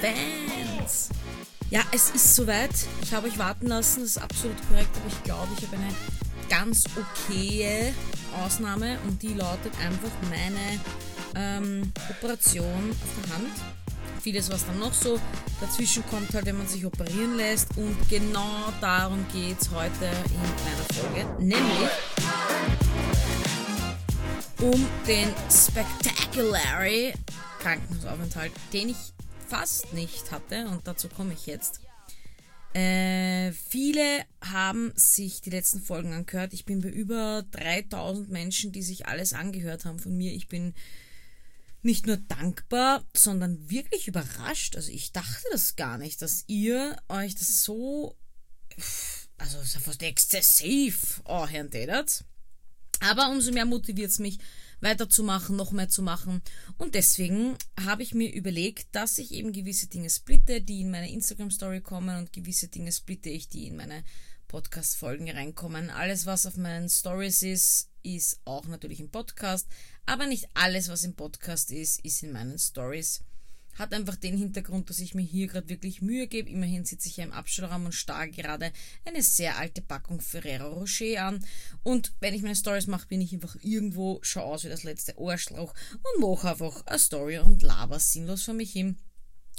Fans! 0.00 1.08
Ja, 1.70 1.82
es 1.92 2.10
ist 2.10 2.34
soweit. 2.34 2.70
Ich 3.02 3.12
habe 3.12 3.26
euch 3.26 3.38
warten 3.38 3.66
lassen, 3.66 4.00
das 4.00 4.10
ist 4.10 4.18
absolut 4.18 4.56
korrekt, 4.68 4.90
aber 4.96 5.08
ich 5.08 5.22
glaube, 5.24 5.48
ich 5.56 5.66
habe 5.66 5.76
eine 5.76 5.94
ganz 6.48 6.84
okaye 6.96 7.92
Ausnahme 8.44 8.98
und 9.06 9.22
die 9.22 9.34
lautet 9.34 9.72
einfach 9.80 10.10
meine 10.30 10.80
ähm, 11.34 11.92
Operation 12.10 12.90
auf 12.90 13.24
der 13.24 13.34
Hand. 13.34 13.52
Vieles, 14.20 14.50
was 14.50 14.64
dann 14.66 14.78
noch 14.78 14.94
so 14.94 15.18
dazwischen 15.60 16.04
kommt, 16.06 16.32
halt, 16.32 16.46
wenn 16.46 16.56
man 16.58 16.68
sich 16.68 16.86
operieren 16.86 17.36
lässt. 17.36 17.76
Und 17.76 17.96
genau 18.08 18.72
darum 18.80 19.24
geht 19.32 19.60
es 19.60 19.70
heute 19.70 20.06
in 20.06 20.40
meiner 20.64 20.84
Folge, 20.94 21.42
nämlich 21.42 21.90
um 24.60 24.86
den 25.06 25.28
Spectaculary 25.50 27.12
Krankenhausaufenthalt, 27.60 28.52
den 28.72 28.90
ich 28.90 29.13
fast 29.48 29.92
nicht 29.92 30.30
hatte 30.32 30.68
und 30.68 30.86
dazu 30.86 31.08
komme 31.08 31.32
ich 31.34 31.46
jetzt. 31.46 31.80
Äh, 32.74 33.52
viele 33.52 34.24
haben 34.40 34.92
sich 34.96 35.40
die 35.40 35.50
letzten 35.50 35.80
Folgen 35.80 36.12
angehört. 36.12 36.52
Ich 36.52 36.64
bin 36.64 36.80
bei 36.80 36.88
über 36.88 37.44
3000 37.52 38.28
Menschen, 38.30 38.72
die 38.72 38.82
sich 38.82 39.06
alles 39.06 39.32
angehört 39.32 39.84
haben 39.84 40.00
von 40.00 40.16
mir. 40.16 40.32
Ich 40.32 40.48
bin 40.48 40.74
nicht 41.82 42.06
nur 42.06 42.16
dankbar, 42.16 43.04
sondern 43.14 43.70
wirklich 43.70 44.08
überrascht. 44.08 44.74
Also 44.74 44.90
ich 44.90 45.12
dachte 45.12 45.46
das 45.52 45.76
gar 45.76 45.98
nicht, 45.98 46.20
dass 46.20 46.44
ihr 46.48 46.96
euch 47.08 47.36
das 47.36 47.62
so, 47.62 48.16
also 49.38 49.58
fast 49.80 50.02
exzessiv 50.02 51.22
oh, 51.26 51.46
Herrn 51.46 51.70
tätet. 51.70 52.24
Aber 53.00 53.30
umso 53.30 53.52
mehr 53.52 53.66
motiviert 53.66 54.10
es 54.10 54.18
mich, 54.18 54.38
weiterzumachen, 54.84 55.56
noch 55.56 55.72
mehr 55.72 55.88
zu 55.88 56.02
machen. 56.02 56.42
Und 56.78 56.94
deswegen 56.94 57.56
habe 57.84 58.04
ich 58.04 58.14
mir 58.14 58.32
überlegt, 58.32 58.86
dass 58.92 59.18
ich 59.18 59.32
eben 59.32 59.52
gewisse 59.52 59.88
Dinge 59.88 60.10
splitte, 60.10 60.60
die 60.60 60.82
in 60.82 60.90
meine 60.90 61.10
Instagram-Story 61.10 61.80
kommen 61.80 62.16
und 62.18 62.32
gewisse 62.32 62.68
Dinge 62.68 62.92
splitte 62.92 63.30
ich, 63.30 63.48
die 63.48 63.66
in 63.66 63.76
meine 63.76 64.04
Podcast-Folgen 64.46 65.28
reinkommen. 65.28 65.90
Alles, 65.90 66.26
was 66.26 66.46
auf 66.46 66.56
meinen 66.56 66.88
Stories 66.88 67.42
ist, 67.42 67.88
ist 68.04 68.38
auch 68.44 68.66
natürlich 68.66 69.00
im 69.00 69.10
Podcast, 69.10 69.66
aber 70.06 70.26
nicht 70.26 70.46
alles, 70.54 70.88
was 70.88 71.02
im 71.02 71.14
Podcast 71.14 71.72
ist, 71.72 72.04
ist 72.04 72.22
in 72.22 72.32
meinen 72.32 72.58
Stories. 72.58 73.22
Hat 73.78 73.92
einfach 73.92 74.16
den 74.16 74.36
Hintergrund, 74.36 74.90
dass 74.90 74.98
ich 74.98 75.14
mir 75.14 75.22
hier 75.22 75.46
gerade 75.46 75.68
wirklich 75.68 76.02
Mühe 76.02 76.26
gebe. 76.26 76.50
Immerhin 76.50 76.84
sitze 76.84 77.08
ich 77.08 77.16
ja 77.16 77.24
im 77.24 77.32
Abstellraum 77.32 77.86
und 77.86 77.92
starre 77.92 78.30
gerade 78.30 78.72
eine 79.04 79.22
sehr 79.22 79.58
alte 79.58 79.82
Packung 79.82 80.20
Ferrero 80.20 80.72
Rocher 80.72 81.24
an. 81.24 81.44
Und 81.82 82.12
wenn 82.20 82.34
ich 82.34 82.42
meine 82.42 82.56
Stories 82.56 82.86
mache, 82.86 83.08
bin 83.08 83.20
ich 83.20 83.32
einfach 83.32 83.56
irgendwo, 83.62 84.18
schau 84.22 84.42
aus 84.42 84.64
wie 84.64 84.68
das 84.68 84.84
letzte 84.84 85.18
Ohrschlauch 85.18 85.74
und 85.92 86.20
mache 86.20 86.50
einfach 86.50 86.86
eine 86.86 86.98
Story 86.98 87.38
und 87.38 87.62
laber 87.62 87.98
sinnlos 87.98 88.44
vor 88.44 88.54
mich 88.54 88.72
hin. 88.72 88.96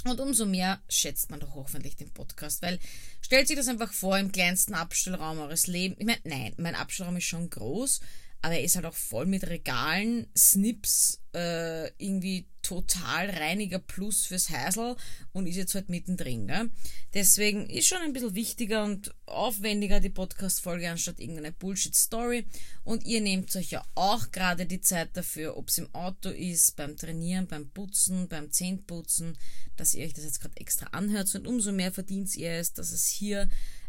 Und 0.04 0.20
umso 0.20 0.46
mehr 0.46 0.82
schätzt 0.88 1.32
man 1.32 1.40
doch 1.40 1.56
hoffentlich 1.56 1.96
den 1.96 2.12
Podcast, 2.12 2.62
weil 2.62 2.80
stellt 3.22 3.48
sich 3.48 3.58
das 3.58 3.68
einfach 3.68 3.92
vor 3.92 4.18
im 4.20 4.32
kleinsten 4.32 4.76
Abstellraum 4.76 5.40
eures 5.40 5.66
Lebens. 5.66 6.00
Ich 6.00 6.06
meine, 6.06 6.20
nein, 6.24 6.54
mein 6.58 6.76
Abstellraum 6.76 7.18
ist 7.18 7.24
schon 7.24 7.50
groß, 7.50 8.02
aber 8.42 8.56
er 8.56 8.64
ist 8.64 8.76
halt 8.76 8.86
auch 8.86 8.94
voll 8.94 9.26
mit 9.26 9.48
Regalen, 9.48 10.28
Snips, 10.38 11.22
äh, 11.34 11.88
irgendwie 11.98 12.48
total 12.62 13.30
reiniger 13.30 13.78
Plus 13.78 14.26
fürs 14.26 14.50
Häusl 14.50 14.96
und 15.34 15.46
ist 15.46 15.56
jetzt 15.56 15.76
halt 15.76 15.90
mittendrin. 15.90 16.48
Gell? 16.48 16.72
Deswegen 17.14 17.70
ist 17.70 17.88
schon 17.88 18.02
ein 18.02 18.14
bisschen 18.14 18.34
wichtiger 18.34 18.84
und 18.84 19.14
aufwendiger 19.28 20.00
die 20.00 20.10
Podcast-Folge 20.10 20.90
anstatt 20.90 21.20
irgendeine 21.20 21.52
Bullshit-Story. 21.52 22.46
Und 22.84 23.06
ihr 23.06 23.22
nehmt 23.22 23.56
euch 23.56 23.72
ja 23.72 23.86
auch 23.94 24.32
gerade 24.32 24.66
die 24.66 24.82
Zeit 24.82 25.16
dafür, 25.16 25.58
ob 25.58 25.70
es 25.70 25.78
im 25.78 25.94
Auto 25.94 26.30
ist, 26.30 26.76
beim 26.76 26.98
Trainieren, 26.98 27.48
beim 27.48 27.70
Putzen, 27.70 28.28
beim 28.28 28.52
Zähneputzen, 28.52 29.38
dass 29.76 29.94
ihr 29.94 30.06
euch 30.06 30.14
das 30.14 30.24
jetzt 30.24 30.42
gerade 30.42 30.58
extra 30.58 30.88
anhört. 30.88 31.34
Und 31.36 31.46
umso 31.46 31.72
mehr 31.72 31.92
verdient 31.92 32.36
ihr 32.36 32.54
es, 32.54 32.74
dass 32.74 32.92
es 32.92 33.06
hier 33.06 33.48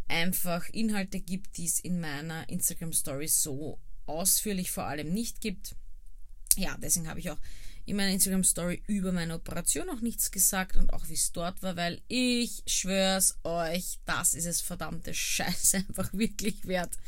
einfach 0.08 0.68
Inhalte 0.68 1.20
gibt, 1.20 1.56
die 1.56 1.64
es 1.64 1.80
in 1.80 1.98
meiner 1.98 2.48
Instagram-Story 2.48 3.28
so 3.28 3.78
ausführlich 4.06 4.70
vor 4.70 4.84
allem 4.84 5.12
nicht 5.12 5.40
gibt. 5.40 5.74
Ja, 6.56 6.76
deswegen 6.80 7.08
habe 7.08 7.20
ich 7.20 7.30
auch 7.30 7.38
in 7.86 7.96
meiner 7.96 8.10
Instagram-Story 8.10 8.82
über 8.88 9.12
meine 9.12 9.34
Operation 9.34 9.86
noch 9.86 10.00
nichts 10.00 10.32
gesagt 10.32 10.76
und 10.76 10.92
auch 10.92 11.08
wie 11.08 11.14
es 11.14 11.32
dort 11.32 11.62
war, 11.62 11.76
weil 11.76 12.02
ich 12.08 12.64
schwör's 12.66 13.38
euch, 13.44 14.00
das 14.04 14.34
ist 14.34 14.46
es 14.46 14.60
verdammte 14.60 15.14
Scheiße 15.14 15.76
einfach 15.88 16.12
wirklich 16.12 16.66
wert. 16.66 16.98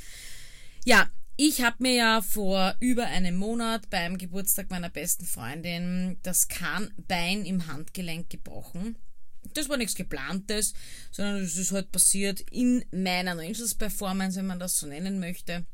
Ja, 0.85 1.11
ich 1.37 1.63
habe 1.63 1.77
mir 1.81 1.95
ja 1.95 2.23
vor 2.23 2.77
über 2.81 3.07
einem 3.07 3.37
Monat 3.37 3.91
beim 3.91 4.19
Geburtstag 4.19 4.71
meiner 4.71 4.89
besten 4.89 5.25
Freundin 5.25 6.19
das 6.23 6.49
Kahnbein 6.49 7.45
im 7.45 7.67
Handgelenk 7.67 8.31
gebrochen. 8.31 8.97
Das 9.55 9.69
war 9.69 9.77
nichts 9.77 9.95
geplantes, 9.95 10.75
sondern 11.11 11.43
es 11.43 11.57
ist 11.57 11.73
halt 11.73 11.91
passiert 11.91 12.41
in 12.53 12.85
meiner 12.93 13.33
Angels 13.33 13.75
Performance, 13.75 14.39
wenn 14.39 14.47
man 14.47 14.61
das 14.61 14.79
so 14.79 14.87
nennen 14.87 15.19
möchte 15.19 15.67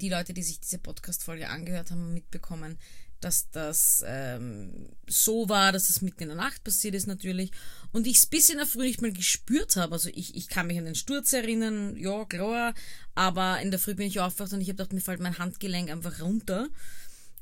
die 0.00 0.08
Leute, 0.08 0.34
die 0.34 0.42
sich 0.42 0.60
diese 0.60 0.78
Podcast-Folge 0.78 1.48
angehört 1.48 1.90
haben, 1.90 2.14
mitbekommen, 2.14 2.78
dass 3.24 3.50
das 3.50 4.04
ähm, 4.06 4.90
so 5.06 5.48
war, 5.48 5.72
dass 5.72 5.88
es 5.88 6.02
mitten 6.02 6.24
in 6.24 6.28
der 6.28 6.36
Nacht 6.36 6.62
passiert 6.62 6.94
ist 6.94 7.06
natürlich. 7.06 7.50
Und 7.90 8.06
ich 8.06 8.18
es 8.18 8.26
bis 8.26 8.50
in 8.50 8.58
der 8.58 8.66
Früh 8.66 8.82
nicht 8.82 9.00
mal 9.00 9.12
gespürt 9.12 9.76
habe. 9.76 9.94
Also 9.94 10.10
ich, 10.12 10.36
ich 10.36 10.48
kann 10.48 10.66
mich 10.66 10.78
an 10.78 10.84
den 10.84 10.94
Sturz 10.94 11.32
erinnern, 11.32 11.96
ja, 11.96 12.24
klar. 12.26 12.74
Aber 13.14 13.60
in 13.60 13.70
der 13.70 13.80
Früh 13.80 13.94
bin 13.94 14.06
ich 14.06 14.20
aufgewacht 14.20 14.52
und 14.52 14.60
ich 14.60 14.68
habe 14.68 14.76
gedacht, 14.76 14.92
mir 14.92 15.00
fällt 15.00 15.20
mein 15.20 15.38
Handgelenk 15.38 15.90
einfach 15.90 16.20
runter. 16.20 16.68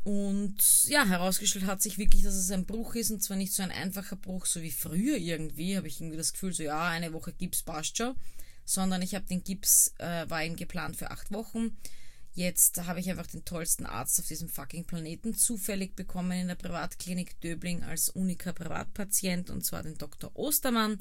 Und 0.04 0.84
ja, 0.86 1.04
herausgestellt 1.06 1.66
hat 1.66 1.82
sich 1.82 1.98
wirklich, 1.98 2.22
dass 2.22 2.34
es 2.34 2.50
ein 2.50 2.66
Bruch 2.66 2.94
ist 2.94 3.10
und 3.10 3.22
zwar 3.22 3.36
nicht 3.36 3.52
so 3.52 3.62
ein 3.62 3.70
einfacher 3.70 4.16
Bruch, 4.16 4.46
so 4.46 4.60
wie 4.60 4.72
früher 4.72 5.16
irgendwie, 5.16 5.76
habe 5.76 5.86
ich 5.86 6.00
irgendwie 6.00 6.16
das 6.16 6.32
Gefühl, 6.32 6.52
so 6.52 6.64
ja, 6.64 6.88
eine 6.88 7.12
Woche 7.12 7.32
Gips 7.32 7.62
passt 7.62 7.96
schon, 7.96 8.16
sondern 8.64 9.00
ich 9.02 9.14
habe 9.14 9.26
den 9.26 9.44
Gips, 9.44 9.94
äh, 9.98 10.28
war 10.28 10.42
eben 10.42 10.56
geplant 10.56 10.96
für 10.96 11.12
acht 11.12 11.30
Wochen 11.32 11.76
Jetzt 12.34 12.86
habe 12.86 12.98
ich 12.98 13.10
einfach 13.10 13.26
den 13.26 13.44
tollsten 13.44 13.84
Arzt 13.84 14.18
auf 14.18 14.26
diesem 14.26 14.48
fucking 14.48 14.84
Planeten 14.84 15.34
zufällig 15.34 15.94
bekommen 15.94 16.32
in 16.32 16.48
der 16.48 16.54
Privatklinik 16.54 17.38
Döbling 17.42 17.82
als 17.82 18.08
uniker 18.08 18.54
Privatpatient 18.54 19.50
und 19.50 19.64
zwar 19.64 19.82
den 19.82 19.98
Dr. 19.98 20.30
Ostermann. 20.34 20.98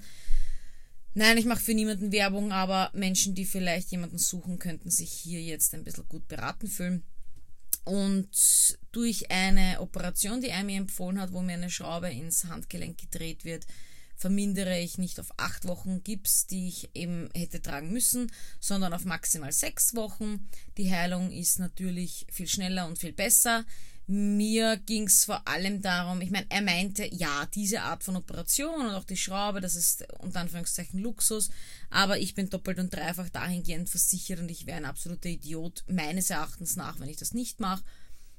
Nein, 1.14 1.38
ich 1.38 1.46
mache 1.46 1.62
für 1.62 1.74
niemanden 1.74 2.12
Werbung, 2.12 2.52
aber 2.52 2.90
Menschen, 2.94 3.34
die 3.34 3.46
vielleicht 3.46 3.92
jemanden 3.92 4.18
suchen, 4.18 4.60
könnten 4.60 4.90
sich 4.90 5.12
hier 5.12 5.42
jetzt 5.42 5.74
ein 5.74 5.84
bisschen 5.84 6.08
gut 6.08 6.28
beraten 6.28 6.68
fühlen. 6.68 7.04
Und 7.84 8.30
durch 8.92 9.32
eine 9.32 9.82
Operation, 9.82 10.42
die 10.42 10.50
er 10.50 10.64
mir 10.64 10.78
empfohlen 10.78 11.20
hat, 11.20 11.34
wo 11.34 11.42
mir 11.42 11.54
eine 11.54 11.70
Schraube 11.70 12.10
ins 12.10 12.46
Handgelenk 12.46 12.98
gedreht 12.98 13.44
wird, 13.44 13.66
vermindere 14.22 14.80
ich 14.80 15.00
nicht 15.00 15.20
auf 15.20 15.34
acht 15.38 15.68
Wochen 15.68 16.04
Gips, 16.04 16.46
die 16.46 16.68
ich 16.68 16.92
eben 16.94 17.28
hätte 17.34 17.60
tragen 17.60 17.92
müssen, 17.92 18.32
sondern 18.60 18.94
auf 18.94 19.04
maximal 19.04 19.52
sechs 19.52 19.96
Wochen. 19.96 20.48
Die 20.78 20.94
Heilung 20.94 21.32
ist 21.32 21.58
natürlich 21.58 22.28
viel 22.32 22.48
schneller 22.48 22.86
und 22.86 23.00
viel 23.00 23.14
besser. 23.14 23.66
Mir 24.06 24.78
ging 24.78 25.08
es 25.08 25.26
vor 25.26 25.48
allem 25.48 25.82
darum, 25.82 26.22
ich 26.22 26.30
meine, 26.30 26.46
er 26.50 26.62
meinte, 26.62 27.08
ja, 27.12 27.48
diese 27.56 27.82
Art 27.82 28.04
von 28.04 28.16
Operation 28.16 28.86
und 28.86 28.94
auch 28.94 29.06
die 29.06 29.18
Schraube, 29.18 29.60
das 29.60 29.76
ist 29.76 30.06
unter 30.20 30.42
Anführungszeichen 30.42 31.00
Luxus, 31.00 31.50
aber 31.90 32.20
ich 32.20 32.36
bin 32.36 32.50
doppelt 32.50 32.78
und 32.78 32.94
dreifach 32.94 33.30
dahingehend 33.30 33.90
versichert 33.90 34.40
und 34.40 34.52
ich 34.52 34.68
wäre 34.68 34.78
ein 34.78 34.86
absoluter 34.86 35.30
Idiot, 35.30 35.84
meines 35.88 36.30
Erachtens 36.30 36.76
nach, 36.76 37.00
wenn 37.00 37.10
ich 37.10 37.18
das 37.18 37.34
nicht 37.34 37.60
mache. 37.60 37.84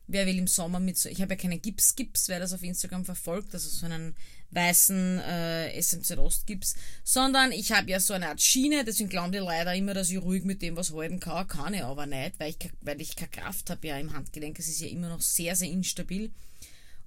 Wer 0.07 0.27
will 0.27 0.39
im 0.39 0.47
Sommer 0.49 0.79
mit 0.79 0.99
so, 0.99 1.09
ich 1.09 1.23
habe 1.23 1.35
ja 1.35 1.41
keinen 1.41 1.63
Gips, 1.63 1.97
Gips, 1.97 2.29
wer 2.29 2.39
das 2.39 2.53
auf 2.53 2.63
Instagram 2.63 3.05
verfolgt, 3.05 3.55
also 3.55 3.69
so 3.69 3.87
einen 3.87 4.15
weißen 4.53 5.19
äh, 5.21 5.81
SMZ 5.81 6.19
Ost 6.19 6.47
Gips, 6.47 6.75
sondern 7.05 7.53
ich 7.53 7.73
habe 7.73 7.91
ja 7.91 8.01
so 8.01 8.15
eine 8.15 8.29
Art 8.29 8.41
Schiene, 8.41 8.85
deswegen 8.85 9.09
glauben 9.09 9.33
die 9.33 9.39
leider 9.39 9.75
immer, 9.75 9.95
dass 9.95 10.11
ich 10.11 10.21
ruhig 10.21 10.45
mit 10.45 10.63
dem 10.63 10.77
was 10.77 10.93
halten 10.93 11.21
kann, 11.21 11.49
kann 11.49 11.75
ich 11.75 11.83
aber 11.83 12.07
nicht, 12.07 12.39
weil 12.39 12.51
ich, 12.51 12.71
weil 12.81 13.01
ich 13.01 13.17
keine 13.17 13.31
Kraft 13.31 13.71
habe 13.71 13.87
ja 13.87 13.99
im 13.99 14.13
Handgelenk, 14.13 14.59
es 14.59 14.69
ist 14.69 14.81
ja 14.81 14.89
immer 14.89 15.09
noch 15.09 15.21
sehr, 15.21 15.57
sehr 15.57 15.71
instabil 15.71 16.31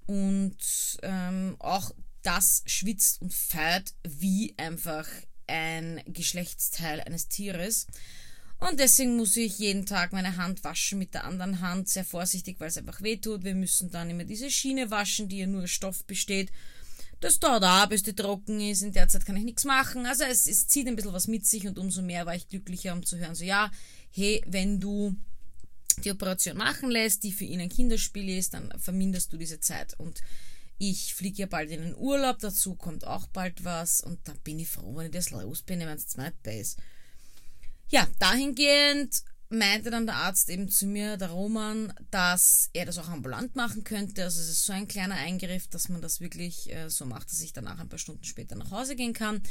und 0.08 0.58
ähm, 1.04 1.56
auch 1.60 1.92
das 2.24 2.64
schwitzt 2.66 3.22
und 3.22 3.34
feiert 3.34 3.94
wie 4.04 4.56
einfach 4.58 5.08
ein 5.48 6.02
Geschlechtsteil 6.08 7.02
eines 7.02 7.28
Tieres. 7.28 7.88
Und 8.58 8.80
deswegen 8.80 9.18
muss 9.18 9.36
ich 9.36 9.60
jeden 9.60 9.86
Tag 9.86 10.14
meine 10.14 10.38
Hand 10.38 10.64
waschen 10.64 10.98
mit 10.98 11.14
der 11.14 11.26
anderen 11.26 11.60
Hand, 11.60 11.90
sehr 11.90 12.06
vorsichtig, 12.06 12.60
weil 12.60 12.70
es 12.70 12.78
einfach 12.78 13.02
weh 13.02 13.18
tut. 13.18 13.44
Wir 13.44 13.54
müssen 13.54 13.92
dann 13.92 14.10
immer 14.10 14.24
diese 14.24 14.50
Schiene 14.50 14.90
waschen, 14.92 15.28
die 15.28 15.40
ja 15.40 15.46
nur 15.48 15.64
aus 15.64 15.72
Stoff 15.72 16.06
besteht. 16.06 16.52
Das 17.20 17.40
dauert 17.40 17.64
auch, 17.64 17.88
bis 17.88 18.04
die 18.04 18.14
trocken 18.14 18.60
ist. 18.60 18.82
In 18.82 18.92
der 18.92 19.08
Zeit 19.08 19.26
kann 19.26 19.38
ich 19.38 19.46
nichts 19.46 19.64
machen. 19.64 20.06
Also 20.06 20.24
es, 20.24 20.48
es 20.48 20.68
zieht 20.68 20.88
ein 20.88 20.96
bisschen 20.96 21.14
was 21.14 21.28
mit 21.28 21.46
sich 21.46 21.68
und 21.68 21.80
umso 21.80 22.02
mehr 22.02 22.26
war 22.26 22.36
ich 22.36 22.48
glücklicher, 22.48 22.94
um 22.94 23.06
zu 23.06 23.18
hören, 23.18 23.36
so 23.36 23.44
ja, 23.44 23.72
hey, 24.12 24.44
wenn 24.48 24.80
du 24.80 25.16
die 26.04 26.12
Operation 26.12 26.58
machen 26.58 26.92
lässt, 26.92 27.24
die 27.24 27.32
für 27.32 27.46
ihn 27.46 27.62
ein 27.62 27.70
Kinderspiel 27.70 28.38
ist, 28.38 28.54
dann 28.54 28.74
verminderst 28.78 29.32
du 29.32 29.38
diese 29.38 29.60
Zeit. 29.60 29.98
Und 29.98 30.22
ich 30.78 31.14
fliege 31.14 31.44
ja 31.44 31.46
bald 31.48 31.72
in 31.72 31.82
den 31.82 31.96
Urlaub, 31.96 32.40
dazu 32.40 32.76
kommt 32.76 33.08
auch 33.08 33.28
bald 33.28 33.64
was 33.64 34.02
und 34.02 34.20
dann 34.28 34.38
bin 34.40 34.60
ich 34.60 34.68
froh, 34.68 34.96
wenn 34.96 35.06
ich 35.06 35.12
das 35.12 35.32
los 35.32 35.62
bin, 35.62 35.80
wenn 35.80 35.90
es 35.90 36.18
nicht 36.18 36.34
ist. 36.46 36.80
Ja, 37.88 38.08
dahingehend 38.20 39.24
meinte 39.56 39.90
dann 39.90 40.06
der 40.06 40.16
Arzt 40.16 40.50
eben 40.50 40.70
zu 40.70 40.86
mir, 40.86 41.18
der 41.18 41.30
Roman, 41.30 41.94
dass 42.12 42.70
er 42.74 42.86
das 42.86 42.98
auch 42.98 43.10
ambulant 43.10 43.56
machen 43.56 43.84
könnte. 43.84 44.24
Also 44.24 44.40
es 44.40 44.50
ist 44.50 44.66
so 44.66 44.74
ein 44.74 44.88
kleiner 44.88 45.16
Eingriff, 45.16 45.68
dass 45.68 45.90
man 45.90 46.02
das 46.02 46.22
wirklich 46.22 46.72
äh, 46.74 46.90
so 46.90 47.06
macht, 47.06 47.32
dass 47.32 47.42
ich 47.42 47.54
danach 47.54 47.80
ein 47.80 47.90
paar 47.90 48.00
Stunden 48.00 48.24
später 48.24 48.56
nach 48.56 48.72
Hause 48.72 48.96
gehen 48.96 49.14
kann. 49.14 49.42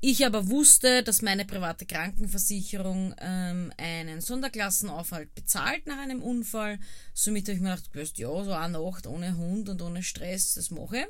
Ich 0.00 0.24
aber 0.24 0.48
wusste, 0.48 1.02
dass 1.02 1.22
meine 1.22 1.44
private 1.44 1.86
Krankenversicherung 1.86 3.14
ähm, 3.18 3.72
einen 3.76 4.20
Sonderklassenaufhalt 4.20 5.34
bezahlt 5.34 5.86
nach 5.86 5.98
einem 5.98 6.22
Unfall. 6.22 6.78
Somit 7.12 7.48
habe 7.48 7.56
ich 7.56 7.60
mir 7.60 7.76
gedacht, 7.76 8.18
ja, 8.18 8.44
so 8.44 8.52
eine 8.52 8.78
Nacht 8.78 9.06
ohne 9.06 9.36
Hund 9.36 9.68
und 9.68 9.82
ohne 9.82 10.02
Stress, 10.02 10.54
das 10.54 10.70
mache 10.70 10.98
ich. 10.98 11.06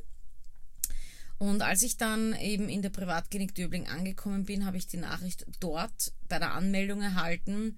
Und 1.38 1.62
als 1.62 1.82
ich 1.82 1.96
dann 1.96 2.34
eben 2.36 2.68
in 2.68 2.82
der 2.82 2.90
Privatklinik 2.90 3.54
Döbling 3.54 3.88
angekommen 3.88 4.44
bin, 4.44 4.64
habe 4.64 4.76
ich 4.76 4.86
die 4.86 4.96
Nachricht 4.96 5.44
dort 5.60 6.12
bei 6.28 6.38
der 6.38 6.52
Anmeldung 6.52 7.02
erhalten, 7.02 7.76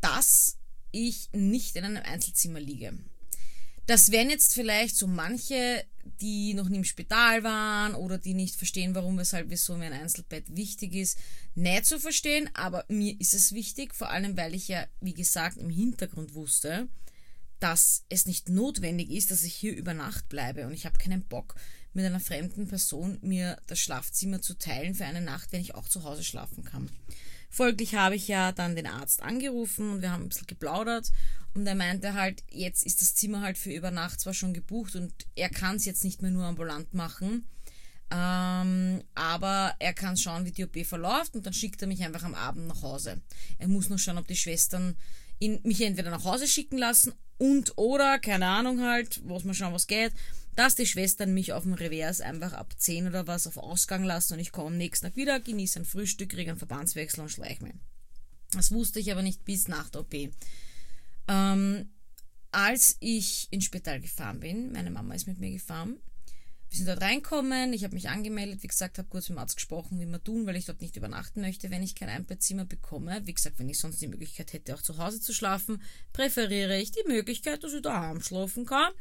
dass 0.00 0.56
ich 0.92 1.28
nicht 1.32 1.76
in 1.76 1.84
einem 1.84 2.02
Einzelzimmer 2.02 2.60
liege. 2.60 2.98
Das 3.86 4.12
wären 4.12 4.30
jetzt 4.30 4.54
vielleicht 4.54 4.96
so 4.96 5.06
manche, 5.06 5.84
die 6.20 6.54
noch 6.54 6.68
nie 6.68 6.76
im 6.78 6.84
Spital 6.84 7.42
waren 7.42 7.94
oder 7.94 8.18
die 8.18 8.34
nicht 8.34 8.54
verstehen, 8.54 8.94
warum, 8.94 9.18
weshalb, 9.18 9.50
wieso 9.50 9.76
mir 9.76 9.86
ein 9.86 10.00
Einzelbett 10.00 10.44
wichtig 10.54 10.94
ist, 10.94 11.18
nicht 11.54 11.86
zu 11.86 11.98
verstehen, 11.98 12.48
aber 12.54 12.84
mir 12.88 13.20
ist 13.20 13.34
es 13.34 13.52
wichtig, 13.52 13.94
vor 13.94 14.10
allem 14.10 14.36
weil 14.36 14.54
ich 14.54 14.68
ja, 14.68 14.86
wie 15.00 15.14
gesagt, 15.14 15.56
im 15.56 15.70
Hintergrund 15.70 16.34
wusste, 16.34 16.88
dass 17.58 18.04
es 18.08 18.26
nicht 18.26 18.48
notwendig 18.48 19.10
ist, 19.10 19.30
dass 19.30 19.42
ich 19.42 19.54
hier 19.54 19.76
über 19.76 19.92
Nacht 19.92 20.28
bleibe 20.28 20.66
und 20.66 20.72
ich 20.72 20.86
habe 20.86 20.98
keinen 20.98 21.22
Bock, 21.22 21.56
mit 21.92 22.04
einer 22.04 22.20
fremden 22.20 22.68
Person 22.68 23.18
mir 23.20 23.60
das 23.66 23.80
Schlafzimmer 23.80 24.40
zu 24.40 24.54
teilen 24.54 24.94
für 24.94 25.04
eine 25.04 25.20
Nacht, 25.20 25.52
wenn 25.52 25.60
ich 25.60 25.74
auch 25.74 25.88
zu 25.88 26.04
Hause 26.04 26.22
schlafen 26.22 26.64
kann. 26.64 26.88
Folglich 27.50 27.96
habe 27.96 28.14
ich 28.14 28.28
ja 28.28 28.52
dann 28.52 28.76
den 28.76 28.86
Arzt 28.86 29.22
angerufen 29.22 29.90
und 29.90 30.02
wir 30.02 30.12
haben 30.12 30.22
ein 30.22 30.28
bisschen 30.28 30.46
geplaudert 30.46 31.10
und 31.52 31.66
er 31.66 31.74
meinte 31.74 32.14
halt, 32.14 32.44
jetzt 32.48 32.86
ist 32.86 33.02
das 33.02 33.16
Zimmer 33.16 33.42
halt 33.42 33.58
für 33.58 33.72
über 33.72 33.90
Nacht 33.90 34.20
zwar 34.20 34.34
schon 34.34 34.54
gebucht 34.54 34.94
und 34.94 35.12
er 35.34 35.50
kann 35.50 35.76
es 35.76 35.84
jetzt 35.84 36.04
nicht 36.04 36.22
mehr 36.22 36.30
nur 36.30 36.44
ambulant 36.44 36.94
machen, 36.94 37.44
ähm, 38.12 39.02
aber 39.16 39.74
er 39.80 39.92
kann 39.92 40.16
schauen, 40.16 40.44
wie 40.44 40.52
die 40.52 40.64
OP 40.64 40.86
verläuft 40.86 41.34
und 41.34 41.44
dann 41.44 41.52
schickt 41.52 41.82
er 41.82 41.88
mich 41.88 42.04
einfach 42.04 42.22
am 42.22 42.36
Abend 42.36 42.68
nach 42.68 42.82
Hause. 42.82 43.20
Er 43.58 43.66
muss 43.66 43.88
nur 43.88 43.98
schauen, 43.98 44.18
ob 44.18 44.28
die 44.28 44.36
Schwestern 44.36 44.96
ihn, 45.40 45.58
mich 45.64 45.80
entweder 45.80 46.10
nach 46.10 46.24
Hause 46.24 46.46
schicken 46.46 46.78
lassen 46.78 47.12
und 47.38 47.76
oder, 47.76 48.20
keine 48.20 48.46
Ahnung 48.46 48.80
halt, 48.80 49.20
wo 49.24 49.40
mal 49.40 49.54
schauen, 49.54 49.74
was 49.74 49.88
geht, 49.88 50.12
dass 50.56 50.74
die 50.74 50.86
Schwestern 50.86 51.32
mich 51.34 51.52
auf 51.52 51.62
dem 51.62 51.74
Revers 51.74 52.20
einfach 52.20 52.52
ab 52.52 52.74
10 52.76 53.08
oder 53.08 53.26
was 53.26 53.46
auf 53.46 53.56
Ausgang 53.56 54.04
lassen 54.04 54.34
und 54.34 54.40
ich 54.40 54.52
komme 54.52 54.68
am 54.68 54.76
nächsten 54.76 55.06
Tag 55.06 55.16
wieder, 55.16 55.40
genieße 55.40 55.80
ein 55.80 55.84
Frühstück, 55.84 56.30
kriege 56.30 56.50
einen 56.50 56.58
Verbandswechsel 56.58 57.20
und 57.20 57.30
schleiche 57.30 57.62
mich. 57.62 57.74
Das 58.52 58.72
wusste 58.72 59.00
ich 59.00 59.12
aber 59.12 59.22
nicht 59.22 59.44
bis 59.44 59.68
nach 59.68 59.88
der 59.90 60.02
OP. 60.02 60.14
Ähm, 61.28 61.88
als 62.52 62.96
ich 63.00 63.48
ins 63.50 63.64
Spital 63.64 64.00
gefahren 64.00 64.40
bin, 64.40 64.72
meine 64.72 64.90
Mama 64.90 65.14
ist 65.14 65.28
mit 65.28 65.38
mir 65.38 65.52
gefahren, 65.52 66.00
wir 66.70 66.76
sind 66.76 66.86
dort 66.86 67.02
reinkommen, 67.02 67.72
ich 67.72 67.82
habe 67.82 67.94
mich 67.94 68.08
angemeldet, 68.08 68.62
wie 68.62 68.68
gesagt, 68.68 68.98
habe 68.98 69.08
kurz 69.08 69.28
mit 69.28 69.36
dem 69.36 69.40
Arzt 69.40 69.56
gesprochen, 69.56 69.98
wie 69.98 70.06
wir 70.06 70.22
tun, 70.22 70.46
weil 70.46 70.54
ich 70.54 70.66
dort 70.66 70.80
nicht 70.80 70.96
übernachten 70.96 71.40
möchte, 71.40 71.68
wenn 71.70 71.82
ich 71.82 71.96
kein 71.96 72.08
Einbettzimmer 72.08 72.64
bekomme. 72.64 73.22
Wie 73.24 73.34
gesagt, 73.34 73.58
wenn 73.58 73.68
ich 73.68 73.80
sonst 73.80 74.00
die 74.00 74.06
Möglichkeit 74.06 74.52
hätte, 74.52 74.76
auch 74.76 74.82
zu 74.82 74.96
Hause 74.96 75.20
zu 75.20 75.32
schlafen, 75.32 75.82
präferiere 76.12 76.78
ich 76.78 76.92
die 76.92 77.02
Möglichkeit, 77.08 77.64
dass 77.64 77.72
ich 77.72 77.82
daheim 77.82 78.22
schlafen 78.22 78.66
kann. 78.66 78.92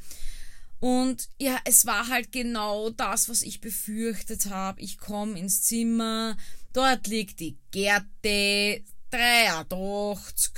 Und 0.80 1.28
ja, 1.40 1.60
es 1.66 1.86
war 1.86 2.08
halt 2.08 2.32
genau 2.32 2.90
das, 2.90 3.28
was 3.28 3.42
ich 3.42 3.60
befürchtet 3.60 4.46
habe. 4.50 4.82
Ich 4.82 4.98
komme 4.98 5.38
ins 5.38 5.62
Zimmer, 5.64 6.38
dort 6.74 7.08
liegt 7.08 7.40
die 7.42 7.58
Gerte, 7.72 8.84
83, 9.12 10.52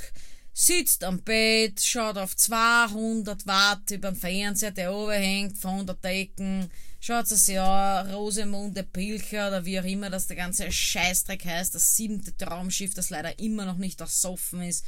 sitzt 0.52 1.02
am 1.04 1.22
Bett, 1.22 1.80
schaut 1.80 2.18
auf 2.18 2.36
200 2.36 3.46
Watt 3.46 3.90
über 3.90 4.12
den 4.12 4.16
Fernseher, 4.16 4.70
der 4.70 4.94
oben 4.94 5.12
hängt, 5.12 5.58
von 5.58 5.86
der 5.86 5.96
Decken, 5.96 6.70
schaut 7.00 7.30
es 7.30 7.48
an, 7.50 8.12
Rosemunde 8.12 8.84
Pilcher 8.84 9.48
oder 9.48 9.64
wie 9.64 9.80
auch 9.80 9.84
immer 9.84 10.10
das 10.10 10.26
der 10.26 10.36
ganze 10.36 10.70
Scheißdreck 10.70 11.44
heißt, 11.44 11.74
das 11.74 11.96
siebte 11.96 12.36
Traumschiff, 12.36 12.94
das 12.94 13.10
leider 13.10 13.38
immer 13.38 13.64
noch 13.64 13.78
nicht 13.78 14.00
ersoffen 14.00 14.62
ist. 14.62 14.84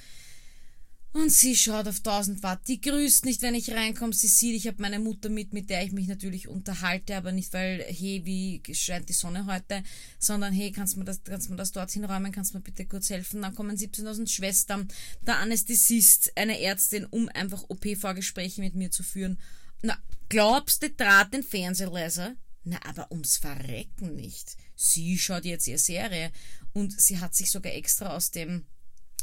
Und 1.14 1.30
sie 1.30 1.54
schaut 1.54 1.86
auf 1.86 1.98
1000 1.98 2.42
Watt. 2.42 2.66
Die 2.66 2.80
grüßt 2.80 3.24
nicht, 3.24 3.40
wenn 3.42 3.54
ich 3.54 3.70
reinkomme. 3.70 4.12
Sie 4.12 4.26
sieht, 4.26 4.56
ich 4.56 4.66
habe 4.66 4.82
meine 4.82 4.98
Mutter 4.98 5.28
mit, 5.28 5.52
mit 5.52 5.70
der 5.70 5.84
ich 5.84 5.92
mich 5.92 6.08
natürlich 6.08 6.48
unterhalte, 6.48 7.14
aber 7.14 7.30
nicht, 7.30 7.52
weil, 7.52 7.84
hey, 7.88 8.22
wie 8.24 8.60
scheint 8.74 9.08
die 9.08 9.12
Sonne 9.12 9.46
heute, 9.46 9.84
sondern 10.18 10.52
hey, 10.52 10.72
kannst 10.72 10.94
du 10.94 10.98
mir 10.98 11.04
das, 11.04 11.22
kannst 11.22 11.50
mir 11.50 11.56
das 11.56 11.70
dorthin 11.70 12.04
räumen, 12.04 12.32
kannst 12.32 12.52
du 12.52 12.58
mir 12.58 12.64
bitte 12.64 12.84
kurz 12.84 13.10
helfen? 13.10 13.42
Dann 13.42 13.54
kommen 13.54 13.76
17.000 13.76 14.26
Schwestern, 14.26 14.88
der 15.24 15.38
Anästhesist, 15.38 16.32
eine 16.36 16.60
Ärztin, 16.60 17.04
um 17.04 17.28
einfach 17.28 17.62
OP-Vorgespräche 17.68 18.60
mit 18.60 18.74
mir 18.74 18.90
zu 18.90 19.04
führen. 19.04 19.38
Na, 19.82 19.96
glaubst 20.28 20.82
du, 20.82 20.90
draht 20.90 21.32
den 21.32 21.44
Fernsehleser? 21.44 22.34
Na, 22.64 22.80
aber 22.84 23.12
ums 23.12 23.36
Verrecken 23.36 24.16
nicht. 24.16 24.56
Sie 24.74 25.16
schaut 25.16 25.44
jetzt 25.44 25.68
ihre 25.68 25.78
Serie 25.78 26.32
und 26.72 27.00
sie 27.00 27.20
hat 27.20 27.36
sich 27.36 27.52
sogar 27.52 27.72
extra 27.72 28.16
aus 28.16 28.32
dem 28.32 28.66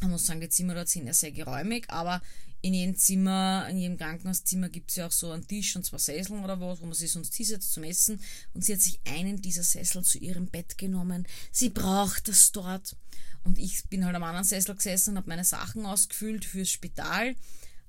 man 0.01 0.11
muss 0.11 0.25
sagen, 0.25 0.41
die 0.41 0.49
Zimmer 0.49 0.75
dort 0.75 0.89
sind 0.89 1.05
ja 1.05 1.13
sehr 1.13 1.31
geräumig, 1.31 1.85
aber 1.89 2.21
in 2.61 2.73
jedem 2.73 2.95
Zimmer, 2.95 3.67
in 3.69 3.77
jedem 3.77 3.97
Krankenhauszimmer 3.97 4.69
gibt 4.69 4.91
es 4.91 4.97
ja 4.97 5.07
auch 5.07 5.11
so 5.11 5.31
einen 5.31 5.47
Tisch 5.47 5.75
und 5.75 5.85
zwei 5.85 5.97
Sesseln 5.97 6.43
oder 6.43 6.59
was, 6.61 6.79
wo 6.79 6.85
man 6.85 6.93
sich 6.93 7.11
sonst 7.11 7.33
hinsetzt 7.33 7.73
zum 7.73 7.83
Essen. 7.83 8.21
Und 8.53 8.63
sie 8.63 8.73
hat 8.73 8.81
sich 8.81 8.99
einen 9.05 9.41
dieser 9.41 9.63
Sessel 9.63 10.03
zu 10.03 10.19
ihrem 10.19 10.47
Bett 10.47 10.77
genommen. 10.77 11.27
Sie 11.51 11.69
braucht 11.69 12.27
das 12.27 12.51
dort. 12.51 12.95
Und 13.43 13.57
ich 13.57 13.83
bin 13.89 14.05
halt 14.05 14.15
am 14.15 14.23
anderen 14.23 14.45
Sessel 14.45 14.75
gesessen 14.75 15.11
und 15.11 15.17
habe 15.17 15.29
meine 15.29 15.43
Sachen 15.43 15.87
ausgefüllt 15.87 16.45
fürs 16.45 16.69
Spital. 16.69 17.35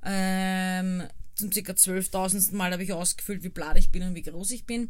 Ähm, 0.02 1.02
zum 1.34 1.50
ca. 1.50 1.72
12.000. 1.72 2.54
Mal 2.54 2.72
habe 2.72 2.82
ich 2.82 2.92
ausgefüllt, 2.94 3.42
wie 3.42 3.50
blatt 3.50 3.76
ich 3.76 3.90
bin 3.90 4.02
und 4.02 4.14
wie 4.14 4.22
groß 4.22 4.52
ich 4.52 4.64
bin. 4.64 4.88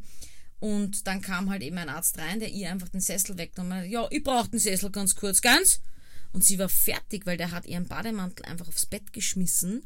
Und 0.61 1.09
dann 1.09 1.23
kam 1.23 1.51
halt 1.51 1.63
eben 1.63 1.79
ein 1.79 1.89
Arzt 1.89 2.19
rein, 2.19 2.39
der 2.39 2.51
ihr 2.51 2.71
einfach 2.71 2.89
den 2.89 3.01
Sessel 3.01 3.37
weggenommen 3.37 3.79
hat. 3.79 3.87
Ja, 3.87 4.07
ich 4.11 4.23
brauche 4.23 4.49
den 4.49 4.61
Sessel 4.61 4.91
ganz 4.91 5.17
kurz, 5.17 5.43
ganz. 5.43 5.81
Und 6.33 6.45
sie 6.45 6.59
war 6.59 6.69
fertig, 6.69 7.27
weil 7.27 7.37
der 7.37 7.51
hat 7.51 7.67
ihren 7.67 7.89
Bademantel 7.89 8.47
einfach 8.47 8.69
aufs 8.69 8.87
Bett 8.87 9.13
geschmissen 9.13 9.83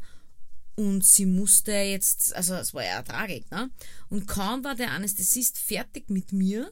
und 0.76 1.04
sie 1.04 1.24
musste 1.24 1.72
jetzt, 1.72 2.36
also 2.36 2.54
es 2.54 2.74
war 2.74 2.84
ja 2.84 3.02
Tragik, 3.02 3.50
ne? 3.50 3.70
Und 4.10 4.26
kaum 4.26 4.62
war 4.62 4.74
der 4.74 4.90
Anästhesist 4.90 5.58
fertig 5.58 6.10
mit 6.10 6.32
mir, 6.32 6.70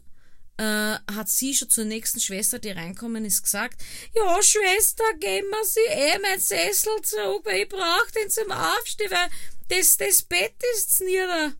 äh, 0.58 0.98
hat 1.10 1.28
sie 1.28 1.54
schon 1.54 1.70
zur 1.70 1.86
nächsten 1.86 2.20
Schwester, 2.20 2.58
die 2.58 2.70
reinkommen 2.70 3.24
ist, 3.24 3.42
gesagt, 3.42 3.82
ja, 4.14 4.42
Schwester, 4.42 5.04
geben 5.18 5.48
wir 5.48 5.64
sie 5.64 5.80
eh 5.90 6.18
mein 6.20 6.38
Sessel 6.38 6.92
zurück, 7.02 7.46
weil 7.46 7.62
ich 7.62 7.68
brauche 7.68 8.12
den 8.14 8.30
zum 8.30 8.52
Aufstehen, 8.52 9.10
weil 9.10 9.30
das, 9.68 9.96
das 9.96 10.22
Bett 10.22 10.54
ist 10.76 11.00
nieder. 11.00 11.54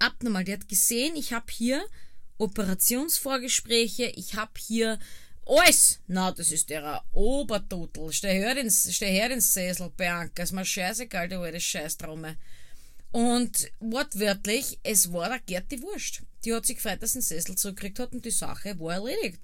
Abnormal, 0.00 0.44
die 0.44 0.52
hat 0.52 0.68
gesehen, 0.68 1.14
ich 1.14 1.32
habe 1.32 1.46
hier 1.50 1.86
Operationsvorgespräche, 2.38 4.12
ich 4.16 4.34
habe 4.34 4.52
hier 4.58 4.98
alles! 5.46 6.00
Na, 6.08 6.32
das 6.32 6.50
ist 6.50 6.70
der 6.70 7.02
Obertutel. 7.12 8.12
Steh 8.12 8.32
her 8.32 8.56
ins, 8.56 8.92
steh 8.94 9.10
her 9.10 9.30
ins 9.30 9.54
Sessel, 9.54 9.90
Bianca. 9.96 10.42
Ist 10.42 10.52
mir 10.52 10.64
scheißegal, 10.64 11.28
die 11.28 11.36
alte 11.36 11.60
Scheißtromme. 11.60 12.36
Und 13.12 13.70
wortwörtlich, 13.80 14.78
es 14.82 15.12
war 15.12 15.28
der 15.28 15.40
Gerti 15.40 15.80
Wurscht. 15.80 16.22
Die 16.44 16.52
hat 16.52 16.66
sich 16.66 16.76
gefreut, 16.76 17.02
dass 17.02 17.12
sie 17.12 17.20
den 17.20 17.22
Sessel 17.22 17.56
zurückgekriegt 17.56 17.98
hat 17.98 18.12
und 18.12 18.24
die 18.24 18.30
Sache 18.30 18.78
war 18.78 18.94
erledigt. 18.94 19.40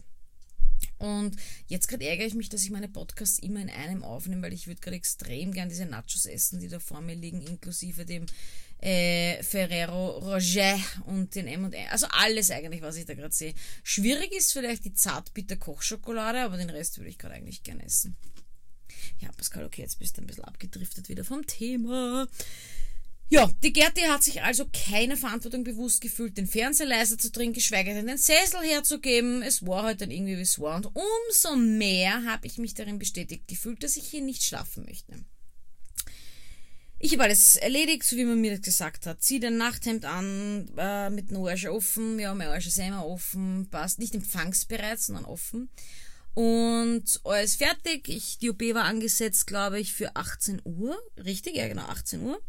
Und 0.99 1.37
jetzt 1.67 1.89
gerade 1.89 2.07
ärgere 2.07 2.27
ich 2.27 2.35
mich, 2.35 2.49
dass 2.49 2.63
ich 2.63 2.71
meine 2.71 2.89
Podcasts 2.89 3.39
immer 3.39 3.61
in 3.61 3.71
einem 3.71 4.05
aufnehme, 4.05 4.43
weil 4.43 4.53
ich 4.53 4.67
würde 4.67 4.81
gerade 4.81 4.97
extrem 4.97 5.53
gern 5.53 5.69
diese 5.69 5.87
Nachos 5.87 6.27
essen, 6.27 6.61
die 6.61 6.69
da 6.69 6.79
vor 6.79 7.01
mir 7.01 7.15
liegen, 7.15 7.41
inklusive 7.41 8.05
dem 8.05 8.27
äh, 8.83 9.43
Ferrero 9.45 10.19
Roger 10.19 10.79
und 11.07 11.35
den 11.35 11.47
M&M. 11.47 11.89
Also 11.91 12.07
alles 12.11 12.51
eigentlich, 12.51 12.83
was 12.83 12.97
ich 12.97 13.07
da 13.07 13.15
gerade 13.15 13.33
sehe. 13.33 13.55
Schwierig 13.85 14.33
ist 14.33 14.53
vielleicht 14.53 14.85
die 14.85 14.93
zartbitter 14.93 15.57
Kochschokolade, 15.57 16.41
aber 16.41 16.57
den 16.57 16.71
Rest 16.71 16.99
würde 16.99 17.09
ich 17.09 17.19
gerade 17.19 17.35
eigentlich 17.35 17.62
gerne 17.62 17.85
essen. 17.85 18.17
Ja, 19.21 19.31
Pascal, 19.37 19.65
okay, 19.65 19.83
jetzt 19.83 20.01
bist 20.01 20.17
du 20.17 20.23
ein 20.23 20.27
bisschen 20.27 20.45
abgedriftet 20.45 21.09
wieder 21.09 21.25
vom 21.25 21.47
Thema. 21.47 22.27
Ja, 23.31 23.49
die 23.62 23.73
Gerti 23.73 24.03
hat 24.03 24.25
sich 24.25 24.43
also 24.43 24.67
keine 24.73 25.17
Verantwortung 25.17 25.65
bewusst 25.65 26.01
gefühlt, 26.01 26.37
den 26.37 26.49
Fernseher 26.49 26.87
leiser 26.87 27.17
zu 27.17 27.31
trinken, 27.31 27.55
geschweige 27.55 27.95
denn 27.95 28.09
den 28.09 28.19
Sessel 28.19 28.61
herzugeben. 28.62 29.43
Es 29.43 29.65
war 29.65 29.85
halt 29.85 30.01
dann 30.01 30.11
irgendwie, 30.11 30.37
wie 30.37 30.43
es 30.43 30.59
war. 30.59 30.77
Und 30.77 30.87
umso 30.87 31.57
mehr 31.57 32.25
habe 32.25 32.47
ich 32.47 32.59
mich 32.59 32.75
darin 32.75 32.99
bestätigt 32.99 33.47
gefühlt, 33.47 33.83
dass 33.85 33.97
ich 33.97 34.09
hier 34.09 34.21
nicht 34.21 34.43
schlafen 34.43 34.85
möchte. 34.85 35.25
Ich 37.05 37.15
habe 37.15 37.25
alles 37.25 37.57
erledigt, 37.57 38.05
so 38.05 38.17
wie 38.17 38.25
man 38.25 38.41
mir 38.41 38.53
das 38.53 38.61
gesagt 38.61 39.07
hat. 39.07 39.21
Zieh 39.21 39.41
dein 39.41 39.57
Nachthemd 39.57 40.05
an, 40.05 40.71
äh, 40.79 41.11
mit 41.11 41.31
dem 41.31 41.45
Arsch 41.45 41.67
offen. 41.67 42.21
Ja, 42.21 42.33
mein 42.33 42.47
Arsch 42.47 42.69
ist 42.69 42.79
immer 42.79 43.05
offen, 43.05 43.67
passt. 43.69 43.99
Nicht 43.99 44.15
empfangsbereit, 44.15 45.01
sondern 45.01 45.25
offen. 45.25 45.69
Und 46.35 47.21
alles 47.25 47.57
fertig. 47.57 48.09
Ich, 48.09 48.39
die 48.39 48.51
OP 48.51 48.61
war 48.73 48.85
angesetzt, 48.85 49.49
glaube 49.49 49.81
ich, 49.81 49.93
für 49.93 50.15
18 50.15 50.63
Uhr. 50.63 50.97
Richtig, 51.17 51.57
ja 51.57 51.67
genau, 51.67 51.87
18 51.87 52.23
Uhr. 52.23 52.41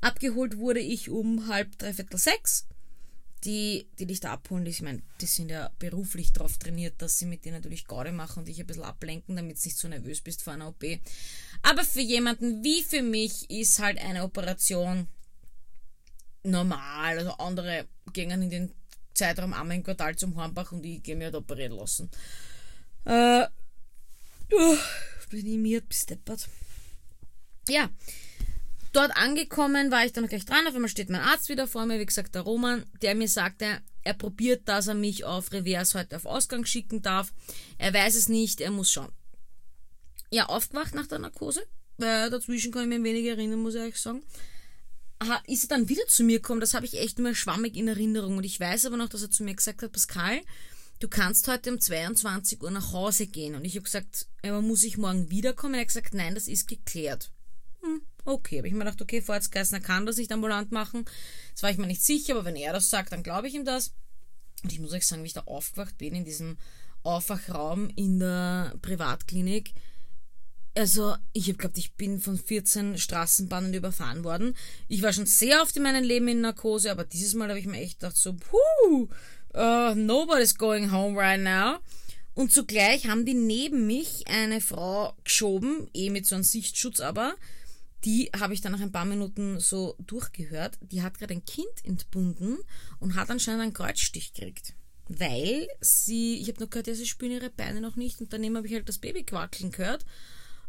Abgeholt 0.00 0.56
wurde 0.56 0.80
ich 0.80 1.10
um 1.10 1.46
halb, 1.46 1.76
dreiviertel 1.76 2.18
sechs. 2.18 2.64
Die, 3.44 3.88
die 3.98 4.06
dich 4.06 4.20
da 4.20 4.32
abholen, 4.32 4.64
ich 4.64 4.80
meine, 4.80 5.02
die 5.20 5.26
sind 5.26 5.50
ja 5.50 5.70
beruflich 5.78 6.32
darauf 6.32 6.56
trainiert, 6.56 6.94
dass 7.02 7.18
sie 7.18 7.26
mit 7.26 7.44
dir 7.44 7.52
natürlich 7.52 7.86
Gaude 7.86 8.10
machen 8.12 8.40
und 8.40 8.48
dich 8.48 8.58
ein 8.58 8.66
bisschen 8.66 8.82
ablenken, 8.84 9.36
damit 9.36 9.58
du 9.58 9.68
nicht 9.68 9.76
so 9.76 9.86
nervös 9.86 10.22
bist 10.22 10.42
vor 10.42 10.54
einer 10.54 10.68
OP. 10.68 10.82
Aber 11.62 11.84
für 11.84 12.00
jemanden 12.00 12.62
wie 12.64 12.82
für 12.82 13.02
mich 13.02 13.50
ist 13.50 13.78
halt 13.78 13.98
eine 13.98 14.24
Operation 14.24 15.08
normal. 16.42 17.18
Also 17.18 17.32
andere 17.32 17.86
gehen 18.12 18.30
in 18.30 18.50
den 18.50 18.74
Zeitraum 19.14 19.52
einmal 19.52 19.76
im 19.76 19.82
Quartal 19.82 20.16
zum 20.16 20.36
Hornbach 20.36 20.72
und 20.72 20.84
ich 20.84 21.02
gehe 21.02 21.16
mir 21.16 21.26
halt 21.26 21.34
operieren 21.34 21.72
lassen. 21.72 22.10
Äh, 23.04 23.46
uh, 24.52 24.76
bin 25.30 25.46
ich 25.46 25.58
mir 25.58 25.80
besteppert. 25.80 26.48
Ja, 27.68 27.90
dort 28.92 29.16
angekommen 29.16 29.90
war 29.90 30.04
ich 30.04 30.12
dann 30.12 30.26
gleich 30.26 30.46
dran. 30.46 30.66
Auf 30.66 30.74
einmal 30.74 30.88
steht 30.88 31.10
mein 31.10 31.20
Arzt 31.20 31.48
wieder 31.48 31.66
vor 31.66 31.84
mir, 31.86 31.98
wie 31.98 32.06
gesagt, 32.06 32.34
der 32.34 32.42
Roman, 32.42 32.86
der 33.02 33.14
mir 33.14 33.28
sagte, 33.28 33.82
er 34.04 34.14
probiert, 34.14 34.68
dass 34.68 34.86
er 34.86 34.94
mich 34.94 35.24
auf 35.24 35.52
Reverse 35.52 35.98
heute 35.98 36.16
auf 36.16 36.24
Ausgang 36.24 36.64
schicken 36.64 37.02
darf. 37.02 37.32
Er 37.76 37.92
weiß 37.92 38.14
es 38.14 38.28
nicht, 38.28 38.60
er 38.60 38.70
muss 38.70 38.90
schauen. 38.90 39.12
Ja, 40.30 40.46
aufgewacht 40.46 40.94
nach 40.94 41.06
der 41.06 41.18
Narkose. 41.18 41.62
Äh, 41.98 42.30
dazwischen 42.30 42.72
kann 42.72 42.82
ich 42.82 42.98
mir 42.98 43.02
wenig 43.02 43.26
erinnern, 43.26 43.60
muss 43.60 43.74
ich 43.74 43.80
ehrlich 43.80 43.96
sagen 43.96 44.22
ist 45.46 45.64
er 45.64 45.68
dann 45.68 45.88
wieder 45.88 46.06
zu 46.06 46.22
mir 46.22 46.38
gekommen, 46.38 46.60
das 46.60 46.74
habe 46.74 46.86
ich 46.86 46.98
echt 46.98 47.18
nur 47.18 47.34
schwammig 47.34 47.76
in 47.76 47.88
Erinnerung. 47.88 48.36
Und 48.36 48.44
ich 48.44 48.60
weiß 48.60 48.86
aber 48.86 48.96
noch, 48.96 49.08
dass 49.08 49.22
er 49.22 49.30
zu 49.30 49.42
mir 49.42 49.54
gesagt 49.54 49.82
hat, 49.82 49.92
Pascal, 49.92 50.40
du 51.00 51.08
kannst 51.08 51.48
heute 51.48 51.72
um 51.72 51.80
22 51.80 52.62
Uhr 52.62 52.70
nach 52.70 52.92
Hause 52.92 53.26
gehen. 53.26 53.54
Und 53.54 53.64
ich 53.64 53.74
habe 53.74 53.84
gesagt, 53.84 54.26
aber 54.42 54.62
muss 54.62 54.84
ich 54.84 54.96
morgen 54.96 55.30
wiederkommen? 55.30 55.74
Er 55.74 55.80
hat 55.80 55.88
gesagt, 55.88 56.14
nein, 56.14 56.34
das 56.34 56.46
ist 56.46 56.68
geklärt. 56.68 57.30
Hm, 57.82 58.02
okay, 58.24 58.58
habe 58.58 58.68
ich 58.68 58.74
mir 58.74 58.80
gedacht, 58.80 59.02
okay, 59.02 59.20
Vorratsgeistner 59.20 59.80
kann 59.80 60.06
das 60.06 60.16
nicht 60.16 60.30
ambulant 60.30 60.70
machen. 60.72 61.04
Das 61.52 61.62
war 61.62 61.70
ich 61.70 61.78
mir 61.78 61.86
nicht 61.86 62.02
sicher, 62.02 62.34
aber 62.34 62.44
wenn 62.44 62.56
er 62.56 62.72
das 62.72 62.90
sagt, 62.90 63.12
dann 63.12 63.22
glaube 63.22 63.48
ich 63.48 63.54
ihm 63.54 63.64
das. 63.64 63.92
Und 64.62 64.72
ich 64.72 64.80
muss 64.80 64.92
euch 64.92 65.06
sagen, 65.06 65.22
wie 65.22 65.28
ich 65.28 65.32
da 65.32 65.42
aufgewacht 65.42 65.98
bin 65.98 66.14
in 66.14 66.24
diesem 66.24 66.58
Aufwachraum 67.02 67.90
in 67.90 68.18
der 68.18 68.74
Privatklinik, 68.82 69.72
also, 70.78 71.16
ich 71.32 71.48
habe 71.48 71.58
glaubt, 71.58 71.76
ich 71.76 71.94
bin 71.94 72.20
von 72.20 72.38
14 72.38 72.98
Straßenbahnen 72.98 73.74
überfahren 73.74 74.22
worden. 74.22 74.54
Ich 74.86 75.02
war 75.02 75.12
schon 75.12 75.26
sehr 75.26 75.60
oft 75.60 75.76
in 75.76 75.82
meinem 75.82 76.04
Leben 76.04 76.28
in 76.28 76.40
Narkose, 76.40 76.92
aber 76.92 77.04
dieses 77.04 77.34
Mal 77.34 77.48
habe 77.48 77.58
ich 77.58 77.66
mir 77.66 77.80
echt 77.80 77.98
gedacht, 77.98 78.16
so, 78.16 78.34
puh, 78.34 79.08
uh, 79.54 79.94
nobody's 79.96 80.56
going 80.56 80.92
home 80.92 81.18
right 81.18 81.40
now. 81.40 81.78
Und 82.34 82.52
zugleich 82.52 83.08
haben 83.08 83.26
die 83.26 83.34
neben 83.34 83.88
mich 83.88 84.28
eine 84.28 84.60
Frau 84.60 85.14
geschoben, 85.24 85.90
eh 85.94 86.10
mit 86.10 86.26
so 86.26 86.36
einem 86.36 86.44
Sichtschutz 86.44 87.00
aber. 87.00 87.34
Die 88.04 88.30
habe 88.38 88.54
ich 88.54 88.60
dann 88.60 88.70
nach 88.70 88.80
ein 88.80 88.92
paar 88.92 89.04
Minuten 89.04 89.58
so 89.58 89.96
durchgehört. 89.98 90.78
Die 90.80 91.02
hat 91.02 91.18
gerade 91.18 91.34
ein 91.34 91.44
Kind 91.44 91.66
entbunden 91.82 92.58
und 93.00 93.16
hat 93.16 93.30
anscheinend 93.30 93.62
einen 93.62 93.72
Kreuzstich 93.72 94.32
gekriegt. 94.32 94.74
Weil 95.08 95.66
sie, 95.80 96.36
ich 96.36 96.46
habe 96.46 96.60
nur 96.60 96.70
gehört, 96.70 96.86
ja, 96.86 96.94
sie 96.94 97.06
spüren 97.06 97.32
ihre 97.32 97.50
Beine 97.50 97.80
noch 97.80 97.96
nicht 97.96 98.20
und 98.20 98.32
daneben 98.32 98.56
habe 98.56 98.68
ich 98.68 98.74
halt 98.74 98.88
das 98.88 98.98
Baby 98.98 99.24
quackeln 99.24 99.72
gehört. 99.72 100.04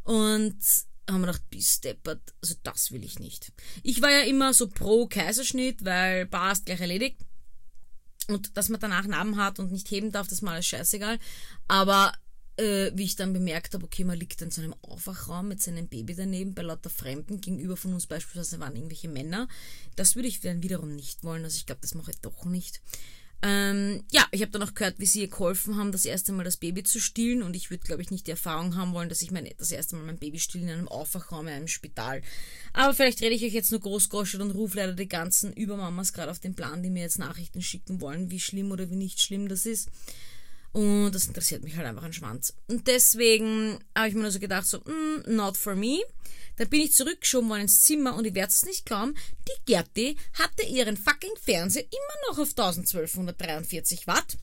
Und 0.03 0.57
haben 1.09 1.21
wir 1.21 1.27
gedacht, 1.27 1.49
bis 1.49 1.81
deppert, 1.81 2.33
also 2.41 2.55
das 2.63 2.91
will 2.91 3.03
ich 3.03 3.19
nicht. 3.19 3.51
Ich 3.83 4.01
war 4.01 4.11
ja 4.11 4.21
immer 4.21 4.53
so 4.53 4.67
pro 4.67 5.07
Kaiserschnitt, 5.07 5.83
weil 5.83 6.25
passt 6.27 6.65
gleich 6.65 6.81
erledigt. 6.81 7.21
Und 8.27 8.55
dass 8.57 8.69
man 8.69 8.79
danach 8.79 9.07
Narben 9.07 9.37
hat 9.37 9.59
und 9.59 9.71
nicht 9.71 9.89
heben 9.89 10.11
darf, 10.11 10.27
das 10.27 10.33
ist 10.33 10.41
mal 10.43 10.53
alles 10.53 10.67
scheißegal. 10.67 11.17
Aber 11.67 12.13
äh, 12.57 12.91
wie 12.93 13.05
ich 13.05 13.15
dann 13.15 13.33
bemerkt 13.33 13.73
habe, 13.73 13.85
okay, 13.85 14.03
man 14.03 14.19
liegt 14.19 14.41
in 14.41 14.51
so 14.51 14.61
einem 14.61 14.75
Aufwachraum 14.81 15.47
mit 15.47 15.61
seinem 15.61 15.87
Baby 15.87 16.13
daneben, 16.13 16.53
bei 16.53 16.61
lauter 16.61 16.89
Fremden, 16.89 17.41
gegenüber 17.41 17.77
von 17.77 17.93
uns 17.93 18.05
beispielsweise 18.05 18.59
waren 18.59 18.75
irgendwelche 18.75 19.07
Männer. 19.07 19.47
Das 19.95 20.15
würde 20.15 20.27
ich 20.27 20.41
dann 20.41 20.61
wiederum 20.61 20.95
nicht 20.95 21.23
wollen. 21.23 21.43
Also 21.43 21.57
ich 21.57 21.65
glaube, 21.65 21.81
das 21.81 21.95
mache 21.95 22.11
ich 22.11 22.19
doch 22.19 22.45
nicht. 22.45 22.81
Ähm, 23.41 24.03
ja, 24.11 24.25
ich 24.31 24.41
habe 24.41 24.51
dann 24.51 24.63
auch 24.63 24.73
gehört, 24.73 24.99
wie 24.99 25.05
sie 25.05 25.21
ihr 25.21 25.29
geholfen 25.29 25.77
haben, 25.77 25.93
das 25.93 26.03
erste 26.03 26.33
Mal 26.33 26.43
das 26.43 26.57
Baby 26.57 26.83
zu 26.83 26.99
stillen 26.99 27.41
und 27.41 27.55
ich 27.55 27.69
würde, 27.69 27.85
glaube 27.85 28.01
ich, 28.01 28.11
nicht 28.11 28.27
die 28.27 28.31
Erfahrung 28.31 28.75
haben 28.75 28.93
wollen, 28.93 29.07
dass 29.07 29.21
ich 29.21 29.31
mein, 29.31 29.49
das 29.57 29.71
erste 29.71 29.95
Mal 29.95 30.05
mein 30.05 30.17
Baby 30.17 30.39
still 30.39 30.63
in 30.63 30.69
einem 30.69 30.89
Aufwachraum 30.89 31.47
in 31.47 31.53
einem 31.53 31.67
Spital. 31.69 32.21
Aber 32.73 32.93
vielleicht 32.93 33.21
rede 33.21 33.35
ich 33.35 33.43
euch 33.45 33.53
jetzt 33.53 33.71
nur 33.71 33.79
großgoschert 33.79 34.41
und 34.41 34.51
rufe 34.51 34.77
leider 34.77 34.93
die 34.93 35.07
ganzen 35.07 35.53
Übermamas 35.53 36.11
gerade 36.11 36.31
auf 36.31 36.39
den 36.39 36.53
Plan, 36.55 36.83
die 36.83 36.89
mir 36.89 37.03
jetzt 37.03 37.19
Nachrichten 37.19 37.61
schicken 37.61 38.01
wollen, 38.01 38.29
wie 38.29 38.41
schlimm 38.41 38.71
oder 38.71 38.89
wie 38.89 38.97
nicht 38.97 39.21
schlimm 39.21 39.47
das 39.47 39.65
ist. 39.65 39.89
Und 40.71 41.11
das 41.11 41.25
interessiert 41.25 41.63
mich 41.63 41.75
halt 41.75 41.87
einfach 41.87 42.03
ein 42.03 42.13
Schwanz. 42.13 42.53
Und 42.67 42.87
deswegen 42.87 43.79
habe 43.95 44.09
ich 44.09 44.13
mir 44.13 44.21
nur 44.21 44.31
so 44.31 44.39
gedacht, 44.39 44.67
so, 44.67 44.79
mm, 44.79 45.23
not 45.27 45.57
for 45.57 45.75
me. 45.75 45.99
Dann 46.57 46.69
bin 46.69 46.81
ich 46.81 46.93
zurückgeschoben 46.93 47.49
worden 47.49 47.61
ins 47.61 47.83
Zimmer 47.83 48.15
und 48.15 48.25
ich 48.25 48.35
werde 48.35 48.51
es 48.51 48.65
nicht 48.65 48.85
glauben, 48.85 49.15
die 49.47 49.65
Gerti 49.65 50.17
hatte 50.33 50.63
ihren 50.63 50.97
fucking 50.97 51.35
Fernseher 51.41 51.83
immer 51.83 52.29
noch 52.29 52.39
auf 52.39 52.49
1243 52.49 54.07
Watt. 54.07 54.37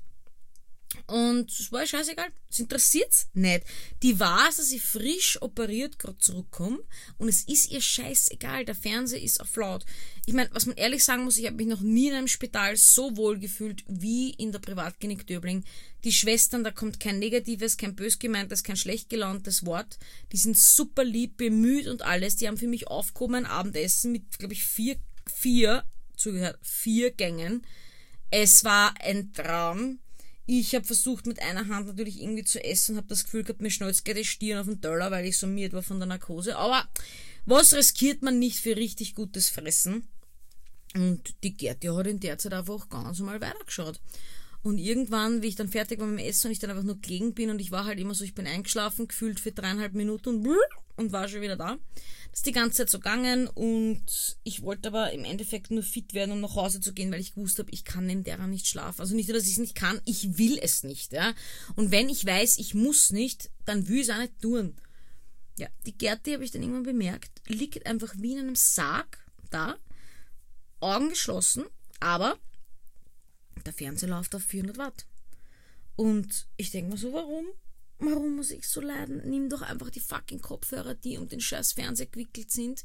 Und 1.06 1.50
es 1.50 1.70
war 1.72 1.86
scheißegal. 1.86 2.28
Es 2.50 2.58
interessiert's 2.58 3.28
nicht. 3.34 3.64
Die 4.02 4.18
weiß, 4.18 4.56
dass 4.56 4.68
sie 4.68 4.78
frisch 4.78 5.40
operiert 5.40 5.98
gerade 5.98 6.18
zurückkommt 6.18 6.80
und 7.18 7.28
es 7.28 7.42
ist 7.42 7.70
ihr 7.70 7.80
scheißegal. 7.80 8.64
Der 8.64 8.74
Fernseher 8.74 9.22
ist 9.22 9.40
auf 9.40 9.54
laut. 9.56 9.84
Ich 10.26 10.34
meine, 10.34 10.48
was 10.52 10.66
man 10.66 10.76
ehrlich 10.76 11.04
sagen 11.04 11.24
muss, 11.24 11.38
ich 11.38 11.46
habe 11.46 11.56
mich 11.56 11.66
noch 11.66 11.80
nie 11.80 12.08
in 12.08 12.14
einem 12.14 12.28
Spital 12.28 12.76
so 12.76 13.16
wohl 13.16 13.38
gefühlt 13.38 13.84
wie 13.88 14.30
in 14.30 14.52
der 14.52 14.58
Privatklinik 14.58 15.26
Döbling. 15.26 15.64
Die 16.04 16.12
Schwestern, 16.12 16.64
da 16.64 16.70
kommt 16.70 17.00
kein 17.00 17.18
negatives, 17.18 17.76
kein 17.76 17.96
bös 17.96 18.18
gemeintes, 18.18 18.62
kein 18.62 18.76
schlecht 18.76 19.10
gelauntes 19.10 19.66
Wort. 19.66 19.98
Die 20.32 20.36
sind 20.36 20.56
super 20.56 21.04
lieb, 21.04 21.36
bemüht 21.36 21.88
und 21.88 22.02
alles. 22.02 22.36
Die 22.36 22.48
haben 22.48 22.58
für 22.58 22.68
mich 22.68 22.88
aufgehoben 22.88 23.36
ein 23.36 23.46
Abendessen 23.46 24.12
mit, 24.12 24.38
glaube 24.38 24.54
ich, 24.54 24.64
vier, 24.64 24.96
vier, 25.32 25.84
zugehört, 26.16 26.58
vier 26.62 27.10
Gängen. 27.10 27.66
Es 28.30 28.64
war 28.64 28.94
ein 29.00 29.32
Traum 29.32 30.00
ich 30.46 30.74
habe 30.74 30.84
versucht, 30.84 31.26
mit 31.26 31.42
einer 31.42 31.68
Hand 31.68 31.88
natürlich 31.88 32.22
irgendwie 32.22 32.44
zu 32.44 32.62
essen 32.62 32.96
habe 32.96 33.08
das 33.08 33.24
Gefühl 33.24 33.42
gehabt, 33.42 33.60
mir 33.60 33.70
schnalzt 33.70 34.04
gleich 34.04 34.16
die 34.16 34.24
Stirn 34.24 34.58
auf 34.58 34.66
den 34.66 34.80
Teller, 34.80 35.10
weil 35.10 35.26
ich 35.26 35.38
so 35.38 35.46
miert 35.46 35.72
war 35.72 35.82
von 35.82 35.98
der 35.98 36.06
Narkose. 36.06 36.56
Aber 36.56 36.88
was 37.44 37.74
riskiert 37.74 38.22
man 38.22 38.38
nicht 38.38 38.60
für 38.60 38.76
richtig 38.76 39.14
gutes 39.14 39.48
Fressen? 39.48 40.06
Und 40.94 41.34
die 41.42 41.56
Gerti 41.56 41.88
hat 41.88 42.06
in 42.06 42.20
der 42.20 42.38
Zeit 42.38 42.52
einfach 42.54 42.88
ganz 42.88 43.18
normal 43.18 43.40
weitergeschaut. 43.40 44.00
Und 44.66 44.78
irgendwann, 44.78 45.42
wie 45.42 45.46
ich 45.46 45.54
dann 45.54 45.68
fertig 45.68 46.00
war 46.00 46.08
mit 46.08 46.18
dem 46.18 46.26
Essen 46.26 46.48
und 46.48 46.52
ich 46.52 46.58
dann 46.58 46.70
einfach 46.70 46.82
nur 46.82 47.00
gelegen 47.00 47.34
bin 47.34 47.50
und 47.50 47.60
ich 47.60 47.70
war 47.70 47.84
halt 47.84 48.00
immer 48.00 48.16
so, 48.16 48.24
ich 48.24 48.34
bin 48.34 48.48
eingeschlafen, 48.48 49.06
gefühlt 49.06 49.38
für 49.38 49.52
dreieinhalb 49.52 49.94
Minuten 49.94 50.44
und, 50.44 50.58
und 50.96 51.12
war 51.12 51.28
schon 51.28 51.40
wieder 51.40 51.54
da. 51.54 51.78
Das 52.32 52.40
ist 52.40 52.46
die 52.46 52.52
ganze 52.52 52.78
Zeit 52.78 52.90
so 52.90 52.98
gegangen 52.98 53.46
und 53.46 54.36
ich 54.42 54.62
wollte 54.62 54.88
aber 54.88 55.12
im 55.12 55.24
Endeffekt 55.24 55.70
nur 55.70 55.84
fit 55.84 56.14
werden, 56.14 56.32
um 56.32 56.40
nach 56.40 56.56
Hause 56.56 56.80
zu 56.80 56.92
gehen, 56.94 57.12
weil 57.12 57.20
ich 57.20 57.34
gewusst 57.34 57.60
habe, 57.60 57.70
ich 57.70 57.84
kann 57.84 58.06
neben 58.06 58.24
derer 58.24 58.48
nicht 58.48 58.66
schlafen. 58.66 59.02
Also 59.02 59.14
nicht 59.14 59.28
nur, 59.28 59.36
dass 59.38 59.46
ich 59.46 59.52
es 59.52 59.58
nicht 59.58 59.76
kann, 59.76 60.00
ich 60.04 60.36
will 60.36 60.58
es 60.60 60.82
nicht, 60.82 61.12
ja. 61.12 61.32
Und 61.76 61.92
wenn 61.92 62.08
ich 62.08 62.26
weiß, 62.26 62.58
ich 62.58 62.74
muss 62.74 63.12
nicht, 63.12 63.50
dann 63.66 63.86
will 63.86 63.98
ich 63.98 64.08
es 64.08 64.10
auch 64.10 64.18
nicht 64.18 64.42
tun. 64.42 64.74
Ja, 65.60 65.68
die 65.86 65.96
Gerti 65.96 66.32
habe 66.32 66.42
ich 66.42 66.50
dann 66.50 66.62
irgendwann 66.62 66.82
bemerkt, 66.82 67.40
liegt 67.46 67.86
einfach 67.86 68.12
wie 68.18 68.32
in 68.32 68.40
einem 68.40 68.56
Sarg 68.56 69.24
da, 69.48 69.76
Augen 70.80 71.10
geschlossen, 71.10 71.66
aber 72.00 72.36
der 73.66 73.72
Fernseher 73.72 74.08
läuft 74.08 74.34
auf 74.34 74.42
400 74.42 74.78
Watt. 74.78 75.06
Und 75.96 76.46
ich 76.56 76.70
denke 76.70 76.92
mir 76.92 76.98
so, 76.98 77.12
warum? 77.12 77.46
Warum 77.98 78.36
muss 78.36 78.50
ich 78.50 78.68
so 78.68 78.80
leiden? 78.80 79.22
Nimm 79.24 79.48
doch 79.48 79.62
einfach 79.62 79.90
die 79.90 80.00
fucking 80.00 80.40
Kopfhörer, 80.40 80.94
die 80.94 81.16
um 81.16 81.28
den 81.28 81.40
scheiß 81.40 81.72
Fernseher 81.72 82.06
gewickelt 82.06 82.50
sind. 82.50 82.84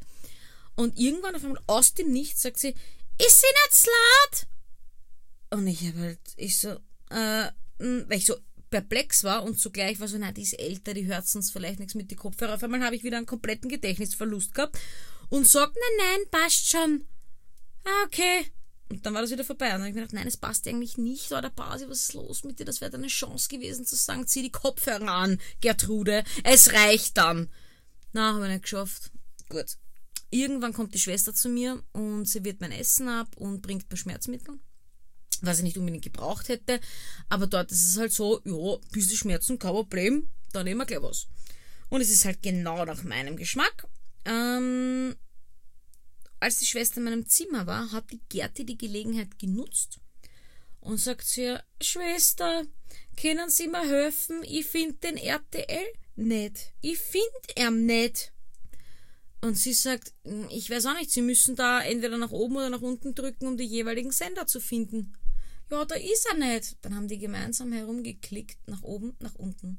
Und 0.75 0.97
irgendwann 0.97 1.35
auf 1.35 1.43
einmal 1.43 1.61
aus 1.67 1.93
dem 1.93 2.11
Nichts 2.11 2.41
sagt 2.41 2.59
sie, 2.59 2.73
ist 3.17 3.41
sie 3.41 3.47
nicht 3.47 3.73
slut? 3.73 4.47
Und 5.49 5.67
ich 5.67 5.85
habe 5.87 5.99
halt, 5.99 6.19
ich 6.37 6.57
so, 6.57 6.69
äh, 7.09 7.51
weil 7.77 8.17
ich 8.17 8.25
so 8.25 8.37
perplex 8.69 9.25
war 9.25 9.43
und 9.43 9.59
zugleich 9.59 9.99
war 9.99 10.07
so, 10.07 10.17
na, 10.17 10.31
die 10.31 10.43
ist 10.43 10.57
älter, 10.57 10.93
die 10.93 11.05
hört 11.05 11.27
sonst 11.27 11.51
vielleicht 11.51 11.79
nichts 11.79 11.93
mit 11.93 12.09
den 12.09 12.17
Kopfhörern. 12.17 12.55
Auf 12.55 12.63
einmal 12.63 12.83
habe 12.83 12.95
ich 12.95 13.03
wieder 13.03 13.17
einen 13.17 13.25
kompletten 13.25 13.69
Gedächtnisverlust 13.69 14.55
gehabt 14.55 14.79
und 15.29 15.45
sagt, 15.45 15.75
nein, 15.75 16.07
nein, 16.07 16.29
passt 16.31 16.69
schon. 16.69 17.05
Ah, 17.83 18.05
okay. 18.05 18.45
Und 18.91 19.05
dann 19.05 19.13
war 19.13 19.21
das 19.21 19.31
wieder 19.31 19.45
vorbei. 19.45 19.67
Und 19.67 19.71
dann 19.71 19.81
habe 19.81 19.89
ich 19.89 19.95
mir 19.95 20.01
gedacht, 20.01 20.13
nein, 20.13 20.27
es 20.27 20.35
passt 20.35 20.67
eigentlich 20.67 20.97
nicht. 20.97 21.31
Oder 21.31 21.49
Basi, 21.49 21.87
was 21.87 21.99
ist 21.99 22.13
los 22.13 22.43
mit 22.43 22.59
dir? 22.59 22.65
Das 22.65 22.81
wäre 22.81 22.91
deine 22.91 23.07
Chance 23.07 23.47
gewesen 23.47 23.85
zu 23.85 23.95
sagen, 23.95 24.27
zieh 24.27 24.41
die 24.41 24.51
Kopfhörer 24.51 25.09
an, 25.09 25.39
Gertrude. 25.61 26.25
Es 26.43 26.73
reicht 26.73 27.17
dann. 27.17 27.49
Na, 28.11 28.33
habe 28.33 28.45
ich 28.45 28.51
nicht 28.51 28.63
geschafft. 28.63 29.11
Gut. 29.47 29.77
Irgendwann 30.29 30.73
kommt 30.73 30.93
die 30.93 30.99
Schwester 30.99 31.33
zu 31.33 31.47
mir 31.47 31.81
und 31.93 32.27
sie 32.27 32.43
wird 32.43 32.59
mein 32.59 32.73
Essen 32.73 33.07
ab 33.07 33.29
und 33.37 33.61
bringt 33.61 33.89
mir 33.89 33.97
Schmerzmittel. 33.97 34.59
Was 35.41 35.59
ich 35.59 35.63
nicht 35.63 35.77
unbedingt 35.77 36.03
gebraucht 36.03 36.49
hätte. 36.49 36.81
Aber 37.29 37.47
dort 37.47 37.71
ist 37.71 37.87
es 37.87 37.97
halt 37.97 38.11
so, 38.11 38.41
ja, 38.43 38.77
bisschen 38.91 39.17
Schmerzen, 39.17 39.57
kein 39.57 39.71
Problem. 39.71 40.29
Dann 40.51 40.65
nehmen 40.65 40.81
wir 40.81 40.85
gleich 40.85 41.01
was. 41.01 41.27
Und 41.87 42.01
es 42.01 42.09
ist 42.09 42.25
halt 42.25 42.41
genau 42.41 42.83
nach 42.83 43.03
meinem 43.03 43.37
Geschmack. 43.37 43.87
Ähm, 44.25 45.15
als 46.41 46.59
die 46.59 46.65
Schwester 46.65 46.97
in 46.97 47.03
meinem 47.03 47.27
Zimmer 47.27 47.67
war, 47.67 47.91
hat 47.91 48.11
die 48.11 48.19
Gerti 48.29 48.65
die 48.65 48.77
Gelegenheit 48.77 49.37
genutzt 49.39 49.99
und 50.79 50.97
sagt 50.97 51.25
zu 51.25 51.41
ihr, 51.41 51.63
Schwester, 51.81 52.63
können 53.19 53.49
Sie 53.49 53.67
mir 53.67 53.87
helfen? 53.87 54.43
Ich 54.43 54.65
finde 54.65 54.95
den 54.95 55.17
RTL 55.17 55.85
nicht. 56.15 56.73
Ich 56.81 56.97
finde 56.97 57.29
ihn 57.55 57.85
nicht. 57.85 58.33
Und 59.41 59.57
sie 59.57 59.73
sagt, 59.73 60.13
ich 60.49 60.69
weiß 60.69 60.85
auch 60.87 60.97
nicht, 60.97 61.11
Sie 61.11 61.21
müssen 61.21 61.55
da 61.55 61.81
entweder 61.81 62.17
nach 62.17 62.31
oben 62.31 62.57
oder 62.57 62.69
nach 62.69 62.81
unten 62.81 63.15
drücken, 63.15 63.47
um 63.47 63.57
die 63.57 63.65
jeweiligen 63.65 64.11
Sender 64.11 64.45
zu 64.45 64.59
finden. 64.59 65.13
Ja, 65.71 65.85
da 65.85 65.95
ist 65.95 66.27
er 66.31 66.37
nicht. 66.37 66.77
Dann 66.81 66.95
haben 66.95 67.07
die 67.07 67.17
gemeinsam 67.17 67.71
herumgeklickt, 67.71 68.67
nach 68.67 68.83
oben, 68.83 69.15
nach 69.19 69.35
unten, 69.35 69.77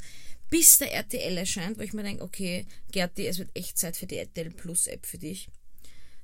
bis 0.48 0.78
der 0.78 0.92
RTL 0.92 1.36
erscheint, 1.36 1.78
wo 1.78 1.82
ich 1.82 1.92
mir 1.92 2.02
denke, 2.02 2.24
okay, 2.24 2.66
Gerti, 2.90 3.26
es 3.26 3.38
wird 3.38 3.50
echt 3.54 3.78
Zeit 3.78 3.96
für 3.96 4.06
die 4.06 4.16
RTL 4.16 4.50
Plus 4.50 4.86
App 4.86 5.06
für 5.06 5.18
dich. 5.18 5.48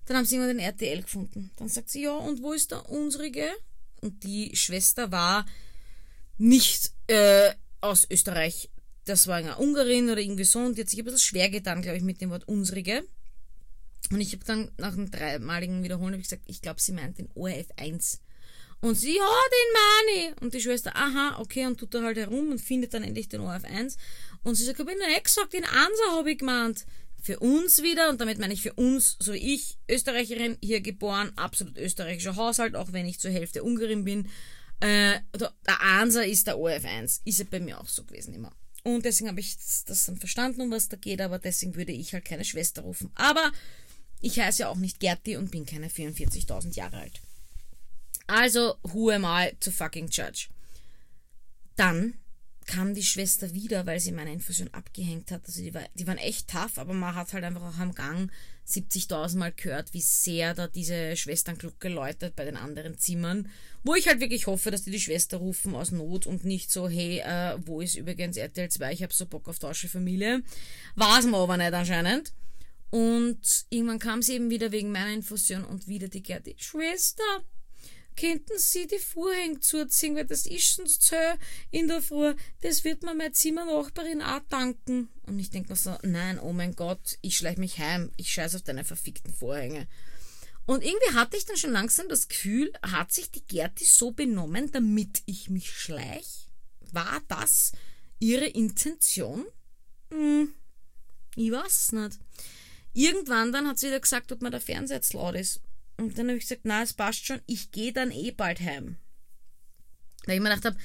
Dann 0.09 0.17
haben 0.17 0.25
sie 0.25 0.37
immer 0.37 0.47
den 0.47 0.59
RTL 0.59 1.03
gefunden. 1.03 1.51
Dann 1.57 1.69
sagt 1.69 1.91
sie, 1.91 2.05
ja, 2.05 2.13
und 2.13 2.43
wo 2.43 2.55
ist 2.55 2.71
der 2.71 2.89
unsrige? 2.89 3.47
Und 4.01 4.25
die 4.25 4.57
Schwester 4.57 5.13
war 5.13 5.45
nicht 6.39 6.93
äh, 7.09 7.53
aus 7.83 8.07
Österreich. 8.11 8.71
Das 9.05 9.27
war 9.27 9.37
eine 9.37 9.59
Ungarin 9.59 10.09
oder 10.09 10.19
irgendwie 10.19 10.45
so. 10.45 10.61
Und 10.61 10.79
die 10.79 10.81
hat 10.81 10.89
sich 10.89 10.99
ein 10.99 11.05
bisschen 11.05 11.21
schwer 11.21 11.51
getan, 11.51 11.83
glaube 11.83 11.99
ich, 11.99 12.03
mit 12.03 12.23
dem 12.23 12.31
Wort 12.31 12.49
unsrige. 12.49 13.07
Und 14.11 14.23
ich 14.23 14.33
habe 14.33 14.45
dann 14.47 14.71
nach 14.79 14.95
einem 14.95 15.11
dreimaligen 15.11 15.83
Wiederholen 15.83 16.15
ich 16.15 16.23
gesagt, 16.23 16.45
ich 16.47 16.63
glaube, 16.63 16.81
sie 16.81 16.93
meint 16.93 17.19
den 17.19 17.29
ORF 17.35 17.67
1. 17.77 18.23
Und 18.81 18.95
sie, 18.95 19.15
ja, 19.15 19.25
den 19.25 20.33
ich. 20.33 20.41
Und 20.41 20.55
die 20.55 20.63
Schwester, 20.63 20.97
aha, 20.97 21.39
okay, 21.39 21.67
und 21.67 21.79
tut 21.79 21.93
da 21.93 22.03
halt 22.03 22.17
herum 22.17 22.51
und 22.51 22.63
findet 22.63 22.95
dann 22.95 23.03
endlich 23.03 23.29
den 23.29 23.43
ORF 23.43 23.65
1. 23.65 23.99
Und 24.43 24.55
sie 24.55 24.65
sagt, 24.65 24.81
ich 24.81 24.87
nicht 24.87 25.25
gesagt, 25.25 25.53
den 25.53 25.65
Ansa 25.67 26.13
habe 26.13 26.33
ich 26.33 26.39
gemeint. 26.39 26.87
Für 27.21 27.41
uns 27.41 27.83
wieder, 27.83 28.09
und 28.09 28.21
damit 28.21 28.39
meine 28.39 28.55
ich 28.55 28.63
für 28.63 28.73
uns, 28.75 29.17
so 29.21 29.33
wie 29.33 29.55
ich, 29.55 29.77
Österreicherin, 29.89 30.57
hier 30.63 30.81
geboren, 30.81 31.33
absolut 31.37 31.77
österreichischer 31.77 32.37
Haushalt, 32.37 32.77
auch 32.77 32.93
wenn 32.93 33.07
ich 33.07 33.19
zur 33.19 33.31
Hälfte 33.31 33.65
Ungarin 33.65 34.05
bin. 34.05 34.29
Äh, 34.81 35.21
der 35.37 35.81
Ansa 35.81 36.23
ist 36.23 36.47
der 36.47 36.59
ORF 36.59 36.85
1. 36.85 37.23
Ist 37.25 37.41
ja 37.41 37.47
bei 37.51 37.61
mir 37.61 37.81
auch 37.81 37.89
so 37.89 38.05
gewesen 38.05 38.35
immer. 38.35 38.53
Und 38.85 39.05
deswegen 39.05 39.29
habe 39.29 39.41
ich 39.41 39.57
das, 39.57 39.85
das 39.85 40.07
dann 40.07 40.17
verstanden, 40.17 40.61
um 40.61 40.71
was 40.71 40.89
da 40.89 40.97
geht, 40.97 41.21
aber 41.21 41.39
deswegen 41.39 41.75
würde 41.75 41.93
ich 41.93 42.15
halt 42.15 42.25
keine 42.25 42.45
Schwester 42.45 42.83
rufen. 42.83 43.11
Aber 43.15 43.53
ich 44.21 44.39
heiße 44.39 44.63
ja 44.63 44.69
auch 44.69 44.77
nicht 44.77 45.01
Gerti 45.01 45.37
und 45.37 45.51
bin 45.51 45.67
keine 45.67 45.89
44.000 45.89 46.75
Jahre 46.75 46.99
alt. 46.99 47.21
Also, 48.27 48.77
who 48.83 49.11
am 49.11 49.25
I 49.25 49.57
to 49.61 49.71
fucking 49.71 50.09
judge? 50.09 50.49
Dann 51.77 52.15
kam 52.69 52.93
die 52.93 53.03
Schwester 53.03 53.55
wieder, 53.55 53.87
weil 53.87 53.99
sie 53.99 54.13
meine 54.13 54.33
Infusion 54.33 54.69
abgehängt 54.73 55.31
hat. 55.31 55.41
Also 55.47 55.63
die, 55.63 55.73
war, 55.73 55.83
die 55.95 56.07
waren 56.07 56.19
echt 56.19 56.51
tough, 56.51 56.77
aber 56.77 56.93
man 56.93 57.15
hat 57.15 57.33
halt 57.33 57.43
einfach 57.43 57.63
auch 57.63 57.79
am 57.79 57.95
Gang 57.95 58.31
70.000 58.69 59.39
Mal 59.39 59.53
gehört, 59.53 59.95
wie 59.95 60.03
sehr 60.03 60.53
da 60.53 60.69
diese 60.69 61.17
Schwestern 61.17 61.57
klug 61.57 61.81
geläutet 61.81 62.37
bei 62.37 62.45
den 62.45 62.59
anderen 62.59 62.99
Zimmern. 62.99 63.49
Wo 63.83 63.95
ich 63.95 64.07
halt 64.07 64.21
wirklich 64.21 64.47
hoffe, 64.47 64.71
dass 64.71 64.85
die 64.85 64.91
die 64.91 65.01
Schwester 65.01 65.39
rufen 65.39 65.75
aus 65.75 65.93
Not 65.93 66.27
und 66.27 66.45
nicht 66.45 66.71
so, 66.71 66.89
hey, 66.89 67.21
äh, 67.21 67.57
wo 67.65 67.81
ist 67.81 67.97
übrigens 67.97 68.37
RTL 68.37 68.69
2, 68.69 68.93
ich 68.93 69.03
hab 69.03 69.15
so 69.15 69.25
Bock 69.25 69.49
auf 69.49 69.59
Tausche 69.59 69.89
Familie. 69.89 70.43
War 70.95 71.19
es 71.19 71.25
mir 71.25 71.39
aber 71.39 71.57
nicht 71.57 71.73
anscheinend. 71.73 72.35
Und 72.91 73.67
irgendwann 73.71 73.99
kam 73.99 74.21
sie 74.21 74.35
eben 74.35 74.51
wieder 74.51 74.73
wegen 74.73 74.93
meiner 74.93 75.15
Infusion 75.15 75.65
und 75.65 75.89
wieder 75.89 76.09
die 76.09 76.23
Gerti, 76.23 76.55
Schwester, 76.59 77.43
könnten 78.19 78.59
Sie 78.59 78.87
die 78.87 78.99
Vorhänge 78.99 79.61
zuziehen, 79.61 80.17
weil 80.17 80.27
das 80.27 80.47
ist 80.47 80.75
sonst 80.75 81.03
so 81.03 81.17
in 81.71 81.89
der 81.89 82.03
Früh, 82.03 82.35
das 82.63 82.85
wird 82.85 83.03
mir 83.03 83.15
meine 83.15 83.33
Zimmernachbarin 83.33 84.23
auch 84.23 84.41
danken. 84.49 85.09
Und 85.27 85.39
ich 85.39 85.51
denke 85.51 85.71
mir 85.71 85.77
so, 85.77 85.97
nein, 86.03 86.39
oh 86.39 86.53
mein 86.53 86.75
Gott, 86.75 87.19
ich 87.23 87.37
schleich 87.37 87.59
mich 87.59 87.79
heim, 87.79 88.11
ich 88.17 88.33
scheiß 88.33 88.57
auf 88.57 88.63
deine 88.63 88.85
verfickten 88.85 89.33
Vorhänge. 89.33 89.87
Und 90.67 90.85
irgendwie 90.85 91.15
hatte 91.15 91.37
ich 91.37 91.47
dann 91.47 91.57
schon 91.57 91.73
langsam 91.73 92.09
das 92.09 92.29
Gefühl, 92.29 92.73
hat 92.83 93.13
sich 93.13 93.31
die 93.31 93.47
Gerti 93.47 93.85
so 93.85 94.11
benommen, 94.11 94.71
damit 94.71 95.23
ich 95.25 95.49
mich 95.49 95.71
schleich? 95.71 96.49
War 96.93 97.23
das 97.29 97.73
ihre 98.19 98.47
Intention? 98.47 99.47
Hm, 100.11 100.53
ich 101.37 101.53
weiß 101.53 101.93
nicht. 101.93 102.19
Irgendwann 102.93 103.53
dann 103.53 103.69
hat 103.69 103.79
sie 103.79 103.87
wieder 103.87 104.01
gesagt, 104.01 104.33
ob 104.33 104.43
mir 104.43 104.51
der 104.51 104.61
Fernseher 104.61 104.97
jetzt 104.97 105.15
laut 105.15 105.37
ist. 105.37 105.61
Und 105.99 106.17
dann 106.17 106.29
habe 106.29 106.39
ich 106.39 106.45
gesagt, 106.45 106.63
na, 106.65 106.83
es 106.83 106.95
passt 106.95 107.27
schon, 107.27 107.41
ich 107.47 107.73
gehe 107.73 107.93
dann 107.93 108.11
eh 108.11 108.31
bald 108.31 108.61
heim. 108.61 108.97
Weil 110.27 110.37
ich 110.37 110.41
mir 110.41 110.49
gedacht 110.49 110.65
habe, 110.65 110.79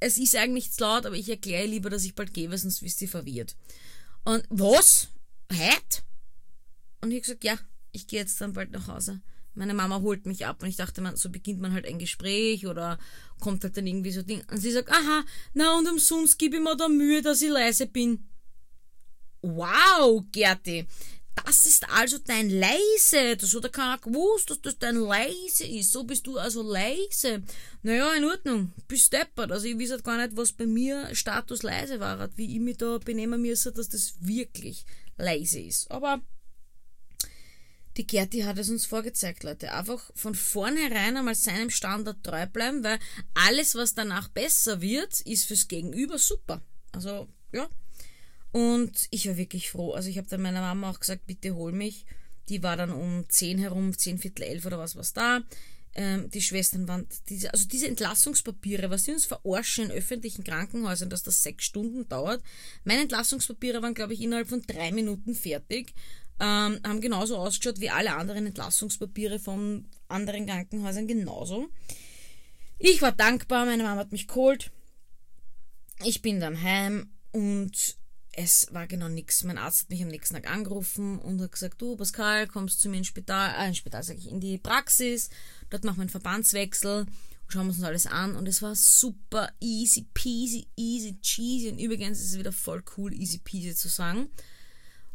es 0.00 0.18
ist 0.18 0.36
eigentlich 0.36 0.72
zu 0.72 0.82
laut, 0.82 1.06
aber 1.06 1.16
ich 1.16 1.28
erkläre 1.28 1.66
lieber, 1.66 1.90
dass 1.90 2.04
ich 2.04 2.14
bald 2.14 2.34
gehe, 2.34 2.50
weil 2.50 2.58
sonst 2.58 2.82
wisst 2.82 3.00
ihr 3.00 3.08
verwirrt. 3.08 3.56
Und 4.24 4.44
was? 4.50 5.08
Heute? 5.50 6.02
Und 7.00 7.10
ich 7.10 7.16
habe 7.16 7.22
gesagt, 7.22 7.44
ja, 7.44 7.58
ich 7.92 8.06
gehe 8.06 8.20
jetzt 8.20 8.40
dann 8.40 8.52
bald 8.52 8.72
nach 8.72 8.88
Hause. 8.88 9.22
Meine 9.54 9.72
Mama 9.72 10.00
holt 10.02 10.26
mich 10.26 10.44
ab 10.44 10.62
und 10.62 10.68
ich 10.68 10.76
dachte, 10.76 11.00
man, 11.00 11.16
so 11.16 11.30
beginnt 11.30 11.60
man 11.60 11.72
halt 11.72 11.86
ein 11.86 11.98
Gespräch 11.98 12.66
oder 12.66 12.98
kommt 13.40 13.64
halt 13.64 13.76
dann 13.76 13.86
irgendwie 13.86 14.12
so 14.12 14.22
Ding. 14.22 14.44
Und 14.50 14.58
sie 14.58 14.72
sagt, 14.72 14.90
aha, 14.90 15.24
na 15.54 15.78
und 15.78 15.88
umsonst 15.88 16.38
gebe 16.38 16.56
ich 16.56 16.62
mir 16.62 16.76
da 16.76 16.88
Mühe, 16.88 17.22
dass 17.22 17.40
ich 17.40 17.48
leise 17.48 17.86
bin. 17.86 18.28
Wow, 19.40 20.24
Gerti, 20.30 20.86
das 21.44 21.66
ist 21.66 21.88
also 21.90 22.18
dein 22.18 22.50
Leise. 22.50 23.36
Das 23.36 23.54
hat 23.54 23.72
keiner 23.72 23.98
gewusst, 23.98 24.50
dass 24.50 24.60
das 24.62 24.78
dein 24.78 24.96
Leise 24.96 25.64
ist. 25.64 25.92
So 25.92 26.04
bist 26.04 26.26
du 26.26 26.38
also 26.38 26.62
leise. 26.62 27.42
Naja, 27.82 28.14
in 28.14 28.24
Ordnung. 28.24 28.72
Bist 28.88 29.12
deppert. 29.12 29.52
Also 29.52 29.66
ich 29.66 29.78
weiß 29.78 29.90
halt 29.92 30.04
gar 30.04 30.16
nicht, 30.16 30.36
was 30.36 30.52
bei 30.52 30.66
mir 30.66 31.14
Status 31.14 31.62
leise 31.62 32.00
war. 32.00 32.28
Wie 32.36 32.54
ich 32.54 32.60
mich 32.60 32.78
da 32.78 32.98
benehmen 32.98 33.42
müsste, 33.42 33.72
dass 33.72 33.88
das 33.88 34.14
wirklich 34.20 34.84
leise 35.18 35.60
ist. 35.60 35.90
Aber 35.90 36.20
die 37.96 38.06
Gerti 38.06 38.40
hat 38.40 38.58
es 38.58 38.68
uns 38.68 38.86
vorgezeigt, 38.86 39.42
Leute. 39.42 39.72
Einfach 39.72 40.10
von 40.14 40.34
vornherein 40.34 41.16
einmal 41.16 41.34
seinem 41.34 41.70
Standard 41.70 42.22
treu 42.22 42.46
bleiben, 42.46 42.84
weil 42.84 42.98
alles, 43.34 43.74
was 43.74 43.94
danach 43.94 44.28
besser 44.28 44.80
wird, 44.80 45.20
ist 45.22 45.46
fürs 45.46 45.68
Gegenüber 45.68 46.18
super. 46.18 46.62
Also, 46.92 47.28
ja. 47.52 47.68
Und 48.56 49.08
ich 49.10 49.28
war 49.28 49.36
wirklich 49.36 49.70
froh. 49.70 49.92
Also 49.92 50.08
ich 50.08 50.16
habe 50.16 50.28
dann 50.30 50.40
meiner 50.40 50.62
Mama 50.62 50.88
auch 50.88 50.98
gesagt, 50.98 51.26
bitte 51.26 51.54
hol 51.54 51.72
mich. 51.72 52.06
Die 52.48 52.62
war 52.62 52.74
dann 52.74 52.90
um 52.90 53.28
10 53.28 53.58
herum, 53.58 53.92
10, 53.92 54.16
Viertel 54.16 54.44
elf 54.44 54.64
oder 54.64 54.78
was 54.78 54.96
was 54.96 55.12
da. 55.12 55.42
Ähm, 55.94 56.30
die 56.30 56.40
Schwestern 56.40 56.88
waren, 56.88 57.06
diese, 57.28 57.52
also 57.52 57.68
diese 57.68 57.86
Entlassungspapiere, 57.86 58.88
was 58.88 59.04
sie 59.04 59.12
uns 59.12 59.26
verarschen 59.26 59.84
in 59.84 59.90
öffentlichen 59.90 60.42
Krankenhäusern, 60.42 61.10
dass 61.10 61.22
das 61.22 61.42
sechs 61.42 61.66
Stunden 61.66 62.08
dauert. 62.08 62.42
Meine 62.84 63.02
Entlassungspapiere 63.02 63.82
waren, 63.82 63.92
glaube 63.92 64.14
ich, 64.14 64.22
innerhalb 64.22 64.48
von 64.48 64.62
drei 64.62 64.90
Minuten 64.90 65.34
fertig. 65.34 65.92
Ähm, 66.40 66.80
haben 66.82 67.02
genauso 67.02 67.36
ausgeschaut 67.36 67.80
wie 67.80 67.90
alle 67.90 68.14
anderen 68.14 68.46
Entlassungspapiere 68.46 69.38
von 69.38 69.86
anderen 70.08 70.46
Krankenhäusern 70.46 71.06
genauso. 71.06 71.68
Ich 72.78 73.02
war 73.02 73.12
dankbar, 73.12 73.66
meine 73.66 73.82
Mama 73.82 74.00
hat 74.00 74.12
mich 74.12 74.26
geholt. 74.26 74.72
Ich 76.04 76.22
bin 76.22 76.40
dann 76.40 76.62
heim 76.62 77.10
und 77.32 77.98
es 78.36 78.68
war 78.70 78.86
genau 78.86 79.08
nichts. 79.08 79.44
Mein 79.44 79.58
Arzt 79.58 79.82
hat 79.82 79.90
mich 79.90 80.02
am 80.02 80.08
nächsten 80.08 80.34
Tag 80.34 80.50
angerufen 80.50 81.18
und 81.18 81.40
hat 81.40 81.52
gesagt, 81.52 81.80
du 81.80 81.96
Pascal, 81.96 82.46
kommst 82.46 82.80
zu 82.80 82.88
mir 82.88 82.98
ins 82.98 83.06
Spital, 83.06 83.54
äh, 83.58 83.68
ins 83.68 83.78
Spital 83.78 84.02
sage 84.02 84.18
ich, 84.18 84.30
in 84.30 84.40
die 84.40 84.58
Praxis, 84.58 85.30
dort 85.70 85.84
machen 85.84 85.96
wir 85.96 86.02
einen 86.02 86.10
Verbandswechsel, 86.10 87.06
schauen 87.48 87.66
wir 87.66 87.72
uns 87.72 87.82
alles 87.82 88.06
an 88.06 88.36
und 88.36 88.46
es 88.46 88.60
war 88.60 88.74
super 88.74 89.48
easy 89.60 90.06
peasy, 90.12 90.66
easy 90.76 91.18
cheesy 91.20 91.70
und 91.70 91.78
übrigens 91.78 92.20
ist 92.20 92.32
es 92.32 92.38
wieder 92.38 92.52
voll 92.52 92.84
cool, 92.96 93.14
easy 93.14 93.38
peasy 93.38 93.74
zu 93.74 93.88
sagen. 93.88 94.28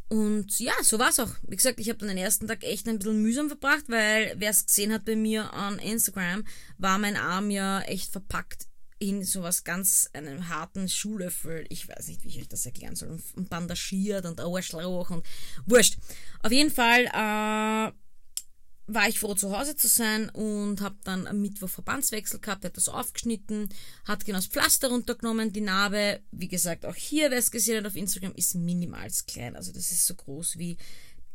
Und 0.10 0.60
ja, 0.60 0.74
so 0.82 1.00
war 1.00 1.10
es 1.10 1.20
auch. 1.20 1.34
Wie 1.48 1.56
gesagt, 1.56 1.80
ich 1.80 1.88
habe 1.88 2.00
dann 2.00 2.10
den 2.10 2.18
ersten 2.18 2.48
Tag 2.48 2.64
echt 2.64 2.90
ein 2.90 2.98
bisschen 2.98 3.22
mühsam 3.22 3.48
verbracht, 3.48 3.86
weil 3.88 4.34
wer 4.38 4.50
es 4.50 4.66
gesehen 4.66 4.92
hat 4.92 5.06
bei 5.06 5.16
mir 5.16 5.54
an 5.54 5.80
Instagram, 5.80 6.44
war 6.78 6.98
mein 6.98 7.16
Arm 7.16 7.50
ja 7.50 7.82
echt 7.84 8.12
verpackt 8.12 8.68
in 9.02 9.24
sowas 9.24 9.64
ganz, 9.64 10.10
einem 10.14 10.48
harten 10.48 10.88
Schuhlöffel, 10.88 11.66
ich 11.70 11.90
weiß 11.90 12.08
nicht, 12.08 12.24
wie 12.24 12.30
ich 12.30 12.38
euch 12.38 12.48
das 12.48 12.68
erklären 12.68 12.96
soll, 12.96 13.20
und 13.36 13.50
bandagiert 13.50 14.28
und 14.28 14.40
Arschlauch 14.40 15.10
und 15.10 15.26
wurscht. 15.66 15.98
Auf 16.44 16.52
jeden 16.52 16.70
Fall 16.70 17.06
äh, 17.06 17.92
war 18.94 19.10
ich 19.10 19.20
froh, 19.20 19.34
zu 19.34 19.58
Hause 19.58 19.76
zu 19.76 19.88
sein 19.88 20.30
und 20.30 20.82
habe 20.82 20.98
dann 21.04 21.26
am 21.26 21.42
Mittwoch 21.42 21.70
Verbandswechsel 21.70 22.42
gehabt, 22.42 22.64
hat 22.64 22.78
das 22.78 22.90
aufgeschnitten, 22.90 23.70
hat 24.06 24.24
genau 24.24 24.38
das 24.38 24.46
Pflaster 24.48 24.90
runtergenommen, 24.90 25.52
die 25.52 25.62
Narbe, 25.62 26.22
wie 26.32 26.48
gesagt, 26.48 26.86
auch 26.86 26.96
hier, 26.96 27.32
wer 27.32 27.40
es 27.40 27.50
gesehen 27.50 27.78
hat 27.78 27.88
auf 27.88 27.96
Instagram, 27.96 28.34
ist 28.36 28.54
minimal 28.54 29.10
klein, 29.26 29.56
also 29.56 29.72
das 29.72 29.92
ist 29.92 30.06
so 30.06 30.14
groß 30.14 30.60
wie 30.60 30.78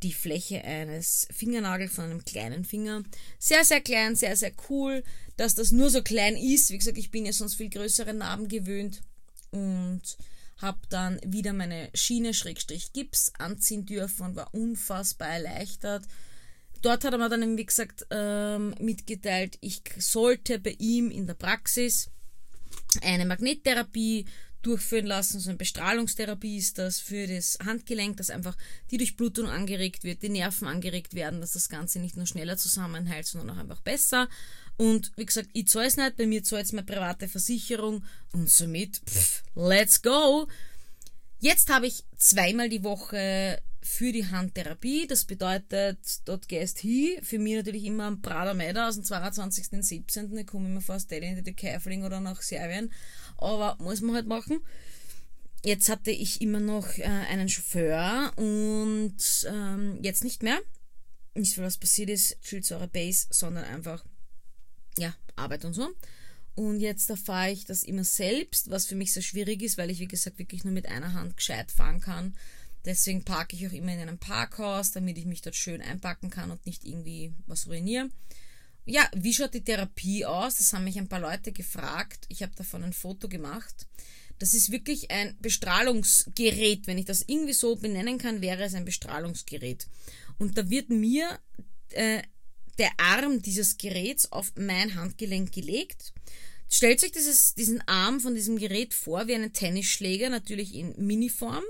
die 0.07 0.13
Fläche 0.13 0.63
eines 0.63 1.27
Fingernagels 1.33 1.93
von 1.93 2.05
einem 2.05 2.25
kleinen 2.25 2.65
Finger. 2.65 3.03
Sehr, 3.41 3.65
sehr 3.65 3.81
klein, 3.81 4.15
sehr, 4.15 4.37
sehr 4.37 4.53
cool, 4.71 5.03
dass 5.37 5.57
das 5.57 5.73
nur 5.73 5.91
so 5.91 6.01
klein 6.03 6.37
ist. 6.37 6.71
Wie 6.71 6.79
gesagt, 6.79 6.97
ich 6.97 7.11
bin 7.11 7.27
ja 7.27 7.33
sonst 7.33 7.57
viel 7.57 7.71
größere 7.71 8.15
Narben 8.15 8.47
gewöhnt 8.47 9.03
und 9.51 10.03
habe 10.59 10.79
dann 10.91 11.21
wieder 11.25 11.53
meine 11.53 11.91
Schiene 11.93 12.35
Schrägstrich 12.35 12.93
Gips 12.93 13.33
anziehen 13.39 13.85
dürfen 13.85 14.27
und 14.27 14.37
war 14.37 14.55
unfassbar 14.55 15.29
erleichtert. 15.29 16.05
Dort 16.83 17.05
hat 17.05 17.13
er 17.13 17.19
mir 17.19 17.29
dann, 17.29 17.57
wie 17.57 17.67
gesagt, 17.67 18.07
ähm, 18.11 18.75
mitgeteilt, 18.79 19.59
ich 19.61 19.83
sollte 19.99 20.61
bei 20.61 20.77
ihm 20.79 21.11
in 21.11 21.27
der 21.27 21.35
Praxis 21.35 22.11
eine 23.03 23.27
Magnettherapie 23.27 24.27
durchführen 24.67 25.07
lassen. 25.07 25.39
So 25.39 25.51
eine 25.51 25.59
Bestrahlungstherapie 25.59 26.59
ist 26.59 26.79
das 26.79 26.99
für 26.99 27.27
das 27.27 27.59
Handgelenk, 27.65 28.17
dass 28.17 28.31
einfach 28.31 28.57
die 28.91 28.99
Durchblutung 28.99 29.49
angeregt 29.49 30.05
wird, 30.05 30.23
die 30.23 30.29
Nerven 30.29 30.67
angeregt 30.67 31.15
werden, 31.15 31.41
dass 31.41 31.53
das 31.53 31.69
Ganze 31.69 32.01
nicht 32.01 32.17
nur 32.17 32.27
schneller 32.27 32.57
zusammenhält, 32.57 33.27
sondern 33.27 33.57
auch 33.57 33.61
einfach 33.61 33.81
besser. 33.81 34.29
Und 34.77 35.13
wie 35.17 35.27
gesagt, 35.27 35.49
ich 35.53 35.69
zahle 35.69 35.87
es 35.87 35.97
nicht, 35.97 36.17
bei 36.17 36.27
mir 36.27 36.43
zahlt 36.43 36.67
es 36.67 36.73
meine 36.73 36.87
private 36.87 37.29
Versicherung 37.29 38.05
und 38.33 38.51
somit, 38.51 39.01
pff, 39.09 39.43
let's 39.55 40.03
go. 40.03 40.49
Jetzt 41.39 41.71
habe 41.71 41.87
ich 41.87 42.05
zweimal 42.17 42.69
die 42.69 42.83
Woche 42.83 43.61
für 43.87 44.13
die 44.13 44.27
Handtherapie. 44.27 45.07
Das 45.07 45.25
bedeutet, 45.25 45.99
dort 46.25 46.49
gehst 46.49 46.81
hin. 46.81 47.23
Für 47.23 47.39
mich 47.39 47.55
natürlich 47.55 47.85
immer 47.85 48.05
am 48.05 48.21
Prada 48.21 48.53
Meda 48.53 48.89
aus 48.89 48.97
dem 48.97 49.05
22. 49.05 49.73
und 49.73 49.85
17. 49.85 50.37
Ich 50.37 50.47
komme 50.47 50.69
immer 50.69 50.81
fast 50.81 51.13
in 51.13 51.45
die 51.45 51.55
Käferling 51.55 52.05
oder 52.05 52.21
nach 52.21 52.43
Serbien. 52.43 52.93
Aber 53.39 53.77
muss 53.81 54.01
man 54.01 54.15
halt 54.15 54.27
machen. 54.27 54.61
Jetzt 55.65 55.89
hatte 55.89 56.11
ich 56.11 56.41
immer 56.41 56.61
noch 56.61 56.97
äh, 56.99 57.05
einen 57.05 57.49
Chauffeur 57.49 58.33
und 58.37 59.17
ähm, 59.49 59.99
jetzt 60.03 60.23
nicht 60.23 60.43
mehr. 60.43 60.61
Nicht, 61.35 61.59
weil 61.59 61.67
was 61.67 61.77
passiert 61.77 62.09
ist, 62.09 62.37
Schildsäure 62.41 62.89
Base, 62.89 63.27
sondern 63.31 63.65
einfach, 63.65 64.05
ja, 64.97 65.15
Arbeit 65.35 65.65
und 65.65 65.75
so. 65.75 65.91
Und 66.55 66.81
jetzt 66.81 67.11
erfahre 67.11 67.51
ich 67.51 67.67
das 67.67 67.83
immer 67.83 68.05
selbst, 68.05 68.71
was 68.71 68.87
für 68.87 68.95
mich 68.95 69.13
sehr 69.13 69.23
schwierig 69.23 69.61
ist, 69.63 69.77
weil 69.77 69.91
ich, 69.91 69.99
wie 69.99 70.09
gesagt, 70.09 70.39
wirklich 70.39 70.65
nur 70.65 70.73
mit 70.73 70.89
einer 70.89 71.13
Hand 71.13 71.37
gescheit 71.37 71.71
fahren 71.71 72.01
kann. 72.01 72.35
Deswegen 72.87 73.25
parke 73.25 73.57
ich 73.57 73.67
auch 73.67 73.73
immer 73.73 73.93
in 73.93 73.99
einem 73.99 74.19
Parkhaus, 74.19 74.93
damit 74.93 75.19
ich 75.19 75.27
mich 75.27 75.43
dort 75.43 75.57
schön 75.57 75.83
einpacken 75.83 76.31
kann 76.31 76.51
und 76.51 76.65
nicht 76.65 76.85
irgendwie 76.85 77.35
was 77.47 77.67
ruiniere. 77.67 78.09
Ja, 78.89 79.11
wie 79.15 79.35
schaut 79.35 79.53
die 79.53 79.65
Therapie 79.65 80.25
aus? 80.25 80.57
Das 80.59 80.73
haben 80.73 80.85
mich 80.85 80.97
ein 80.97 81.09
paar 81.09 81.21
Leute 81.21 81.51
gefragt. 81.51 82.25
Ich 82.29 82.43
habe 82.43 82.53
davon 82.55 82.85
ein 82.85 82.93
Foto 82.93 83.29
gemacht. 83.29 83.87
Das 84.39 84.55
ist 84.55 84.71
wirklich 84.71 85.11
ein 85.11 85.37
Bestrahlungsgerät. 85.41 86.87
Wenn 86.87 86.99
ich 86.99 87.05
das 87.05 87.25
irgendwie 87.27 87.53
so 87.53 87.75
benennen 87.75 88.19
kann, 88.19 88.41
wäre 88.41 88.63
es 88.63 88.75
ein 88.75 88.85
Bestrahlungsgerät. 88.85 89.89
Und 90.39 90.57
da 90.57 90.71
wird 90.71 90.91
mir 90.91 91.41
äh, 91.91 92.23
der 92.79 92.91
Arm 92.99 93.43
dieses 93.43 93.77
Geräts 93.77 94.31
auf 94.31 94.53
mein 94.57 94.95
Handgelenk 94.95 95.51
gelegt 95.51 96.13
Stellt 96.69 97.03
euch 97.05 97.13
dieses, 97.13 97.55
diesen 97.55 97.81
Arm 97.87 98.21
von 98.21 98.35
diesem 98.35 98.59
Gerät 98.59 98.93
vor 98.93 99.29
wie 99.29 99.35
einen 99.35 99.53
Tennisschläger, 99.53 100.31
natürlich 100.31 100.75
in 100.75 100.95
Miniform. 100.99 101.63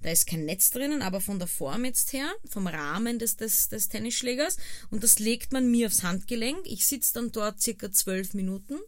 Da 0.00 0.10
ist 0.10 0.26
kein 0.26 0.44
Netz 0.44 0.70
drinnen, 0.70 1.02
aber 1.02 1.20
von 1.20 1.38
der 1.38 1.48
Form 1.48 1.84
jetzt 1.84 2.12
her, 2.12 2.30
vom 2.48 2.66
Rahmen 2.66 3.18
des, 3.18 3.36
des, 3.36 3.68
des 3.68 3.88
Tennisschlägers. 3.88 4.56
Und 4.90 5.02
das 5.02 5.18
legt 5.18 5.52
man 5.52 5.70
mir 5.70 5.88
aufs 5.88 6.02
Handgelenk. 6.02 6.60
Ich 6.66 6.86
sitze 6.86 7.14
dann 7.14 7.32
dort 7.32 7.60
circa 7.60 7.90
zwölf 7.90 8.32
Minuten. 8.34 8.78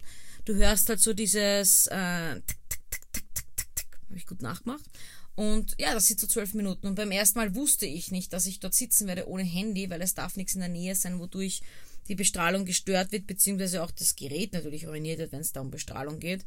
Du 0.45 0.55
hörst 0.55 0.89
halt 0.89 1.01
so 1.01 1.13
dieses 1.13 1.89
äh, 1.89 2.37
tick, 2.47 2.59
tick, 2.69 2.91
tick, 2.91 3.13
tick, 3.13 3.35
tick, 3.35 3.47
tick, 3.57 3.67
tick. 3.75 3.87
Habe 4.09 4.19
ich 4.19 4.27
gut 4.27 4.43
nachgemacht. 4.43 4.85
Und 5.35 5.75
ja, 5.79 5.93
das 5.93 6.07
sitzt 6.07 6.21
so 6.23 6.27
zwölf 6.29 6.55
Minuten. 6.55 6.87
Und 6.87 6.95
beim 6.95 7.11
ersten 7.11 7.39
Mal 7.39 7.55
wusste 7.57 7.87
ich 7.87 8.13
nicht, 8.13 8.33
dass 8.33 8.47
ich 8.47 8.61
dort 8.61 8.75
sitzen 8.75 9.07
werde 9.09 9.29
ohne 9.29 9.43
Handy, 9.43 9.91
weil 9.91 10.01
es 10.01 10.15
darf 10.15 10.37
nichts 10.37 10.55
in 10.55 10.61
der 10.61 10.71
Nähe 10.71 10.95
sein, 10.95 11.19
wodurch 11.19 11.61
die 12.07 12.15
Bestrahlung 12.15 12.65
gestört 12.65 13.13
wird, 13.13 13.27
beziehungsweise 13.27 13.83
auch 13.83 13.91
das 13.91 14.17
Gerät 14.17 14.53
natürlich 14.53 14.87
ruiniert 14.87 15.19
wird, 15.19 15.33
wenn 15.33 15.41
es 15.41 15.53
da 15.53 15.61
um 15.61 15.71
Bestrahlung 15.71 16.19
geht. 16.19 16.45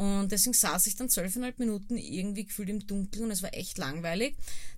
Und 0.00 0.32
deswegen 0.32 0.54
saß 0.54 0.86
ich 0.86 0.96
dann 0.96 1.10
zwölfeinhalb 1.10 1.58
Minuten 1.58 1.98
irgendwie 1.98 2.46
gefühlt 2.46 2.70
im 2.70 2.86
Dunkeln 2.86 3.26
und 3.26 3.30
es 3.32 3.42
war 3.42 3.52
echt 3.52 3.76
langweilig. 3.76 4.34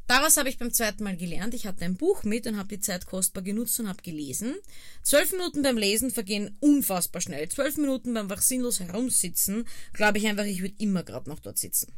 Daraus 0.09 0.37
habe 0.37 0.49
ich 0.49 0.59
beim 0.59 0.73
zweiten 0.73 1.05
Mal 1.05 1.17
gelernt. 1.17 1.55
Ich 1.55 1.65
hatte 1.65 1.85
ein 1.85 1.95
Buch 1.95 2.25
mit 2.25 2.49
und 2.49 2.57
habe 2.57 2.69
die 2.69 2.81
Zeit 2.81 3.07
kostbar 3.07 3.45
genutzt 3.45 3.79
und 3.79 3.89
habe 3.89 4.03
gelesen. 4.03 4.57
Zwölf 5.05 5.31
Minuten 5.31 5.63
beim 5.63 5.77
Lesen 5.77 6.11
vergehen 6.11 6.57
unfassbar 6.59 7.23
schnell. 7.23 7.49
Zwölf 7.49 7.77
Minuten 7.77 8.15
beim 8.15 8.25
einfach 8.25 8.43
sinnlos 8.43 8.81
herumsitzen, 8.81 9.65
glaube 9.93 10.19
ich 10.19 10.27
einfach, 10.27 10.45
ich 10.45 10.61
würde 10.61 10.75
immer 10.79 11.05
gerade 11.05 11.31
noch 11.31 11.39
dort 11.39 11.59
sitzen. 11.59 11.93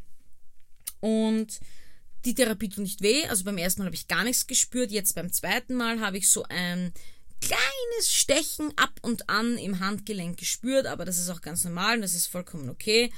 Und 1.00 1.60
die 2.26 2.34
Therapie 2.34 2.68
tut 2.68 2.84
nicht 2.84 3.00
weh. 3.00 3.24
Also 3.26 3.44
beim 3.44 3.58
ersten 3.58 3.80
Mal 3.80 3.86
habe 3.86 3.96
ich 3.96 4.08
gar 4.08 4.24
nichts 4.24 4.46
gespürt. 4.46 4.90
Jetzt 4.90 5.14
beim 5.14 5.32
zweiten 5.32 5.74
Mal 5.74 6.00
habe 6.00 6.18
ich 6.18 6.30
so 6.30 6.44
ein 6.44 6.92
kleines 7.46 8.12
Stechen 8.12 8.72
ab 8.76 8.92
und 9.02 9.28
an 9.28 9.58
im 9.58 9.80
Handgelenk 9.80 10.38
gespürt, 10.38 10.86
aber 10.86 11.04
das 11.04 11.18
ist 11.18 11.30
auch 11.30 11.40
ganz 11.40 11.64
normal 11.64 11.96
und 11.96 12.02
das 12.02 12.14
ist 12.14 12.26
vollkommen 12.26 12.70
okay. 12.70 13.12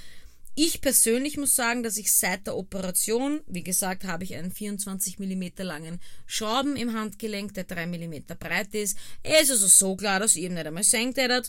Ich 0.59 0.81
persönlich 0.81 1.37
muss 1.37 1.55
sagen, 1.55 1.83
dass 1.83 1.99
ich 1.99 2.15
seit 2.15 2.47
der 2.47 2.57
Operation, 2.57 3.43
wie 3.47 3.63
gesagt, 3.63 4.05
habe 4.05 4.25
ich 4.25 4.35
einen 4.35 4.51
24 4.51 5.19
mm 5.19 5.49
langen 5.59 6.01
Schrauben 6.25 6.77
im 6.77 6.95
Handgelenk, 6.95 7.53
der 7.53 7.65
3 7.65 7.87
mm 7.87 8.23
breit 8.41 8.75
ist. 8.75 8.97
Er 9.23 9.43
ist 9.43 9.51
also 9.51 9.67
so 9.67 9.97
klar, 9.97 10.19
dass 10.19 10.35
ich 10.35 10.45
eben 10.45 10.55
nicht 10.55 10.67
einmal 10.67 10.83
senkt 10.83 11.19
hätte. 11.19 11.43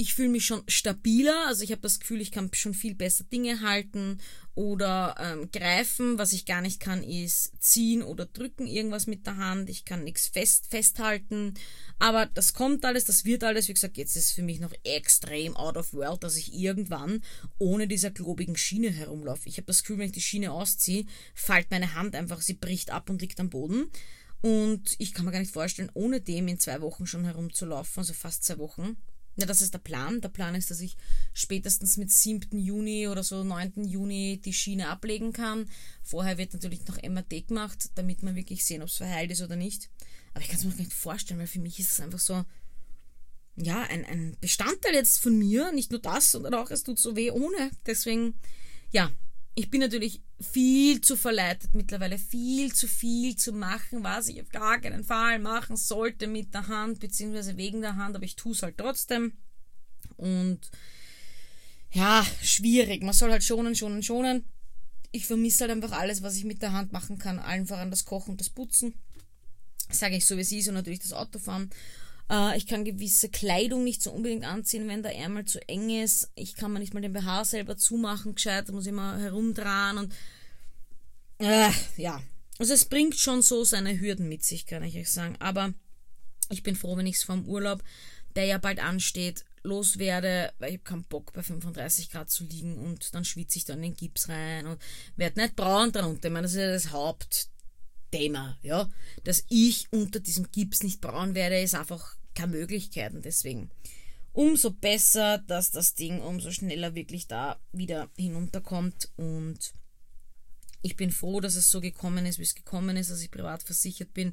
Ich 0.00 0.14
fühle 0.14 0.30
mich 0.30 0.46
schon 0.46 0.62
stabiler, 0.66 1.46
also 1.46 1.62
ich 1.62 1.72
habe 1.72 1.82
das 1.82 2.00
Gefühl, 2.00 2.22
ich 2.22 2.32
kann 2.32 2.48
schon 2.54 2.72
viel 2.72 2.94
besser 2.94 3.24
Dinge 3.24 3.60
halten 3.60 4.16
oder 4.54 5.14
ähm, 5.18 5.50
greifen. 5.52 6.16
Was 6.16 6.32
ich 6.32 6.46
gar 6.46 6.62
nicht 6.62 6.80
kann, 6.80 7.02
ist 7.02 7.52
ziehen 7.62 8.02
oder 8.02 8.24
drücken 8.24 8.66
irgendwas 8.66 9.06
mit 9.06 9.26
der 9.26 9.36
Hand. 9.36 9.68
Ich 9.68 9.84
kann 9.84 10.02
nichts 10.04 10.26
fest, 10.26 10.68
festhalten. 10.70 11.52
Aber 11.98 12.24
das 12.24 12.54
kommt 12.54 12.86
alles, 12.86 13.04
das 13.04 13.26
wird 13.26 13.44
alles. 13.44 13.68
Wie 13.68 13.74
gesagt, 13.74 13.98
jetzt 13.98 14.16
ist 14.16 14.24
es 14.24 14.32
für 14.32 14.42
mich 14.42 14.58
noch 14.58 14.72
extrem 14.84 15.54
out 15.54 15.76
of 15.76 15.92
world, 15.92 16.24
dass 16.24 16.38
ich 16.38 16.54
irgendwann 16.54 17.22
ohne 17.58 17.86
dieser 17.86 18.10
globigen 18.10 18.56
Schiene 18.56 18.88
herumlaufe. 18.88 19.50
Ich 19.50 19.58
habe 19.58 19.66
das 19.66 19.82
Gefühl, 19.82 19.98
wenn 19.98 20.06
ich 20.06 20.12
die 20.12 20.22
Schiene 20.22 20.50
ausziehe, 20.50 21.04
fällt 21.34 21.70
meine 21.70 21.92
Hand 21.92 22.14
einfach, 22.14 22.40
sie 22.40 22.54
bricht 22.54 22.90
ab 22.90 23.10
und 23.10 23.20
liegt 23.20 23.38
am 23.38 23.50
Boden. 23.50 23.90
Und 24.40 24.94
ich 24.96 25.12
kann 25.12 25.26
mir 25.26 25.32
gar 25.32 25.40
nicht 25.40 25.52
vorstellen, 25.52 25.90
ohne 25.92 26.22
dem 26.22 26.48
in 26.48 26.58
zwei 26.58 26.80
Wochen 26.80 27.06
schon 27.06 27.26
herumzulaufen, 27.26 28.00
also 28.00 28.14
fast 28.14 28.44
zwei 28.44 28.56
Wochen. 28.56 28.96
Ja, 29.36 29.46
das 29.46 29.62
ist 29.62 29.72
der 29.72 29.78
Plan. 29.78 30.20
Der 30.20 30.28
Plan 30.28 30.54
ist, 30.54 30.70
dass 30.70 30.80
ich 30.80 30.96
spätestens 31.32 31.96
mit 31.96 32.10
7. 32.10 32.58
Juni 32.58 33.08
oder 33.08 33.22
so 33.22 33.44
9. 33.44 33.84
Juni 33.84 34.40
die 34.44 34.52
Schiene 34.52 34.88
ablegen 34.88 35.32
kann. 35.32 35.68
Vorher 36.02 36.36
wird 36.36 36.52
natürlich 36.52 36.86
noch 36.86 37.00
MRT 37.02 37.48
gemacht, 37.48 37.90
damit 37.94 38.22
man 38.22 38.36
wirklich 38.36 38.64
sehen, 38.64 38.82
ob 38.82 38.88
es 38.88 38.96
verheilt 38.96 39.30
ist 39.30 39.42
oder 39.42 39.56
nicht. 39.56 39.88
Aber 40.34 40.42
ich 40.42 40.48
kann 40.48 40.58
es 40.58 40.64
mir 40.64 40.74
nicht 40.74 40.92
vorstellen, 40.92 41.40
weil 41.40 41.46
für 41.46 41.60
mich 41.60 41.78
ist 41.78 41.92
es 41.92 42.00
einfach 42.00 42.18
so, 42.18 42.44
ja, 43.56 43.82
ein, 43.82 44.04
ein 44.04 44.36
Bestandteil 44.40 44.94
jetzt 44.94 45.18
von 45.18 45.38
mir. 45.38 45.72
Nicht 45.72 45.90
nur 45.90 46.00
das, 46.00 46.32
sondern 46.32 46.54
auch, 46.54 46.70
es 46.70 46.82
tut 46.82 46.98
so 46.98 47.16
weh 47.16 47.30
ohne. 47.30 47.70
Deswegen, 47.86 48.34
ja, 48.90 49.10
ich 49.54 49.70
bin 49.70 49.80
natürlich 49.80 50.22
viel 50.40 51.00
zu 51.00 51.16
verleitet 51.16 51.74
mittlerweile, 51.74 52.18
viel 52.18 52.72
zu 52.72 52.86
viel 52.86 53.36
zu 53.36 53.52
machen, 53.52 54.04
was 54.04 54.28
ich 54.28 54.40
auf 54.40 54.48
gar 54.48 54.80
keinen 54.80 55.04
Fall 55.04 55.38
machen 55.38 55.76
sollte 55.76 56.26
mit 56.26 56.54
der 56.54 56.68
Hand, 56.68 57.00
beziehungsweise 57.00 57.56
wegen 57.56 57.80
der 57.80 57.96
Hand, 57.96 58.16
aber 58.16 58.24
ich 58.24 58.36
tue 58.36 58.52
es 58.52 58.62
halt 58.62 58.78
trotzdem. 58.78 59.32
Und 60.16 60.60
ja, 61.92 62.24
schwierig. 62.42 63.02
Man 63.02 63.14
soll 63.14 63.32
halt 63.32 63.42
schonen, 63.42 63.74
schonen, 63.74 64.02
schonen. 64.02 64.44
Ich 65.12 65.26
vermisse 65.26 65.64
halt 65.64 65.72
einfach 65.72 65.92
alles, 65.92 66.22
was 66.22 66.36
ich 66.36 66.44
mit 66.44 66.62
der 66.62 66.72
Hand 66.72 66.92
machen 66.92 67.18
kann. 67.18 67.40
Allen 67.40 67.66
voran 67.66 67.90
das 67.90 68.04
Kochen 68.04 68.32
und 68.32 68.40
das 68.40 68.50
Putzen. 68.50 68.94
Sage 69.90 70.16
ich 70.16 70.26
so, 70.26 70.36
wie 70.36 70.42
es 70.42 70.52
ist 70.52 70.68
und 70.68 70.74
natürlich 70.74 71.00
das 71.00 71.12
Autofahren. 71.12 71.70
Äh, 72.30 72.56
ich 72.56 72.66
kann 72.66 72.84
gewisse 72.84 73.28
Kleidung 73.28 73.84
nicht 73.84 74.02
so 74.02 74.12
unbedingt 74.12 74.44
anziehen, 74.44 74.88
wenn 74.88 75.02
der 75.02 75.16
Ärmel 75.16 75.44
zu 75.44 75.60
eng 75.68 75.90
ist. 75.90 76.30
Ich 76.34 76.54
kann 76.54 76.72
mir 76.72 76.78
nicht 76.78 76.94
mal 76.94 77.00
den 77.00 77.12
BH 77.12 77.44
selber 77.44 77.76
zumachen, 77.76 78.34
gescheit, 78.34 78.68
da 78.68 78.72
muss 78.72 78.86
ich 78.86 78.92
immer 78.92 79.18
herumdrehen 79.18 79.98
und 79.98 80.14
äh, 81.38 81.70
ja. 81.96 82.22
Also 82.58 82.74
es 82.74 82.84
bringt 82.84 83.16
schon 83.16 83.40
so 83.40 83.64
seine 83.64 83.98
Hürden 83.98 84.28
mit 84.28 84.44
sich, 84.44 84.66
kann 84.66 84.82
ich 84.82 84.96
euch 84.96 85.10
sagen. 85.10 85.36
Aber 85.38 85.72
ich 86.50 86.62
bin 86.62 86.76
froh, 86.76 86.96
wenn 86.96 87.06
ich 87.06 87.16
es 87.16 87.22
vom 87.22 87.48
Urlaub, 87.48 87.82
der 88.36 88.44
ja 88.44 88.58
bald 88.58 88.80
ansteht, 88.80 89.44
loswerde, 89.62 90.52
weil 90.58 90.68
ich 90.68 90.74
habe 90.76 90.84
keinen 90.84 91.04
Bock 91.04 91.32
bei 91.32 91.42
35 91.42 92.10
Grad 92.10 92.30
zu 92.30 92.44
liegen 92.44 92.76
und 92.76 93.14
dann 93.14 93.24
schwitze 93.24 93.58
ich 93.58 93.64
da 93.64 93.74
in 93.74 93.82
den 93.82 93.94
Gips 93.94 94.28
rein 94.28 94.66
und 94.66 94.80
werde 95.16 95.40
nicht 95.40 95.56
braun 95.56 95.92
darunter. 95.92 96.28
Ich 96.28 96.32
meine, 96.32 96.44
das 96.44 96.52
ist 96.52 96.58
ja 96.58 96.70
das 96.70 96.90
Hauptthema, 96.90 98.58
ja. 98.62 98.90
Dass 99.24 99.44
ich 99.48 99.88
unter 99.90 100.20
diesem 100.20 100.50
Gips 100.52 100.82
nicht 100.82 101.00
braun 101.00 101.34
werde, 101.34 101.60
ist 101.60 101.74
einfach 101.74 102.16
keine 102.34 102.52
Möglichkeiten. 102.52 103.22
Deswegen 103.22 103.70
umso 104.32 104.70
besser, 104.70 105.38
dass 105.38 105.70
das 105.70 105.94
Ding 105.94 106.20
umso 106.20 106.50
schneller 106.50 106.94
wirklich 106.94 107.26
da 107.26 107.58
wieder 107.72 108.08
hinunterkommt. 108.16 109.10
Und 109.16 109.72
ich 110.82 110.96
bin 110.96 111.10
froh, 111.10 111.40
dass 111.40 111.56
es 111.56 111.70
so 111.70 111.80
gekommen 111.80 112.26
ist, 112.26 112.38
wie 112.38 112.44
es 112.44 112.54
gekommen 112.54 112.96
ist, 112.96 113.10
dass 113.10 113.22
ich 113.22 113.30
privat 113.30 113.62
versichert 113.62 114.14
bin 114.14 114.32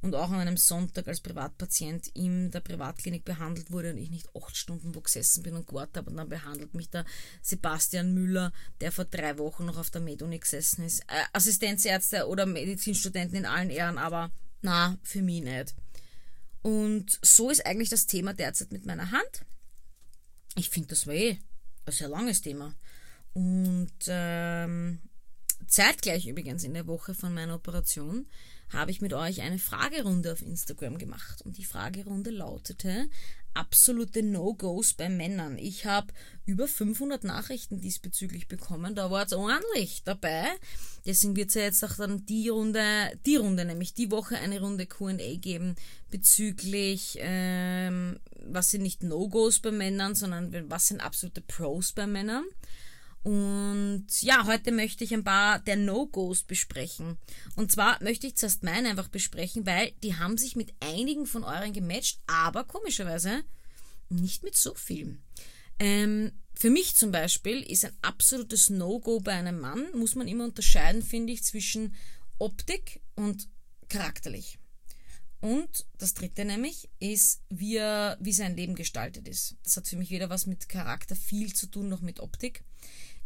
und 0.00 0.14
auch 0.14 0.30
an 0.30 0.38
einem 0.38 0.56
Sonntag 0.56 1.08
als 1.08 1.20
Privatpatient 1.20 2.08
in 2.14 2.52
der 2.52 2.60
Privatklinik 2.60 3.24
behandelt 3.24 3.72
wurde 3.72 3.90
und 3.90 3.98
ich 3.98 4.10
nicht 4.10 4.28
acht 4.36 4.56
Stunden 4.56 4.94
wo 4.94 5.00
gesessen 5.00 5.42
bin 5.42 5.56
und 5.56 5.66
gewartet 5.66 5.96
habe. 5.96 6.10
Und 6.10 6.18
dann 6.18 6.28
behandelt 6.28 6.74
mich 6.74 6.90
der 6.90 7.04
Sebastian 7.42 8.14
Müller, 8.14 8.52
der 8.80 8.92
vor 8.92 9.06
drei 9.06 9.38
Wochen 9.38 9.64
noch 9.64 9.76
auf 9.76 9.90
der 9.90 10.00
Meduni 10.00 10.38
gesessen 10.38 10.84
ist. 10.84 11.00
Äh, 11.08 11.24
Assistenzärzte 11.32 12.28
oder 12.28 12.46
Medizinstudenten 12.46 13.38
in 13.38 13.46
allen 13.46 13.70
Ehren, 13.70 13.98
aber 13.98 14.30
na, 14.62 14.98
für 15.02 15.22
mich 15.22 15.42
nicht. 15.42 15.74
Und 16.62 17.18
so 17.22 17.50
ist 17.50 17.64
eigentlich 17.66 17.90
das 17.90 18.06
Thema 18.06 18.34
derzeit 18.34 18.72
mit 18.72 18.86
meiner 18.86 19.10
Hand. 19.10 19.44
Ich 20.56 20.70
finde, 20.70 20.88
das 20.88 21.06
war 21.06 21.14
eh 21.14 21.38
ein 21.86 21.92
sehr 21.92 22.08
langes 22.08 22.40
Thema. 22.42 22.74
Und 23.32 23.92
ähm, 24.08 25.00
zeitgleich 25.66 26.26
übrigens 26.26 26.64
in 26.64 26.74
der 26.74 26.86
Woche 26.86 27.14
von 27.14 27.32
meiner 27.32 27.54
Operation 27.54 28.26
habe 28.70 28.90
ich 28.90 29.00
mit 29.00 29.14
euch 29.14 29.40
eine 29.40 29.58
Fragerunde 29.58 30.32
auf 30.32 30.42
Instagram 30.42 30.98
gemacht. 30.98 31.42
Und 31.42 31.56
die 31.58 31.64
Fragerunde 31.64 32.30
lautete, 32.30 33.08
absolute 33.58 34.22
No-Gos 34.22 34.94
bei 34.94 35.08
Männern. 35.08 35.58
Ich 35.58 35.84
habe 35.84 36.12
über 36.46 36.68
500 36.68 37.24
Nachrichten 37.24 37.80
diesbezüglich 37.80 38.46
bekommen. 38.46 38.94
Da 38.94 39.10
war 39.10 39.26
es 39.26 39.32
ordentlich 39.32 40.02
dabei. 40.04 40.44
Deswegen 41.04 41.36
wird 41.36 41.48
es 41.48 41.54
ja 41.54 41.62
jetzt 41.62 41.84
auch 41.84 41.96
dann 41.96 42.24
die 42.26 42.48
Runde, 42.48 42.82
die 43.26 43.36
Runde, 43.36 43.64
nämlich 43.64 43.94
die 43.94 44.10
Woche 44.10 44.36
eine 44.36 44.60
Runde 44.60 44.86
QA 44.86 45.36
geben 45.36 45.74
bezüglich, 46.10 47.18
ähm, 47.20 48.18
was 48.46 48.70
sind 48.70 48.82
nicht 48.82 49.02
No-Gos 49.02 49.58
bei 49.58 49.72
Männern, 49.72 50.14
sondern 50.14 50.70
was 50.70 50.86
sind 50.86 51.00
absolute 51.00 51.40
Pros 51.40 51.92
bei 51.92 52.06
Männern. 52.06 52.44
Und 53.22 54.06
ja, 54.20 54.46
heute 54.46 54.72
möchte 54.72 55.04
ich 55.04 55.12
ein 55.12 55.24
paar 55.24 55.58
der 55.58 55.76
No-Gos 55.76 56.44
besprechen. 56.44 57.18
Und 57.56 57.72
zwar 57.72 58.02
möchte 58.02 58.26
ich 58.26 58.36
zuerst 58.36 58.62
meine 58.62 58.88
einfach 58.88 59.08
besprechen, 59.08 59.66
weil 59.66 59.92
die 60.02 60.16
haben 60.16 60.38
sich 60.38 60.56
mit 60.56 60.72
einigen 60.80 61.26
von 61.26 61.44
euren 61.44 61.72
gematcht, 61.72 62.20
aber 62.26 62.64
komischerweise 62.64 63.44
nicht 64.08 64.42
mit 64.44 64.56
so 64.56 64.74
vielen. 64.74 65.22
Ähm, 65.78 66.32
für 66.54 66.70
mich 66.70 66.96
zum 66.96 67.12
Beispiel 67.12 67.62
ist 67.62 67.84
ein 67.84 67.96
absolutes 68.02 68.70
No-Go 68.70 69.20
bei 69.20 69.32
einem 69.32 69.60
Mann, 69.60 69.86
muss 69.94 70.14
man 70.14 70.26
immer 70.26 70.44
unterscheiden, 70.44 71.02
finde 71.02 71.32
ich, 71.32 71.44
zwischen 71.44 71.94
Optik 72.38 73.00
und 73.14 73.48
charakterlich. 73.88 74.58
Und 75.40 75.86
das 75.98 76.14
dritte 76.14 76.44
nämlich 76.44 76.88
ist, 76.98 77.42
wie, 77.48 77.76
er, 77.76 78.18
wie 78.20 78.32
sein 78.32 78.56
Leben 78.56 78.74
gestaltet 78.74 79.28
ist. 79.28 79.54
Das 79.62 79.76
hat 79.76 79.86
für 79.86 79.96
mich 79.96 80.10
weder 80.10 80.30
was 80.30 80.46
mit 80.46 80.68
Charakter 80.68 81.14
viel 81.14 81.54
zu 81.54 81.68
tun, 81.68 81.88
noch 81.88 82.00
mit 82.00 82.18
Optik. 82.18 82.64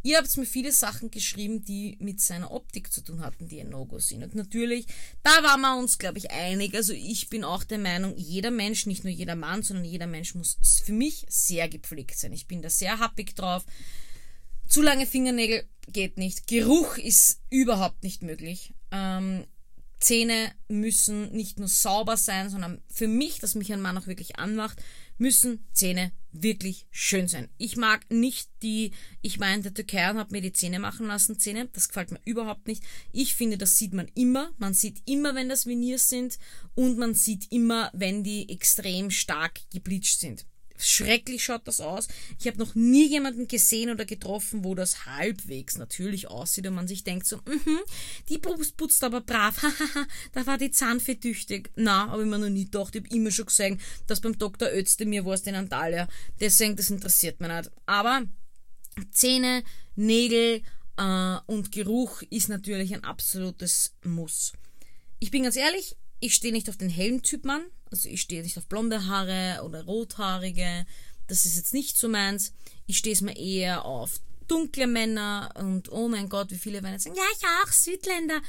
Ihr 0.05 0.17
habt 0.17 0.35
mir 0.35 0.45
viele 0.45 0.73
Sachen 0.73 1.11
geschrieben, 1.11 1.63
die 1.63 1.95
mit 1.99 2.19
seiner 2.19 2.51
Optik 2.51 2.91
zu 2.91 3.01
tun 3.01 3.21
hatten, 3.21 3.47
die 3.47 3.61
ein 3.61 3.69
No-Go 3.69 3.99
sind. 3.99 4.21
Und 4.21 4.35
natürlich, 4.35 4.85
da 5.23 5.31
waren 5.43 5.61
wir 5.61 5.77
uns, 5.77 5.97
glaube 5.97 6.17
ich, 6.17 6.29
einig. 6.29 6.75
Also 6.75 6.91
ich 6.91 7.29
bin 7.29 7.45
auch 7.45 7.63
der 7.63 7.79
Meinung, 7.79 8.17
jeder 8.17 8.51
Mensch, 8.51 8.85
nicht 8.85 9.05
nur 9.05 9.13
jeder 9.13 9.37
Mann, 9.37 9.63
sondern 9.63 9.85
jeder 9.85 10.07
Mensch 10.07 10.35
muss 10.35 10.57
für 10.83 10.91
mich 10.91 11.25
sehr 11.29 11.69
gepflegt 11.69 12.17
sein. 12.17 12.33
Ich 12.33 12.47
bin 12.47 12.61
da 12.61 12.69
sehr 12.69 12.99
happig 12.99 13.33
drauf. 13.33 13.65
Zu 14.67 14.81
lange 14.81 15.05
Fingernägel 15.05 15.63
geht 15.87 16.17
nicht. 16.17 16.47
Geruch 16.47 16.97
ist 16.97 17.39
überhaupt 17.49 18.03
nicht 18.03 18.23
möglich. 18.23 18.73
Ähm, 18.91 19.45
Zähne 19.99 20.51
müssen 20.67 21.31
nicht 21.31 21.59
nur 21.59 21.69
sauber 21.69 22.17
sein, 22.17 22.49
sondern 22.49 22.81
für 22.89 23.07
mich, 23.07 23.39
dass 23.39 23.55
mich 23.55 23.71
ein 23.71 23.81
Mann 23.81 23.97
auch 23.97 24.07
wirklich 24.07 24.37
anmacht, 24.37 24.81
müssen 25.17 25.65
Zähne 25.73 26.11
wirklich 26.31 26.87
schön 26.91 27.27
sein. 27.27 27.49
Ich 27.57 27.77
mag 27.77 28.09
nicht 28.09 28.49
die, 28.63 28.91
ich 29.21 29.39
war 29.39 29.55
der 29.57 29.73
Türkei 29.73 30.09
und 30.09 30.17
habe 30.17 30.31
mir 30.31 30.41
die 30.41 30.53
Zähne 30.53 30.79
machen 30.79 31.07
lassen, 31.07 31.39
Zähne. 31.39 31.69
Das 31.73 31.87
gefällt 31.87 32.11
mir 32.11 32.19
überhaupt 32.25 32.67
nicht. 32.67 32.83
Ich 33.11 33.35
finde, 33.35 33.57
das 33.57 33.77
sieht 33.77 33.93
man 33.93 34.07
immer. 34.15 34.51
Man 34.57 34.73
sieht 34.73 35.01
immer, 35.05 35.35
wenn 35.35 35.49
das 35.49 35.65
Veneers 35.65 36.09
sind 36.09 36.39
und 36.75 36.97
man 36.97 37.13
sieht 37.13 37.51
immer, 37.51 37.91
wenn 37.93 38.23
die 38.23 38.49
extrem 38.49 39.11
stark 39.11 39.61
gebleached 39.71 40.19
sind. 40.19 40.45
Schrecklich 40.85 41.45
schaut 41.45 41.65
das 41.65 41.79
aus. 41.79 42.09
Ich 42.39 42.45
habe 42.45 42.57
noch 42.57 42.75
nie 42.75 43.07
jemanden 43.07 43.47
gesehen 43.47 43.89
oder 43.89 44.03
getroffen, 44.03 44.65
wo 44.65 44.75
das 44.75 45.05
halbwegs 45.05 45.77
natürlich 45.77 46.27
aussieht 46.27 46.67
und 46.67 46.75
man 46.75 46.89
sich 46.89 47.05
denkt 47.05 47.25
so, 47.25 47.37
mhm, 47.37 47.79
die 48.27 48.37
putzt 48.37 49.03
aber 49.03 49.21
brav, 49.21 49.57
hahaha, 49.63 50.07
da 50.33 50.45
war 50.45 50.57
die 50.57 50.71
Zahnfee 50.71 51.15
tüchtig. 51.15 51.71
Na, 51.75 52.09
habe 52.09 52.23
ich 52.23 52.29
mir 52.29 52.37
noch 52.37 52.49
nie 52.49 52.65
gedacht. 52.65 52.95
Ich 52.95 53.03
habe 53.03 53.15
immer 53.15 53.31
schon 53.31 53.45
gesehen, 53.45 53.79
dass 54.07 54.19
beim 54.19 54.37
Dr. 54.37 54.67
Ötzte 54.73 55.05
mir 55.05 55.23
war 55.25 55.35
es 55.35 55.43
den 55.43 55.55
Antalya. 55.55 56.09
Deswegen, 56.41 56.75
das 56.75 56.89
interessiert 56.89 57.39
mich 57.39 57.49
nicht. 57.49 57.71
Aber 57.85 58.23
Zähne, 59.11 59.63
Nägel 59.95 60.63
äh, 60.97 61.37
und 61.45 61.71
Geruch 61.71 62.23
ist 62.29 62.49
natürlich 62.49 62.93
ein 62.93 63.05
absolutes 63.05 63.95
Muss. 64.03 64.51
Ich 65.19 65.31
bin 65.31 65.43
ganz 65.43 65.55
ehrlich, 65.55 65.95
ich 66.23 66.35
stehe 66.35 66.53
nicht 66.53 66.69
auf 66.69 66.77
den 66.77 66.89
hellen 66.89 67.21
Typ 67.21 67.43
Mann. 67.43 67.63
Also 67.91 68.07
ich 68.07 68.21
stehe 68.21 68.43
nicht 68.43 68.57
auf 68.57 68.67
blonde 68.67 69.07
Haare 69.07 69.61
oder 69.65 69.83
rothaarige. 69.83 70.85
Das 71.27 71.45
ist 71.45 71.57
jetzt 71.57 71.73
nicht 71.73 71.97
so 71.97 72.07
meins. 72.07 72.53
Ich 72.85 72.97
stehe 72.97 73.13
es 73.13 73.21
mir 73.21 73.35
eher 73.35 73.83
auf 73.83 74.21
dunkle 74.47 74.87
Männer 74.87 75.53
und 75.55 75.91
oh 75.91 76.07
mein 76.07 76.29
Gott, 76.29 76.49
wie 76.51 76.57
viele 76.57 76.81
werden 76.81 76.93
jetzt 76.93 77.03
sagen, 77.03 77.17
ja, 77.17 77.23
ich 77.37 77.45
auch, 77.45 77.71
Südländer. 77.71 78.41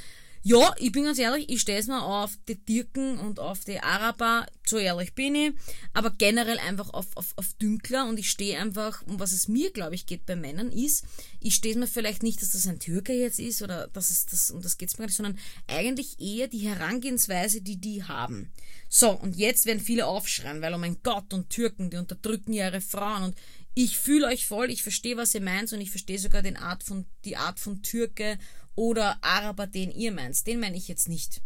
Ja, 0.46 0.74
ich 0.76 0.92
bin 0.92 1.04
ganz 1.04 1.18
ehrlich, 1.18 1.48
ich 1.48 1.62
stehe 1.62 1.78
es 1.78 1.87
mir 1.87 2.02
auf 2.02 2.33
die 2.48 2.62
Türken 2.62 3.18
und 3.18 3.40
auf 3.40 3.64
die 3.64 3.80
Araber, 3.80 4.44
so 4.66 4.76
ehrlich 4.76 5.14
bin 5.14 5.35
ich, 5.35 5.54
aber 5.94 6.11
generell 6.11 6.59
einfach 6.59 6.92
auf, 6.92 7.07
auf, 7.14 7.33
auf 7.37 7.54
Dünkler 7.54 8.07
und 8.07 8.18
ich 8.18 8.28
stehe 8.28 8.59
einfach, 8.59 9.00
um 9.07 9.18
was 9.18 9.33
es 9.33 9.48
mir, 9.48 9.72
glaube 9.72 9.94
ich, 9.94 10.04
geht 10.04 10.26
bei 10.26 10.37
Männern, 10.37 10.70
ist, 10.70 11.07
ich 11.40 11.54
stehe 11.54 11.72
es 11.72 11.80
mir 11.80 11.87
vielleicht 11.87 12.22
nicht, 12.22 12.42
dass 12.42 12.50
das 12.50 12.66
ein 12.66 12.78
Türke 12.78 13.14
jetzt 13.14 13.38
ist 13.38 13.62
oder 13.62 13.88
dass 13.88 14.11
es 14.11 14.26
das, 14.26 14.50
und 14.50 14.66
das 14.66 14.76
geht 14.76 14.90
es 14.90 14.98
mir 14.98 15.04
gar 15.04 15.07
nicht, 15.07 15.16
sondern 15.16 15.38
eigentlich 15.66 16.20
eher 16.20 16.46
die 16.46 16.68
Herangehensweise, 16.68 17.62
die 17.62 17.78
die 17.78 18.04
haben. 18.04 18.52
So, 18.90 19.12
und 19.12 19.37
jetzt 19.37 19.64
werden 19.64 19.80
viele 19.80 20.07
aufschreien, 20.07 20.61
weil, 20.61 20.74
oh 20.74 20.78
mein 20.78 20.98
Gott, 21.02 21.33
und 21.33 21.48
Türken, 21.48 21.88
die 21.88 21.96
unterdrücken 21.96 22.52
ihre 22.52 22.83
Frauen 22.83 23.22
und 23.22 23.35
ich 23.74 23.96
fühle 23.96 24.26
euch 24.26 24.46
voll, 24.46 24.70
ich 24.70 24.83
verstehe, 24.83 25.16
was 25.16 25.35
ihr 25.35 25.40
meint 25.40 25.72
und 25.72 25.80
ich 25.80 25.90
verstehe 25.90 26.18
sogar 26.18 26.42
den 26.42 26.59
Art 26.59 26.85
von, 26.85 27.07
die 27.24 27.38
Art 27.38 27.59
von 27.59 27.83
Türke 27.83 28.38
oder 28.75 29.19
Araber, 29.23 29.67
den 29.67 29.91
ihr 29.91 30.13
meint. 30.13 30.47
Den 30.47 30.61
meine 30.61 30.77
ich 30.77 30.89
jetzt 30.89 31.09
nicht. 31.09 31.41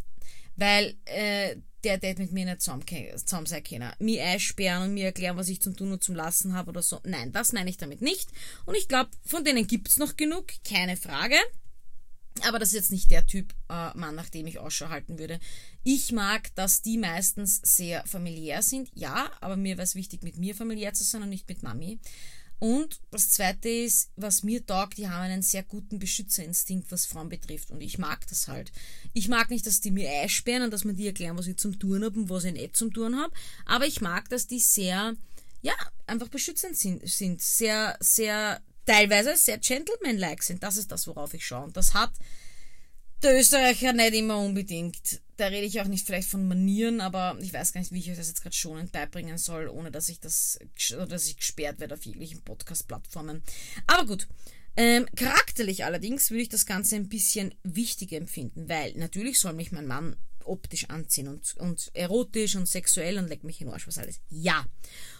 Weil 0.56 0.96
äh, 1.04 1.56
der 1.84 1.98
der 1.98 2.18
mit 2.18 2.32
mir 2.32 2.44
nicht 2.44 2.60
zusammen, 2.60 2.84
zusammen 3.16 3.46
sein 3.46 3.62
können. 3.62 3.92
Mir 4.00 4.24
einsperren 4.24 4.82
und 4.82 4.94
mir 4.94 5.06
erklären, 5.06 5.36
was 5.36 5.48
ich 5.48 5.62
zum 5.62 5.76
Tun 5.76 5.92
und 5.92 6.02
zum 6.02 6.14
Lassen 6.14 6.54
habe 6.54 6.70
oder 6.70 6.82
so. 6.82 7.00
Nein, 7.04 7.32
das 7.32 7.52
meine 7.52 7.70
ich 7.70 7.76
damit 7.76 8.02
nicht. 8.02 8.30
Und 8.66 8.76
ich 8.76 8.88
glaube, 8.88 9.10
von 9.24 9.44
denen 9.44 9.66
gibt 9.66 9.88
es 9.88 9.96
noch 9.96 10.16
genug, 10.16 10.46
keine 10.64 10.96
Frage. 10.96 11.36
Aber 12.46 12.58
das 12.58 12.68
ist 12.68 12.74
jetzt 12.74 12.92
nicht 12.92 13.10
der 13.10 13.26
Typ 13.26 13.52
äh, 13.68 13.96
Mann, 13.96 14.14
nach 14.14 14.28
dem 14.28 14.46
ich 14.46 14.58
Ausschau 14.58 14.88
halten 14.88 15.18
würde. 15.18 15.40
Ich 15.82 16.12
mag, 16.12 16.54
dass 16.54 16.82
die 16.82 16.98
meistens 16.98 17.60
sehr 17.62 18.06
familiär 18.06 18.62
sind. 18.62 18.90
Ja, 18.94 19.30
aber 19.40 19.56
mir 19.56 19.76
wäre 19.76 19.84
es 19.84 19.94
wichtig, 19.94 20.22
mit 20.22 20.36
mir 20.36 20.54
familiär 20.54 20.94
zu 20.94 21.04
sein 21.04 21.22
und 21.22 21.30
nicht 21.30 21.48
mit 21.48 21.62
Mami. 21.62 21.98
Und 22.60 23.00
das 23.12 23.30
Zweite 23.30 23.68
ist, 23.68 24.10
was 24.16 24.42
mir 24.42 24.64
taugt, 24.66 24.98
die 24.98 25.08
haben 25.08 25.22
einen 25.22 25.42
sehr 25.42 25.62
guten 25.62 25.98
Beschützerinstinkt, 25.98 26.90
was 26.90 27.06
Frauen 27.06 27.28
betrifft. 27.28 27.70
Und 27.70 27.80
ich 27.80 27.98
mag 27.98 28.26
das 28.28 28.48
halt. 28.48 28.72
Ich 29.12 29.28
mag 29.28 29.50
nicht, 29.50 29.66
dass 29.66 29.80
die 29.80 29.92
mir 29.92 30.10
einsperren 30.10 30.64
und 30.64 30.72
dass 30.72 30.84
man 30.84 30.96
die 30.96 31.06
erklären, 31.06 31.38
was 31.38 31.46
ich 31.46 31.56
zum 31.56 31.78
Tun 31.78 32.04
habe 32.04 32.18
und 32.18 32.30
was 32.30 32.44
ich 32.44 32.52
nicht 32.52 32.76
zum 32.76 32.92
Tun 32.92 33.16
habe. 33.16 33.32
Aber 33.64 33.86
ich 33.86 34.00
mag, 34.00 34.28
dass 34.28 34.48
die 34.48 34.58
sehr, 34.58 35.14
ja, 35.62 35.74
einfach 36.06 36.28
beschützend 36.28 36.76
sind. 36.76 37.08
sind. 37.08 37.40
Sehr, 37.40 37.96
sehr, 38.00 38.60
teilweise 38.86 39.36
sehr 39.36 39.58
gentleman-like 39.58 40.42
sind. 40.42 40.62
Das 40.64 40.76
ist 40.76 40.90
das, 40.90 41.06
worauf 41.06 41.34
ich 41.34 41.46
schaue. 41.46 41.64
Und 41.64 41.76
das 41.76 41.94
hat 41.94 42.10
der 43.22 43.38
Österreicher 43.38 43.92
nicht 43.92 44.14
immer 44.14 44.38
unbedingt 44.38 45.20
da 45.38 45.46
rede 45.46 45.66
ich 45.66 45.80
auch 45.80 45.86
nicht 45.86 46.04
vielleicht 46.04 46.28
von 46.28 46.48
Manieren, 46.48 47.00
aber 47.00 47.38
ich 47.40 47.52
weiß 47.52 47.72
gar 47.72 47.80
nicht, 47.80 47.92
wie 47.92 48.00
ich 48.00 48.10
euch 48.10 48.16
das 48.16 48.28
jetzt 48.28 48.42
gerade 48.42 48.56
schonend 48.56 48.90
beibringen 48.90 49.38
soll, 49.38 49.68
ohne 49.68 49.90
dass 49.90 50.08
ich 50.08 50.18
das, 50.18 50.58
dass 51.08 51.26
ich 51.28 51.36
gesperrt 51.36 51.78
werde 51.78 51.94
auf 51.94 52.04
jeglichen 52.04 52.42
Podcast-Plattformen. 52.42 53.42
Aber 53.86 54.04
gut. 54.04 54.26
Ähm, 54.76 55.06
charakterlich 55.16 55.84
allerdings 55.84 56.30
würde 56.30 56.42
ich 56.42 56.48
das 56.48 56.66
Ganze 56.66 56.96
ein 56.96 57.08
bisschen 57.08 57.54
wichtiger 57.62 58.16
empfinden, 58.16 58.68
weil 58.68 58.92
natürlich 58.94 59.40
soll 59.40 59.52
mich 59.52 59.72
mein 59.72 59.86
Mann 59.86 60.16
optisch 60.44 60.88
anziehen 60.88 61.28
und, 61.28 61.56
und 61.58 61.90
erotisch 61.94 62.56
und 62.56 62.68
sexuell 62.68 63.18
und 63.18 63.28
leck 63.28 63.44
mich 63.44 63.60
in 63.60 63.68
den 63.68 63.74
Arsch, 63.74 63.86
was 63.86 63.98
alles. 63.98 64.20
Ja. 64.28 64.64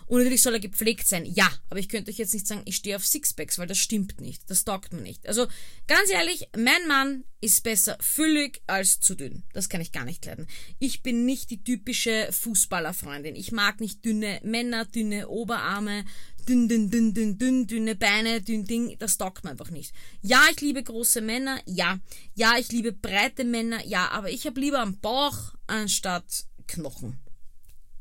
Und 0.09 0.18
natürlich 0.18 0.42
soll 0.42 0.55
er 0.55 0.61
gepflegt 0.61 1.07
sein. 1.07 1.25
Ja. 1.27 1.51
Aber 1.71 1.79
ich 1.79 1.88
könnte 1.88 2.11
euch 2.11 2.18
jetzt 2.18 2.35
nicht 2.35 2.47
sagen, 2.47 2.62
ich 2.64 2.77
stehe 2.77 2.97
auf 2.97 3.07
Sixpacks, 3.07 3.59
weil 3.59 3.66
das 3.66 3.79
stimmt 3.79 4.21
nicht. 4.21 4.42
Das 4.51 4.64
taugt 4.64 4.92
mir 4.92 5.03
nicht. 5.03 5.29
Also, 5.29 5.47
ganz 5.87 6.11
ehrlich, 6.11 6.49
mein 6.57 6.88
Mann 6.88 7.25
ist 7.40 7.62
besser 7.62 7.97
füllig 8.01 8.62
als 8.66 9.01
zu 9.01 9.14
dünn. 9.14 9.44
Das 9.53 9.68
kann 9.68 9.81
ich 9.81 9.92
gar 9.92 10.05
nicht 10.05 10.25
leiden. 10.25 10.49
Ich 10.79 11.03
bin 11.03 11.25
nicht 11.25 11.51
die 11.51 11.62
typische 11.62 12.29
Fußballerfreundin. 12.33 13.37
Ich 13.37 13.53
mag 13.53 13.81
nicht 13.81 14.05
dünne 14.05 14.40
Männer, 14.42 14.87
dünne 14.87 15.29
Oberarme, 15.29 16.05
dünn, 16.49 16.66
dünn, 16.68 16.90
dünn, 16.90 17.12
dünn, 17.12 17.38
dünn, 17.38 17.66
dünne 17.66 17.94
Beine, 17.94 18.40
dünn 18.40 18.64
Ding, 18.64 18.97
das 18.99 19.18
taugt 19.18 19.44
mir 19.44 19.51
einfach 19.51 19.71
nicht. 19.71 19.92
Ja, 20.23 20.42
ich 20.51 20.61
liebe 20.62 20.83
große 20.83 21.21
Männer, 21.21 21.61
ja. 21.66 22.01
Ja, 22.35 22.57
ich 22.59 22.73
liebe 22.73 22.92
breite 22.92 23.44
Männer, 23.44 23.85
ja, 23.85 24.09
aber 24.09 24.31
ich 24.31 24.47
habe 24.47 24.59
lieber 24.59 24.81
einen 24.81 24.99
Bauch 24.99 25.55
anstatt 25.66 26.47
Knochen. 26.66 27.18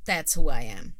That's 0.06 0.38
who 0.38 0.50
I 0.50 0.72
am. 0.80 0.96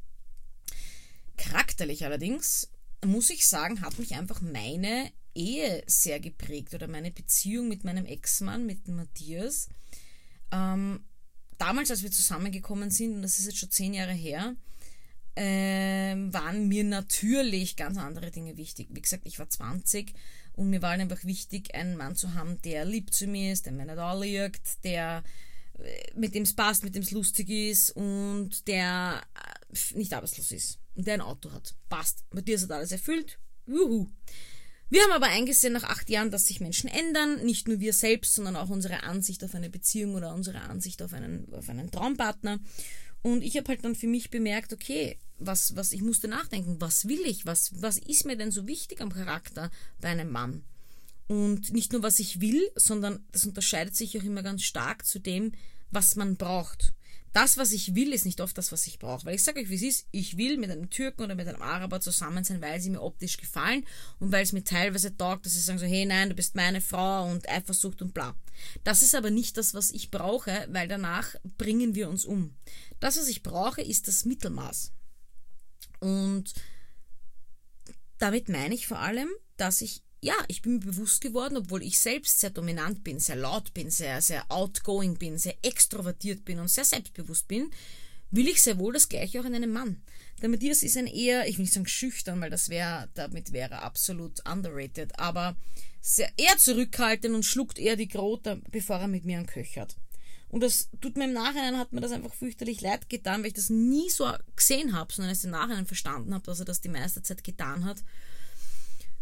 Charakterlich 1.38 2.04
allerdings, 2.04 2.70
muss 3.06 3.30
ich 3.30 3.48
sagen, 3.48 3.82
hat 3.82 4.00
mich 4.00 4.16
einfach 4.16 4.42
meine 4.42 5.12
Ehe 5.36 5.84
sehr 5.86 6.20
geprägt 6.20 6.74
oder 6.74 6.88
meine 6.88 7.12
Beziehung 7.12 7.70
mit 7.70 7.84
meinem 7.84 8.06
Ex-Mann, 8.06 8.66
mit 8.66 8.88
Matthias. 8.88 9.70
Ähm, 10.52 11.02
damals, 11.58 11.92
als 11.92 12.04
wir 12.04 12.12
zusammengekommen 12.12 12.90
sind, 12.90 13.16
und 13.16 13.22
das 13.22 13.40
ist 13.40 13.46
jetzt 13.46 13.60
schon 13.60 13.72
zehn 13.72 13.94
Jahre 13.94 14.14
her, 14.14 14.56
ähm, 15.36 16.34
waren 16.34 16.68
mir 16.68 16.84
natürlich 16.84 17.76
ganz 17.76 17.98
andere 17.98 18.32
Dinge 18.32 18.58
wichtig. 18.58 18.88
Wie 18.92 19.02
gesagt, 19.02 19.28
ich 19.28 19.38
war 19.38 19.48
20 19.48 20.14
und 20.54 20.72
mir 20.72 20.82
war 20.82 20.92
halt 20.92 21.02
einfach 21.02 21.24
wichtig, 21.24 21.76
einen 21.76 21.96
Mann 21.96 22.16
zu 22.16 22.34
haben, 22.34 22.60
der 22.64 22.86
lieb 22.86 23.14
zu 23.14 23.28
mir 23.28 23.54
ist, 23.54 23.68
der 23.68 23.74
mir 23.74 23.86
nicht 23.86 24.00
anliegt, 24.00 24.84
der 24.84 25.24
äh, 25.78 26.12
mit 26.16 26.34
dem 26.34 26.44
es 26.44 26.56
passt, 26.56 26.84
mit 26.84 26.96
dem 26.96 27.04
es 27.04 27.12
lustig 27.12 27.50
ist 27.50 27.92
und 27.92 28.68
der 28.68 29.22
äh, 29.36 29.98
nicht 29.98 30.14
arbeitslos 30.14 30.52
ist 30.52 30.80
der 31.04 31.16
ein 31.16 31.22
Auto 31.22 31.52
hat. 31.52 31.76
Passt. 31.90 32.24
Matthias 32.32 32.64
hat 32.64 32.72
alles 32.72 32.92
erfüllt. 32.92 33.40
Juhu. 33.66 34.08
Wir 34.90 35.04
haben 35.04 35.12
aber 35.12 35.28
eingesehen 35.28 35.74
nach 35.74 35.84
acht 35.84 36.10
Jahren, 36.10 36.32
dass 36.32 36.46
sich 36.46 36.62
Menschen 36.62 36.90
ändern, 36.90 37.44
nicht 37.46 37.68
nur 37.68 37.82
wir 37.82 37.92
selbst, 37.92 38.36
sondern 38.36 38.56
auch 38.56 38.70
unsere 38.70 39.04
Ansicht 39.04 39.44
auf 39.44 39.54
eine 39.54 39.70
Beziehung 39.70 40.16
oder 40.16 40.34
unsere 40.34 40.62
Ansicht 40.62 41.02
auf 41.02 41.14
einen, 41.14 41.54
auf 41.54 41.68
einen 41.68 41.92
Traumpartner. 41.92 42.60
Und 43.22 43.44
ich 43.44 43.58
habe 43.58 43.68
halt 43.68 43.84
dann 43.84 43.96
für 43.96 44.08
mich 44.08 44.30
bemerkt, 44.30 44.72
okay, 44.72 45.18
was, 45.40 45.76
was, 45.76 45.92
ich 45.92 46.02
musste 46.02 46.30
nachdenken, 46.30 46.78
was 46.80 47.08
will 47.08 47.20
ich, 47.26 47.46
was, 47.46 47.82
was 47.82 47.98
ist 47.98 48.26
mir 48.26 48.38
denn 48.38 48.52
so 48.52 48.66
wichtig 48.66 49.02
am 49.02 49.12
Charakter 49.12 49.72
bei 50.00 50.08
einem 50.08 50.32
Mann? 50.32 50.64
Und 51.28 51.74
nicht 51.74 51.92
nur, 51.92 52.04
was 52.04 52.20
ich 52.20 52.40
will, 52.40 52.72
sondern 52.76 53.26
das 53.34 53.46
unterscheidet 53.46 53.96
sich 53.96 54.18
auch 54.18 54.24
immer 54.24 54.44
ganz 54.44 54.64
stark 54.64 55.06
zu 55.06 55.20
dem, 55.20 55.52
was 55.92 56.16
man 56.16 56.38
braucht. 56.38 56.94
Das, 57.38 57.56
was 57.56 57.72
ich 57.72 57.94
will, 57.94 58.14
ist 58.14 58.26
nicht 58.26 58.42
oft 58.42 58.58
das, 58.58 58.72
was 58.72 58.88
ich 58.88 58.98
brauche. 58.98 59.24
Weil 59.28 59.36
ich 59.36 59.44
sage 59.44 59.60
euch, 59.60 59.70
wie 59.70 59.76
es 59.76 59.84
ist, 59.84 60.08
ich 60.10 60.38
will 60.38 60.58
mit 60.58 60.72
einem 60.72 60.90
Türken 60.90 61.22
oder 61.22 61.36
mit 61.36 61.48
einem 61.48 61.62
Araber 61.62 62.02
zusammen 62.02 62.44
sein, 62.44 62.62
weil 62.62 62.82
sie 62.82 62.90
mir 62.90 63.04
optisch 63.04 63.38
gefallen 63.38 63.86
und 64.18 64.32
weil 64.32 64.42
es 64.42 64.54
mir 64.54 64.64
teilweise 64.64 65.16
taugt, 65.16 65.46
dass 65.46 65.54
sie 65.54 65.60
sagen 65.60 65.78
so, 65.78 65.86
hey 65.86 66.04
nein, 66.08 66.30
du 66.30 66.36
bist 66.36 66.56
meine 66.56 66.82
Frau 66.82 67.30
und 67.30 67.48
Eifersucht 67.48 68.02
und 68.02 68.16
bla. 68.16 68.36
Das 68.84 69.04
ist 69.04 69.14
aber 69.14 69.30
nicht 69.30 69.56
das, 69.56 69.76
was 69.76 69.92
ich 69.92 70.10
brauche, 70.10 70.68
weil 70.72 70.88
danach 70.88 71.36
bringen 71.60 71.94
wir 71.94 72.10
uns 72.10 72.26
um. 72.26 72.56
Das, 73.00 73.20
was 73.20 73.28
ich 73.28 73.44
brauche, 73.44 73.84
ist 73.84 74.08
das 74.08 74.26
Mittelmaß. 74.26 74.92
Und 76.00 76.56
damit 78.18 78.50
meine 78.50 78.74
ich 78.74 78.88
vor 78.88 78.98
allem, 78.98 79.30
dass 79.58 79.82
ich 79.82 80.02
ja, 80.22 80.36
ich 80.48 80.62
bin 80.62 80.74
mir 80.74 80.80
bewusst 80.80 81.22
geworden, 81.22 81.58
obwohl 81.58 81.84
ich 81.84 82.00
selbst 82.00 82.40
sehr 82.40 82.50
dominant 82.50 83.04
bin, 83.04 83.20
sehr 83.20 83.36
laut 83.36 83.74
bin, 83.74 83.90
sehr, 83.90 84.22
sehr 84.22 84.44
outgoing 84.50 85.18
bin, 85.18 85.38
sehr 85.38 85.56
extrovertiert 85.62 86.44
bin 86.44 86.60
und 86.60 86.70
sehr 86.70 86.86
selbstbewusst 86.86 87.48
bin, 87.48 87.70
will 88.32 88.48
ich 88.48 88.62
sehr 88.62 88.78
wohl 88.78 88.94
das 88.94 89.10
Gleiche 89.10 89.40
auch 89.40 89.46
in 89.46 89.56
einem 89.56 89.72
Mann. 89.72 90.02
Der 90.42 90.50
Matthias 90.50 90.84
ist 90.84 90.98
ein 90.98 91.08
eher, 91.08 91.48
ich 91.48 91.58
will 91.58 91.64
nicht 91.64 91.74
sagen 91.74 91.88
schüchtern, 91.88 92.42
weil 92.42 92.50
das 92.50 92.70
wäre, 92.70 93.10
damit 93.14 93.54
wäre 93.54 93.82
absolut 93.82 94.48
underrated, 94.50 95.18
aber 95.20 95.56
sehr, 96.02 96.32
eher 96.38 96.58
zurückhaltend 96.58 97.34
und 97.34 97.46
schluckt 97.46 97.80
eher 97.80 97.96
die 97.96 98.08
Grote, 98.08 98.62
bevor 98.72 98.98
er 98.98 99.08
mit 99.08 99.26
mir 99.26 99.40
anköchert. 99.40 99.96
Und 100.50 100.62
das 100.62 100.90
tut 101.02 101.18
mir 101.18 101.26
im 101.26 101.34
Nachhinein, 101.34 101.78
hat 101.78 101.92
mir 101.92 102.02
das 102.02 102.12
einfach 102.12 102.34
fürchterlich 102.34 102.82
leid 102.82 103.10
getan, 103.10 103.42
weil 103.42 103.48
ich 103.48 103.54
das 103.54 103.70
nie 103.70 104.10
so 104.10 104.32
gesehen 104.56 104.94
habe, 104.94 105.14
sondern 105.14 105.30
erst 105.30 105.44
im 105.44 105.52
Nachhinein 105.52 105.86
verstanden 105.86 106.34
habe, 106.34 106.46
dass 106.46 106.60
er 106.60 106.66
das 106.66 106.82
die 106.82 106.90
meiste 106.90 107.22
Zeit 107.22 107.44
getan 107.44 107.84
hat. 107.84 107.98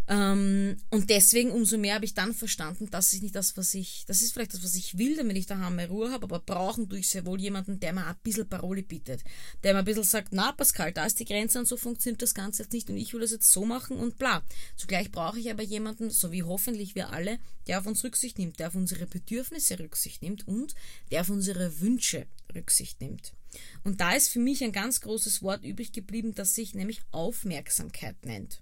Ähm, 0.08 0.78
und 0.92 1.10
deswegen 1.10 1.52
umso 1.52 1.78
mehr 1.78 1.96
habe 1.96 2.06
ich 2.06 2.14
dann 2.14 2.34
verstanden, 2.34 2.90
das 2.92 3.14
ist 3.14 3.24
nicht 3.24 3.36
das, 3.36 3.58
was 3.58 3.74
ich, 3.74 4.06
das 4.06 4.22
ist 4.22 4.34
vielleicht 4.34 4.54
das, 4.54 4.64
was 4.64 4.76
ich 4.76 4.98
will, 4.98 5.16
damit 5.16 5.36
ich 5.38 5.48
daheim 5.48 5.76
mehr 5.76 5.90
Ruhe 5.90 6.12
habe, 6.12 6.26
aber 6.26 6.40
brauchen 6.40 6.88
tue 6.90 7.00
ich 7.00 7.10
sehr 7.10 7.26
wohl 7.26 7.42
jemanden, 7.42 7.80
der 7.80 7.94
mir 7.94 8.06
ein 8.06 8.16
bisschen 8.24 8.48
Parole 8.48 8.84
bietet. 8.84 9.24
Der 9.64 9.74
mir 9.74 9.80
ein 9.80 9.86
bisschen 9.86 10.04
sagt, 10.04 10.30
na 10.32 10.52
Pascal, 10.52 10.92
da 10.92 11.06
ist 11.06 11.20
die 11.20 11.26
Grenze 11.26 11.58
und 11.58 11.68
so 11.68 11.76
funktioniert 11.76 12.22
das 12.22 12.36
Ganze 12.36 12.64
jetzt 12.64 12.74
nicht 12.74 12.90
und 12.90 12.98
ich 12.98 13.14
will 13.14 13.22
das 13.22 13.32
jetzt 13.32 13.52
so 13.52 13.66
machen 13.66 13.98
und 13.98 14.18
bla. 14.20 14.44
Zugleich 14.76 15.12
brauche 15.12 15.40
ich 15.40 15.50
aber 15.50 15.64
jemanden, 15.64 16.12
so 16.12 16.32
wie 16.32 16.44
hoffentlich 16.44 16.94
wir 16.94 17.10
alle, 17.12 17.40
der 17.68 17.80
auf 17.80 17.88
uns 17.88 18.04
Rücksicht 18.04 18.38
nimmt, 18.38 18.60
der 18.60 18.68
auf 18.68 18.76
unsere 18.76 19.08
Bedürfnisse 19.08 19.80
Rücksicht 19.80 20.22
nimmt 20.22 20.48
und 20.48 20.76
der 21.12 21.22
auf 21.22 21.30
unsere 21.30 21.80
Wünsche 21.80 22.28
Rücksicht 22.54 23.02
nimmt. 23.02 23.34
Und 23.84 24.02
da 24.02 24.14
ist 24.14 24.30
für 24.30 24.40
mich 24.40 24.64
ein 24.64 24.72
ganz 24.72 25.02
großes 25.02 25.42
Wort 25.42 25.64
übrig 25.64 25.94
geblieben, 25.94 26.36
das 26.36 26.54
sich 26.54 26.76
nämlich 26.76 27.02
Aufmerksamkeit 27.12 28.26
nennt. 28.26 28.62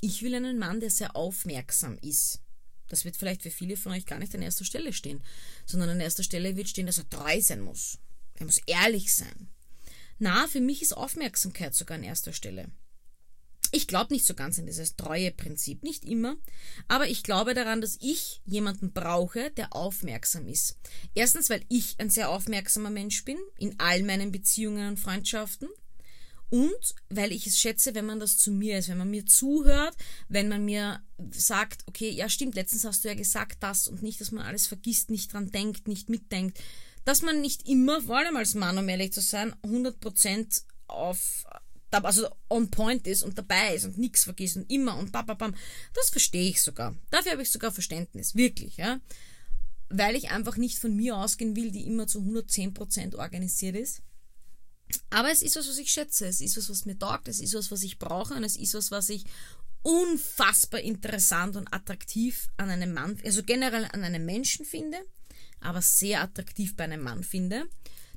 Ich 0.00 0.22
will 0.22 0.34
einen 0.34 0.58
Mann, 0.58 0.80
der 0.80 0.90
sehr 0.90 1.14
aufmerksam 1.14 1.98
ist. 2.00 2.40
Das 2.88 3.04
wird 3.04 3.16
vielleicht 3.16 3.42
für 3.42 3.50
viele 3.50 3.76
von 3.76 3.92
euch 3.92 4.06
gar 4.06 4.18
nicht 4.18 4.34
an 4.34 4.42
erster 4.42 4.64
Stelle 4.64 4.92
stehen, 4.92 5.22
sondern 5.66 5.90
an 5.90 6.00
erster 6.00 6.22
Stelle 6.22 6.56
wird 6.56 6.68
stehen, 6.68 6.86
dass 6.86 6.98
er 6.98 7.08
treu 7.08 7.40
sein 7.40 7.60
muss. 7.60 7.98
Er 8.34 8.46
muss 8.46 8.60
ehrlich 8.66 9.14
sein. 9.14 9.48
Na, 10.18 10.46
für 10.48 10.60
mich 10.60 10.82
ist 10.82 10.96
Aufmerksamkeit 10.96 11.74
sogar 11.74 11.96
an 11.96 12.04
erster 12.04 12.32
Stelle. 12.32 12.70
Ich 13.72 13.86
glaube 13.86 14.12
nicht 14.12 14.26
so 14.26 14.34
ganz 14.34 14.58
an 14.58 14.66
dieses 14.66 14.96
treue 14.96 15.30
Prinzip, 15.30 15.84
nicht 15.84 16.04
immer, 16.04 16.36
aber 16.88 17.06
ich 17.08 17.22
glaube 17.22 17.54
daran, 17.54 17.80
dass 17.80 17.98
ich 18.00 18.40
jemanden 18.44 18.92
brauche, 18.92 19.50
der 19.52 19.76
aufmerksam 19.76 20.48
ist. 20.48 20.76
Erstens, 21.14 21.50
weil 21.50 21.64
ich 21.68 21.94
ein 22.00 22.10
sehr 22.10 22.30
aufmerksamer 22.30 22.90
Mensch 22.90 23.24
bin, 23.24 23.38
in 23.58 23.78
all 23.78 24.02
meinen 24.02 24.32
Beziehungen 24.32 24.88
und 24.88 24.98
Freundschaften. 24.98 25.68
Und 26.50 26.94
weil 27.08 27.30
ich 27.30 27.46
es 27.46 27.58
schätze, 27.58 27.94
wenn 27.94 28.06
man 28.06 28.18
das 28.18 28.36
zu 28.36 28.50
mir 28.50 28.78
ist, 28.78 28.88
wenn 28.88 28.98
man 28.98 29.10
mir 29.10 29.24
zuhört, 29.24 29.96
wenn 30.28 30.48
man 30.48 30.64
mir 30.64 31.00
sagt, 31.30 31.86
okay, 31.86 32.10
ja 32.10 32.28
stimmt, 32.28 32.56
letztens 32.56 32.84
hast 32.84 33.04
du 33.04 33.08
ja 33.08 33.14
gesagt 33.14 33.62
das 33.62 33.86
und 33.86 34.02
nicht, 34.02 34.20
dass 34.20 34.32
man 34.32 34.44
alles 34.44 34.66
vergisst, 34.66 35.10
nicht 35.10 35.32
dran 35.32 35.52
denkt, 35.52 35.86
nicht 35.86 36.08
mitdenkt. 36.08 36.58
Dass 37.04 37.22
man 37.22 37.40
nicht 37.40 37.68
immer, 37.68 38.02
vor 38.02 38.18
allem 38.18 38.36
als 38.36 38.54
Mann, 38.54 38.76
um 38.76 38.88
ehrlich 38.88 39.12
zu 39.12 39.20
sein, 39.20 39.54
100% 39.62 40.64
auf, 40.88 41.46
also 41.92 42.28
on 42.48 42.70
point 42.70 43.06
ist 43.06 43.22
und 43.22 43.38
dabei 43.38 43.76
ist 43.76 43.84
und 43.84 43.96
nichts 43.96 44.24
vergisst 44.24 44.56
und 44.56 44.68
immer 44.70 44.98
und 44.98 45.12
bam, 45.12 45.26
bam, 45.26 45.38
bam. 45.38 45.54
Das 45.94 46.10
verstehe 46.10 46.50
ich 46.50 46.60
sogar. 46.60 46.96
Dafür 47.10 47.32
habe 47.32 47.42
ich 47.42 47.50
sogar 47.50 47.70
Verständnis, 47.70 48.34
wirklich, 48.34 48.76
ja. 48.76 49.00
Weil 49.88 50.16
ich 50.16 50.30
einfach 50.30 50.56
nicht 50.56 50.78
von 50.78 50.96
mir 50.96 51.16
ausgehen 51.16 51.54
will, 51.54 51.70
die 51.70 51.86
immer 51.86 52.08
zu 52.08 52.18
110% 52.20 53.16
organisiert 53.16 53.76
ist 53.76 54.02
aber 55.10 55.30
es 55.30 55.42
ist 55.42 55.56
was, 55.56 55.68
was 55.68 55.78
ich 55.78 55.90
schätze. 55.90 56.26
Es 56.26 56.40
ist 56.40 56.56
was, 56.56 56.70
was 56.70 56.86
mir 56.86 56.98
taugt. 56.98 57.28
Es 57.28 57.40
ist 57.40 57.54
was, 57.54 57.70
was 57.70 57.82
ich 57.82 57.98
brauche. 57.98 58.34
Und 58.34 58.44
es 58.44 58.56
ist 58.56 58.74
was, 58.74 58.90
was 58.90 59.08
ich 59.08 59.24
unfassbar 59.82 60.80
interessant 60.80 61.56
und 61.56 61.72
attraktiv 61.72 62.48
an 62.56 62.70
einem 62.70 62.92
Mann, 62.92 63.18
also 63.24 63.42
generell 63.42 63.86
an 63.92 64.04
einem 64.04 64.24
Menschen 64.26 64.64
finde, 64.64 64.98
aber 65.60 65.80
sehr 65.80 66.22
attraktiv 66.22 66.76
bei 66.76 66.84
einem 66.84 67.02
Mann 67.02 67.24
finde, 67.24 67.66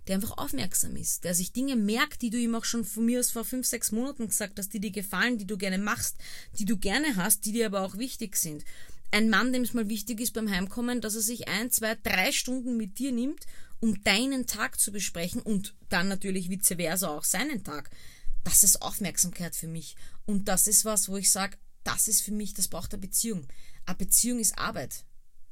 der 0.07 0.15
einfach 0.15 0.37
aufmerksam 0.37 0.97
ist, 0.97 1.23
der 1.23 1.33
sich 1.33 1.53
Dinge 1.53 1.77
merkt, 1.77 2.21
die 2.21 2.29
du 2.29 2.37
ihm 2.37 2.55
auch 2.55 2.65
schon 2.65 2.83
von 2.83 3.05
mir 3.05 3.19
aus 3.19 3.31
vor 3.31 3.45
fünf, 3.45 3.65
sechs 3.65 3.93
Monaten 3.93 4.27
gesagt 4.27 4.59
hast, 4.59 4.73
die 4.73 4.81
dir 4.81 4.91
gefallen, 4.91 5.37
die 5.37 5.47
du 5.47 5.57
gerne 5.57 5.77
machst, 5.77 6.17
die 6.59 6.65
du 6.65 6.77
gerne 6.77 7.15
hast, 7.15 7.45
die 7.45 7.53
dir 7.53 7.67
aber 7.67 7.81
auch 7.81 7.97
wichtig 7.97 8.35
sind. 8.35 8.65
Ein 9.11 9.29
Mann, 9.29 9.53
dem 9.53 9.63
es 9.63 9.73
mal 9.73 9.87
wichtig 9.87 10.19
ist 10.19 10.33
beim 10.33 10.49
Heimkommen, 10.49 10.99
dass 10.99 11.15
er 11.15 11.21
sich 11.21 11.47
ein, 11.47 11.71
zwei, 11.71 11.95
drei 11.95 12.31
Stunden 12.31 12.75
mit 12.75 12.99
dir 12.99 13.11
nimmt 13.11 13.45
um 13.83 14.01
deinen 14.01 14.47
Tag 14.47 14.79
zu 14.79 14.93
besprechen 14.93 15.41
und 15.41 15.75
dann 15.89 16.07
natürlich 16.07 16.49
vice 16.49 16.75
versa 16.77 17.09
auch 17.09 17.25
seinen 17.25 17.65
Tag. 17.65 17.89
Das 18.45 18.63
ist 18.63 18.81
Aufmerksamkeit 18.81 19.57
für 19.57 19.67
mich. 19.67 19.97
Und 20.25 20.47
das 20.47 20.67
ist 20.67 20.85
was, 20.85 21.09
wo 21.09 21.17
ich 21.17 21.29
sage, 21.29 21.57
das 21.83 22.07
ist 22.07 22.21
für 22.21 22.31
mich, 22.31 22.53
das 22.53 22.69
braucht 22.69 22.93
eine 22.93 23.01
Beziehung. 23.01 23.45
Eine 23.85 23.97
Beziehung 23.97 24.39
ist 24.39 24.57
Arbeit. 24.57 25.03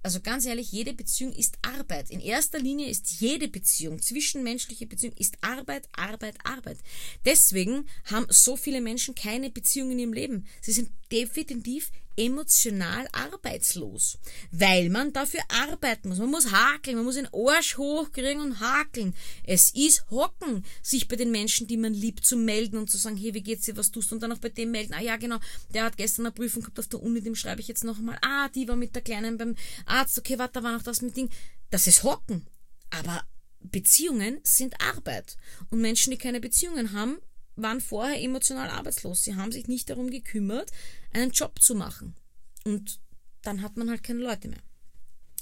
Also 0.02 0.22
ganz 0.22 0.46
ehrlich, 0.46 0.72
jede 0.72 0.94
Beziehung 0.94 1.34
ist 1.34 1.58
Arbeit. 1.62 2.10
In 2.10 2.22
erster 2.22 2.58
Linie 2.58 2.88
ist 2.88 3.20
jede 3.20 3.50
Beziehung, 3.50 4.02
zwischenmenschliche 4.02 4.88
Beziehung, 4.88 5.14
ist 5.18 5.38
Arbeit, 5.42 5.90
Arbeit, 5.92 6.38
Arbeit. 6.46 6.78
Deswegen 7.26 7.86
haben 8.06 8.28
so 8.30 8.56
viele 8.56 8.80
Menschen 8.80 9.14
keine 9.14 9.50
Beziehung 9.50 9.92
in 9.92 10.00
ihrem 10.00 10.14
Leben. 10.14 10.48
Sie 10.62 10.72
sind 10.72 10.90
definitiv 11.12 11.92
emotional 12.18 13.08
arbeitslos, 13.12 14.18
weil 14.52 14.90
man 14.90 15.14
dafür 15.14 15.42
arbeiten 15.50 16.10
muss. 16.10 16.20
Man 16.20 16.32
muss 16.32 16.52
hakeln, 16.52 16.98
man 16.98 17.06
muss 17.06 17.16
den 17.16 17.28
Arsch 17.34 17.78
hochkriegen 17.78 18.42
und 18.42 18.60
hakeln. 18.60 19.14
Es 19.44 19.72
ist 19.72 20.10
hocken, 20.10 20.66
sich 20.82 21.08
bei 21.08 21.16
den 21.16 21.32
Menschen, 21.32 21.68
die 21.68 21.78
man 21.78 21.94
liebt, 21.94 22.26
zu 22.26 22.38
melden 22.38 22.78
und 22.78 22.90
zu 22.90 22.98
sagen, 22.98 23.18
hey, 23.18 23.34
wie 23.34 23.44
geht's 23.44 23.66
dir, 23.66 23.78
was 23.78 23.92
tust 23.92 24.12
du? 24.12 24.16
Und 24.16 24.24
dann 24.24 24.32
auch 24.32 24.40
bei 24.40 24.50
dem 24.50 24.72
melden, 24.72 24.94
ah 24.94 25.02
ja, 25.02 25.18
genau, 25.18 25.40
der 25.74 25.86
hat 25.86 25.98
gestern 25.98 26.26
eine 26.26 26.34
Prüfung 26.34 26.62
gehabt 26.62 26.80
auf 26.80 26.88
der 26.88 27.02
Uni, 27.02 27.22
dem 27.22 27.36
schreibe 27.36 27.62
ich 27.62 27.68
jetzt 27.68 27.84
noch 27.84 27.98
einmal, 27.98 28.18
ah, 28.22 28.50
die 28.50 28.68
war 28.68 28.76
mit 28.76 28.96
der 28.96 29.02
Kleinen 29.02 29.38
beim 29.38 29.56
Arzt, 29.86 30.18
okay, 30.18 30.38
warte, 30.38 30.54
da 30.54 30.64
war 30.64 30.74
noch 30.74 30.84
das 30.84 31.02
mit 31.02 31.16
Ding. 31.16 31.30
Das 31.70 31.88
ist 31.88 32.04
hocken. 32.04 32.46
Aber 32.90 33.24
Beziehungen 33.60 34.40
sind 34.44 34.76
Arbeit. 34.82 35.38
Und 35.70 35.82
Menschen, 35.82 36.12
die 36.12 36.18
keine 36.18 36.42
Beziehungen 36.42 36.94
haben, 36.94 37.18
waren 37.56 37.82
vorher 37.82 38.22
emotional 38.22 38.70
arbeitslos. 38.70 39.24
Sie 39.24 39.36
haben 39.36 39.52
sich 39.52 39.68
nicht 39.68 39.90
darum 39.90 40.10
gekümmert, 40.10 40.72
einen 41.12 41.32
Job 41.32 41.62
zu 41.62 41.76
machen. 41.76 42.16
Und 42.64 43.00
dann 43.42 43.62
hat 43.62 43.78
man 43.78 43.90
halt 43.90 44.04
keine 44.04 44.22
Leute 44.22 44.48
mehr. 44.48 44.62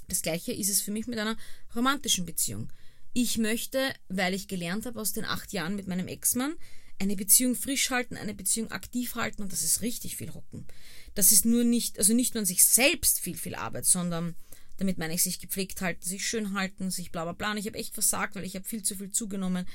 Das 0.08 0.22
gleiche 0.22 0.52
ist 0.54 0.69
es 0.69 0.82
für 0.82 0.91
mich 0.91 1.08
mit 1.08 1.19
einer 1.19 1.38
romantischen 1.76 2.26
Beziehung. 2.26 2.72
Ich 3.13 3.38
möchte, 3.38 3.93
weil 4.08 4.34
ich 4.34 4.48
gelernt 4.48 4.86
habe 4.86 5.00
aus 5.00 5.13
den 5.13 5.26
acht 5.26 5.54
Jahren 5.54 5.76
mit 5.76 5.88
meinem 5.88 6.08
Ex-Mann, 6.08 6.56
eine 7.00 7.15
Beziehung 7.15 7.56
frisch 7.56 7.89
halten, 7.91 8.17
eine 8.17 8.34
Beziehung 8.34 8.72
aktiv 8.72 9.15
halten 9.15 9.41
und 9.41 9.52
das 9.52 9.63
ist 9.63 9.82
richtig 9.82 10.17
viel 10.17 10.34
Hocken. 10.34 10.67
Das 11.15 11.32
ist 11.32 11.45
nur 11.45 11.63
nicht, 11.63 11.98
also 11.98 12.13
nicht 12.13 12.34
nur 12.34 12.41
an 12.41 12.45
sich 12.45 12.65
selbst 12.65 13.19
viel, 13.19 13.38
viel 13.38 13.56
Arbeit, 13.56 13.86
sondern 13.86 14.36
damit 14.78 14.98
meine 14.98 15.13
ich 15.13 15.24
sich 15.24 15.39
gepflegt 15.39 15.82
halten, 15.82 16.06
sich 16.06 16.28
schön 16.28 16.54
halten, 16.54 16.91
sich 16.91 17.12
bla 17.12 17.24
bla 17.24 17.34
bla. 17.34 17.52
Und 17.52 17.58
ich 17.58 17.67
habe 17.67 17.78
echt 17.78 17.93
versagt, 17.93 18.36
weil 18.36 18.45
ich 18.45 18.56
habe 18.56 18.65
viel 18.65 18.84
zu 18.84 18.95
viel 18.95 19.12
zugenommen. 19.12 19.65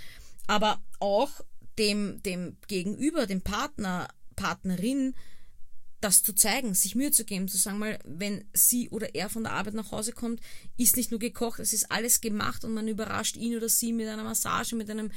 Aber 0.47 0.83
auch 1.01 1.41
dem, 1.79 2.23
dem 2.23 2.57
Gegenüber, 2.69 3.27
dem 3.27 3.43
Partner, 3.43 4.09
Partnerin, 4.37 5.15
das 6.05 6.23
zu 6.23 6.35
zeigen, 6.35 6.75
sich 6.75 6.95
Mühe 6.95 7.11
zu 7.11 7.25
geben, 7.25 7.49
zu 7.49 7.57
sagen 7.57 7.79
mal, 7.79 7.99
wenn 8.05 8.45
sie 8.53 8.91
oder 8.91 9.15
er 9.15 9.31
von 9.31 9.45
der 9.45 9.53
Arbeit 9.53 9.73
nach 9.75 9.91
Hause 9.91 10.13
kommt, 10.13 10.41
ist 10.77 10.97
nicht 10.97 11.11
nur 11.11 11.19
gekocht, 11.19 11.61
es 11.61 11.73
ist 11.73 11.91
alles 11.91 12.21
gemacht 12.21 12.65
und 12.65 12.75
man 12.75 12.87
überrascht 12.89 13.37
ihn 13.37 13.57
oder 13.57 13.71
sie 13.71 13.93
mit 13.93 14.07
einer 14.07 14.23
Massage, 14.23 14.77
mit 14.77 14.91
einem 14.91 15.11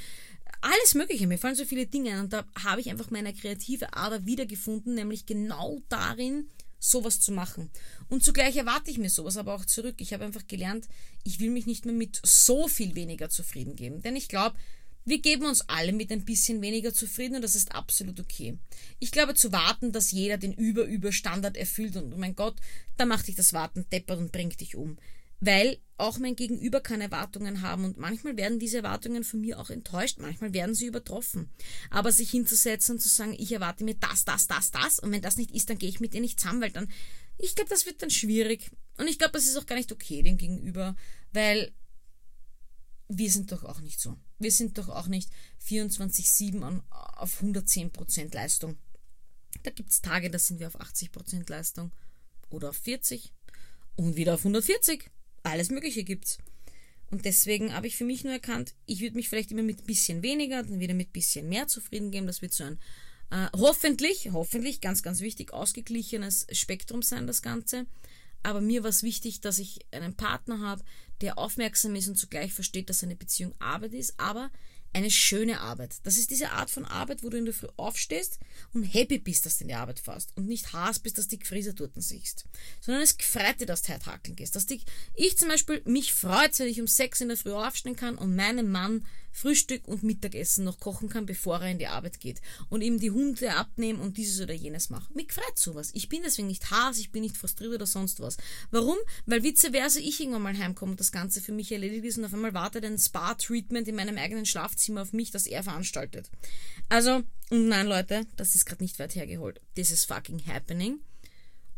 alles 0.62 0.94
Mögliche. 0.94 1.26
Mir 1.26 1.38
fallen 1.38 1.56
so 1.56 1.66
viele 1.66 1.86
Dinge 1.86 2.12
ein 2.12 2.20
und 2.20 2.32
da 2.32 2.46
habe 2.64 2.80
ich 2.80 2.88
einfach 2.88 3.10
meine 3.10 3.34
kreative 3.34 3.92
Ader 3.92 4.24
wiedergefunden, 4.24 4.94
nämlich 4.94 5.26
genau 5.26 5.80
darin, 5.90 6.48
sowas 6.78 7.20
zu 7.20 7.32
machen. 7.32 7.70
Und 8.08 8.24
zugleich 8.24 8.56
erwarte 8.56 8.90
ich 8.90 8.98
mir 8.98 9.10
sowas 9.10 9.36
aber 9.36 9.54
auch 9.54 9.64
zurück. 9.64 9.96
Ich 9.98 10.14
habe 10.14 10.24
einfach 10.24 10.46
gelernt, 10.46 10.88
ich 11.22 11.38
will 11.38 11.50
mich 11.50 11.66
nicht 11.66 11.84
mehr 11.84 11.94
mit 11.94 12.20
so 12.24 12.66
viel 12.66 12.94
weniger 12.94 13.28
zufrieden 13.28 13.76
geben, 13.76 14.00
denn 14.00 14.16
ich 14.16 14.28
glaube, 14.28 14.56
wir 15.08 15.20
geben 15.20 15.46
uns 15.46 15.68
alle 15.68 15.92
mit 15.92 16.12
ein 16.12 16.24
bisschen 16.24 16.60
weniger 16.60 16.92
zufrieden 16.92 17.36
und 17.36 17.42
das 17.42 17.54
ist 17.54 17.74
absolut 17.74 18.20
okay. 18.20 18.58
Ich 18.98 19.10
glaube, 19.10 19.34
zu 19.34 19.52
warten, 19.52 19.92
dass 19.92 20.10
jeder 20.10 20.36
den 20.36 20.52
Über-Über-Standard 20.52 21.56
erfüllt 21.56 21.96
und 21.96 22.12
oh 22.12 22.18
mein 22.18 22.34
Gott, 22.34 22.56
da 22.96 23.06
macht 23.06 23.26
dich 23.26 23.34
das 23.34 23.52
Warten 23.52 23.86
deppert 23.90 24.18
und 24.18 24.32
bringt 24.32 24.60
dich 24.60 24.76
um. 24.76 24.98
Weil 25.40 25.78
auch 25.96 26.18
mein 26.18 26.36
Gegenüber 26.36 26.80
kann 26.80 27.00
Erwartungen 27.00 27.62
haben 27.62 27.84
und 27.84 27.96
manchmal 27.96 28.36
werden 28.36 28.58
diese 28.58 28.78
Erwartungen 28.78 29.24
von 29.24 29.40
mir 29.40 29.58
auch 29.58 29.70
enttäuscht, 29.70 30.18
manchmal 30.18 30.52
werden 30.52 30.74
sie 30.74 30.86
übertroffen. 30.86 31.48
Aber 31.90 32.12
sich 32.12 32.30
hinzusetzen 32.30 32.96
und 32.96 33.00
zu 33.00 33.08
sagen, 33.08 33.36
ich 33.38 33.52
erwarte 33.52 33.84
mir 33.84 33.94
das, 33.94 34.24
das, 34.24 34.46
das, 34.46 34.70
das 34.70 34.98
und 34.98 35.12
wenn 35.12 35.22
das 35.22 35.36
nicht 35.36 35.52
ist, 35.52 35.70
dann 35.70 35.78
gehe 35.78 35.88
ich 35.88 36.00
mit 36.00 36.12
dir 36.12 36.20
nicht 36.20 36.40
zusammen, 36.40 36.60
weil 36.60 36.72
dann, 36.72 36.90
ich 37.38 37.54
glaube, 37.54 37.70
das 37.70 37.86
wird 37.86 38.02
dann 38.02 38.10
schwierig 38.10 38.70
und 38.98 39.08
ich 39.08 39.18
glaube, 39.18 39.32
das 39.32 39.46
ist 39.46 39.56
auch 39.56 39.66
gar 39.66 39.76
nicht 39.76 39.92
okay 39.92 40.22
dem 40.22 40.38
Gegenüber, 40.38 40.96
weil 41.32 41.72
wir 43.08 43.30
sind 43.30 43.52
doch 43.52 43.64
auch 43.64 43.80
nicht 43.80 44.00
so. 44.00 44.16
Wir 44.38 44.52
sind 44.52 44.78
doch 44.78 44.88
auch 44.88 45.06
nicht 45.06 45.30
24-7 45.66 46.82
auf 46.90 47.42
110% 47.42 48.34
Leistung. 48.34 48.78
Da 49.62 49.70
gibt 49.70 49.90
es 49.90 50.02
Tage, 50.02 50.30
da 50.30 50.38
sind 50.38 50.60
wir 50.60 50.68
auf 50.68 50.80
80% 50.80 51.50
Leistung 51.50 51.92
oder 52.50 52.70
auf 52.70 52.76
40 52.76 53.32
und 53.96 54.16
wieder 54.16 54.34
auf 54.34 54.40
140. 54.40 55.10
Alles 55.42 55.70
Mögliche 55.70 56.04
gibt's. 56.04 56.38
Und 57.10 57.24
deswegen 57.24 57.72
habe 57.72 57.86
ich 57.86 57.96
für 57.96 58.04
mich 58.04 58.22
nur 58.24 58.34
erkannt, 58.34 58.74
ich 58.84 59.00
würde 59.00 59.16
mich 59.16 59.30
vielleicht 59.30 59.50
immer 59.50 59.62
mit 59.62 59.80
ein 59.80 59.86
bisschen 59.86 60.22
weniger, 60.22 60.62
dann 60.62 60.78
wieder 60.78 60.92
mit 60.92 61.08
ein 61.08 61.12
bisschen 61.12 61.48
mehr 61.48 61.66
zufrieden 61.66 62.10
geben. 62.10 62.26
Das 62.26 62.42
wird 62.42 62.52
so 62.52 62.64
ein 62.64 62.78
äh, 63.30 63.48
hoffentlich, 63.56 64.30
hoffentlich, 64.32 64.82
ganz, 64.82 65.02
ganz 65.02 65.20
wichtig, 65.20 65.52
ausgeglichenes 65.52 66.46
Spektrum 66.52 67.02
sein, 67.02 67.26
das 67.26 67.40
Ganze. 67.40 67.86
Aber 68.42 68.60
mir 68.60 68.82
war 68.82 68.90
es 68.90 69.02
wichtig, 69.02 69.40
dass 69.40 69.58
ich 69.58 69.80
einen 69.90 70.14
Partner 70.14 70.60
habe, 70.60 70.84
der 71.20 71.38
aufmerksam 71.38 71.94
ist 71.94 72.08
und 72.08 72.16
zugleich 72.16 72.52
versteht, 72.52 72.88
dass 72.88 73.02
eine 73.02 73.16
Beziehung 73.16 73.54
Arbeit 73.58 73.94
ist, 73.94 74.18
aber 74.18 74.50
eine 74.92 75.10
schöne 75.10 75.60
Arbeit. 75.60 75.96
Das 76.04 76.16
ist 76.16 76.30
diese 76.30 76.50
Art 76.50 76.70
von 76.70 76.84
Arbeit, 76.84 77.22
wo 77.22 77.28
du 77.28 77.36
in 77.36 77.44
der 77.44 77.54
Früh 77.54 77.68
aufstehst 77.76 78.38
und 78.72 78.82
happy 78.82 79.18
bist, 79.18 79.44
dass 79.44 79.58
du 79.58 79.64
in 79.64 79.68
die 79.68 79.74
Arbeit 79.74 80.00
fährst 80.00 80.32
und 80.36 80.46
nicht 80.46 80.72
hast 80.72 81.00
bist, 81.00 81.18
dass 81.18 81.26
du 81.26 81.36
die 81.36 81.40
Gefräse 81.40 81.74
dort 81.74 81.92
siehst, 81.96 82.46
sondern 82.80 83.02
es 83.02 83.18
gefreut 83.18 83.60
dir, 83.60 83.66
dass 83.66 83.82
du 83.82 83.92
hakeln 83.92 84.36
gehst. 84.36 84.56
Dass 84.56 84.66
dich, 84.66 84.84
ich 85.14 85.36
zum 85.36 85.48
Beispiel, 85.48 85.82
mich 85.84 86.14
freut, 86.14 86.58
wenn 86.58 86.68
ich 86.68 86.80
um 86.80 86.86
sechs 86.86 87.20
in 87.20 87.28
der 87.28 87.36
Früh 87.36 87.52
aufstehen 87.52 87.96
kann 87.96 88.16
und 88.16 88.34
meinem 88.34 88.70
Mann 88.70 89.04
Frühstück 89.38 89.86
und 89.86 90.02
Mittagessen 90.02 90.64
noch 90.64 90.80
kochen 90.80 91.08
kann, 91.08 91.26
bevor 91.26 91.60
er 91.60 91.70
in 91.70 91.78
die 91.78 91.86
Arbeit 91.86 92.20
geht. 92.20 92.40
Und 92.68 92.82
ihm 92.82 92.98
die 92.98 93.10
Hunde 93.10 93.54
abnehmen 93.54 94.00
und 94.00 94.16
dieses 94.16 94.40
oder 94.40 94.54
jenes 94.54 94.90
machen. 94.90 95.14
Mich 95.14 95.32
freut 95.32 95.58
sowas. 95.58 95.90
Ich 95.94 96.08
bin 96.08 96.22
deswegen 96.22 96.48
nicht 96.48 96.70
Hass, 96.70 96.98
ich 96.98 97.12
bin 97.12 97.22
nicht 97.22 97.36
frustriert 97.36 97.74
oder 97.74 97.86
sonst 97.86 98.20
was. 98.20 98.36
Warum? 98.70 98.96
Weil 99.26 99.42
vice 99.42 99.70
versa 99.70 100.00
ich 100.00 100.20
irgendwann 100.20 100.42
mal 100.42 100.58
heimkomme 100.58 100.92
und 100.92 101.00
das 101.00 101.12
Ganze 101.12 101.40
für 101.40 101.52
mich 101.52 101.70
erledigt 101.72 102.04
ist 102.04 102.18
und 102.18 102.24
auf 102.24 102.34
einmal 102.34 102.54
wartet 102.54 102.84
ein 102.84 102.98
Spa-Treatment 102.98 103.88
in 103.88 103.94
meinem 103.94 104.18
eigenen 104.18 104.46
Schlafzimmer 104.46 105.02
auf 105.02 105.12
mich, 105.12 105.30
das 105.30 105.46
er 105.46 105.62
veranstaltet. 105.62 106.30
Also, 106.88 107.22
und 107.50 107.68
nein, 107.68 107.86
Leute, 107.86 108.26
das 108.36 108.54
ist 108.54 108.66
gerade 108.66 108.82
nicht 108.82 108.98
weit 108.98 109.14
hergeholt. 109.14 109.60
This 109.74 109.90
is 109.90 110.04
fucking 110.04 110.44
happening. 110.46 111.00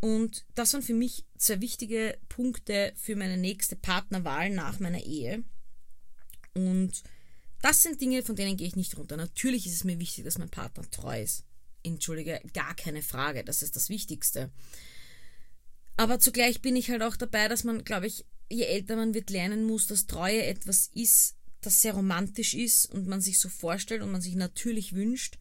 Und 0.01 0.47
das 0.55 0.73
waren 0.73 0.83
für 0.83 0.95
mich 0.95 1.25
zwei 1.37 1.61
wichtige 1.61 2.17
Punkte 2.29 2.93
für 2.97 3.17
meine 3.17 3.37
nächste 3.37 3.77
Partnerwahl 3.77 4.51
nach 4.51 4.81
meiner 4.81 5.03
Ehe. 5.05 5.45
Und 6.55 7.03
das 7.63 7.83
sind 7.83 8.01
Dinge, 8.01 8.23
von 8.23 8.37
denen 8.37 8.57
gehe 8.57 8.67
ich 8.67 8.77
nicht 8.77 8.97
runter. 8.97 9.17
Natürlich 9.17 9.67
ist 9.67 9.75
es 9.75 9.85
mir 9.85 9.99
wichtig, 9.99 10.25
dass 10.25 10.39
mein 10.39 10.51
Partner 10.51 10.89
treu 10.91 11.23
ist. 11.23 11.45
Entschuldige, 11.83 12.41
gar 12.55 12.75
keine 12.75 13.03
Frage. 13.03 13.45
Das 13.45 13.63
ist 13.63 13.77
das 13.77 13.89
Wichtigste. 13.89 14.51
Aber 15.97 16.19
zugleich 16.19 16.63
bin 16.63 16.77
ich 16.77 16.91
halt 16.91 17.03
auch 17.03 17.17
dabei, 17.17 17.49
dass 17.49 17.65
man, 17.65 17.85
glaube 17.85 18.07
ich, 18.07 18.25
je 18.51 18.65
älter 18.65 18.97
man 18.97 19.15
wird, 19.15 19.31
lernen 19.31 19.65
muss, 19.65 19.87
dass 19.87 20.07
Treue 20.07 20.45
etwas 20.45 20.91
ist, 20.95 21.37
das 21.61 21.83
sehr 21.83 21.93
romantisch 21.93 22.55
ist 22.55 22.87
und 22.87 23.07
man 23.07 23.21
sich 23.21 23.39
so 23.39 23.49
vorstellt 23.49 24.03
und 24.03 24.11
man 24.11 24.23
sich 24.23 24.35
natürlich 24.35 24.95
wünscht. 24.95 25.39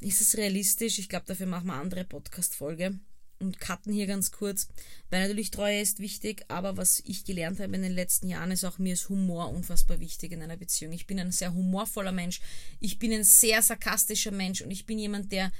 Ist 0.00 0.20
es 0.20 0.36
realistisch? 0.36 0.98
Ich 0.98 1.08
glaube, 1.08 1.26
dafür 1.26 1.46
machen 1.46 1.66
wir 1.66 1.74
eine 1.74 1.82
andere 1.82 2.04
Podcast-Folge 2.04 2.98
und 3.40 3.60
cutten 3.60 3.92
hier 3.92 4.06
ganz 4.06 4.32
kurz, 4.32 4.68
weil 5.10 5.22
natürlich 5.22 5.50
Treue 5.50 5.80
ist 5.80 6.00
wichtig, 6.00 6.44
aber 6.48 6.76
was 6.76 7.02
ich 7.06 7.24
gelernt 7.24 7.60
habe 7.60 7.74
in 7.74 7.82
den 7.82 7.92
letzten 7.92 8.28
Jahren 8.28 8.50
ist 8.50 8.64
auch 8.64 8.78
mir 8.78 8.94
ist 8.94 9.08
Humor 9.08 9.50
unfassbar 9.50 10.00
wichtig 10.00 10.32
in 10.32 10.42
einer 10.42 10.56
Beziehung. 10.56 10.92
Ich 10.92 11.06
bin 11.06 11.18
ein 11.20 11.32
sehr 11.32 11.54
humorvoller 11.54 12.12
Mensch, 12.12 12.40
ich 12.80 12.98
bin 12.98 13.12
ein 13.12 13.24
sehr 13.24 13.62
sarkastischer 13.62 14.32
Mensch 14.32 14.60
und 14.60 14.70
ich 14.70 14.86
bin 14.86 14.98
jemand, 14.98 15.32
der 15.32 15.52